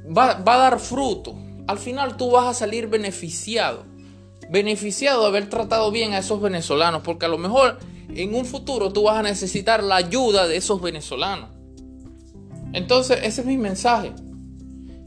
va, 0.06 0.36
va, 0.36 0.56
a 0.56 0.58
dar 0.58 0.80
fruto. 0.80 1.36
Al 1.68 1.80
final 1.80 2.18
tú 2.18 2.32
vas 2.32 2.48
a 2.48 2.54
salir 2.54 2.88
beneficiado. 2.88 3.86
Beneficiado 4.50 5.22
de 5.22 5.28
haber 5.28 5.50
tratado 5.50 5.92
bien 5.92 6.14
a 6.14 6.20
esos 6.20 6.42
venezolanos. 6.42 7.02
Porque 7.04 7.26
a 7.26 7.30
lo 7.30 7.38
mejor 7.38 7.80
en 8.10 8.36
un 8.36 8.46
futuro 8.46 8.92
tú 8.92 9.04
vas 9.04 9.18
a 9.18 9.24
necesitar 9.24 9.84
la 9.84 9.96
ayuda 9.96 10.48
de 10.48 10.58
esos 10.58 10.82
venezolanos. 10.82 11.59
Entonces, 12.74 13.20
ese 13.24 13.42
es 13.42 13.48
mi 13.48 13.58
mensaje. 13.58 14.14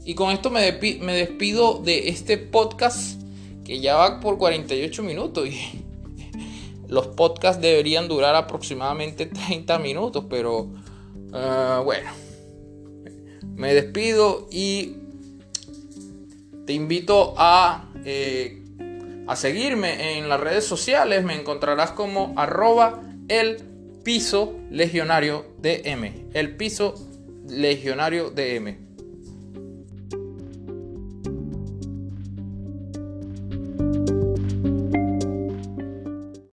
Y 0.05 0.15
con 0.15 0.31
esto 0.31 0.49
me, 0.49 0.61
despido 0.61 1.79
de 1.79 2.09
este 2.09 2.37
podcast 2.37 3.21
que 3.63 3.79
ya 3.79 3.95
va 3.95 4.19
por 4.19 4.37
48 4.37 5.01
minutos. 5.03 5.47
Y 5.47 5.83
los 6.87 7.07
podcasts 7.07 7.61
deberían 7.61 8.07
durar 8.07 8.35
aproximadamente 8.35 9.27
30 9.27 9.79
minutos, 9.79 10.25
pero 10.29 10.69
ah, 11.31 11.81
bueno. 11.83 12.09
Me 13.55 13.73
despido 13.73 14.47
y 14.51 14.95
te 16.65 16.73
invito 16.73 17.35
a, 17.37 17.89
eh, 18.03 18.61
a 19.27 19.35
seguirme 19.35 20.17
en 20.17 20.27
las 20.27 20.39
redes 20.39 20.65
sociales. 20.65 21.23
Me 21.23 21.39
encontrarás 21.39 21.91
como 21.91 22.33
arroba 22.35 23.03
el 23.29 23.57
piso 24.03 24.53
legionario 24.69 25.45
DM. 25.61 26.29
El 26.33 26.57
piso 26.57 26.95
Legionario 27.45 28.29
DM. 28.29 28.82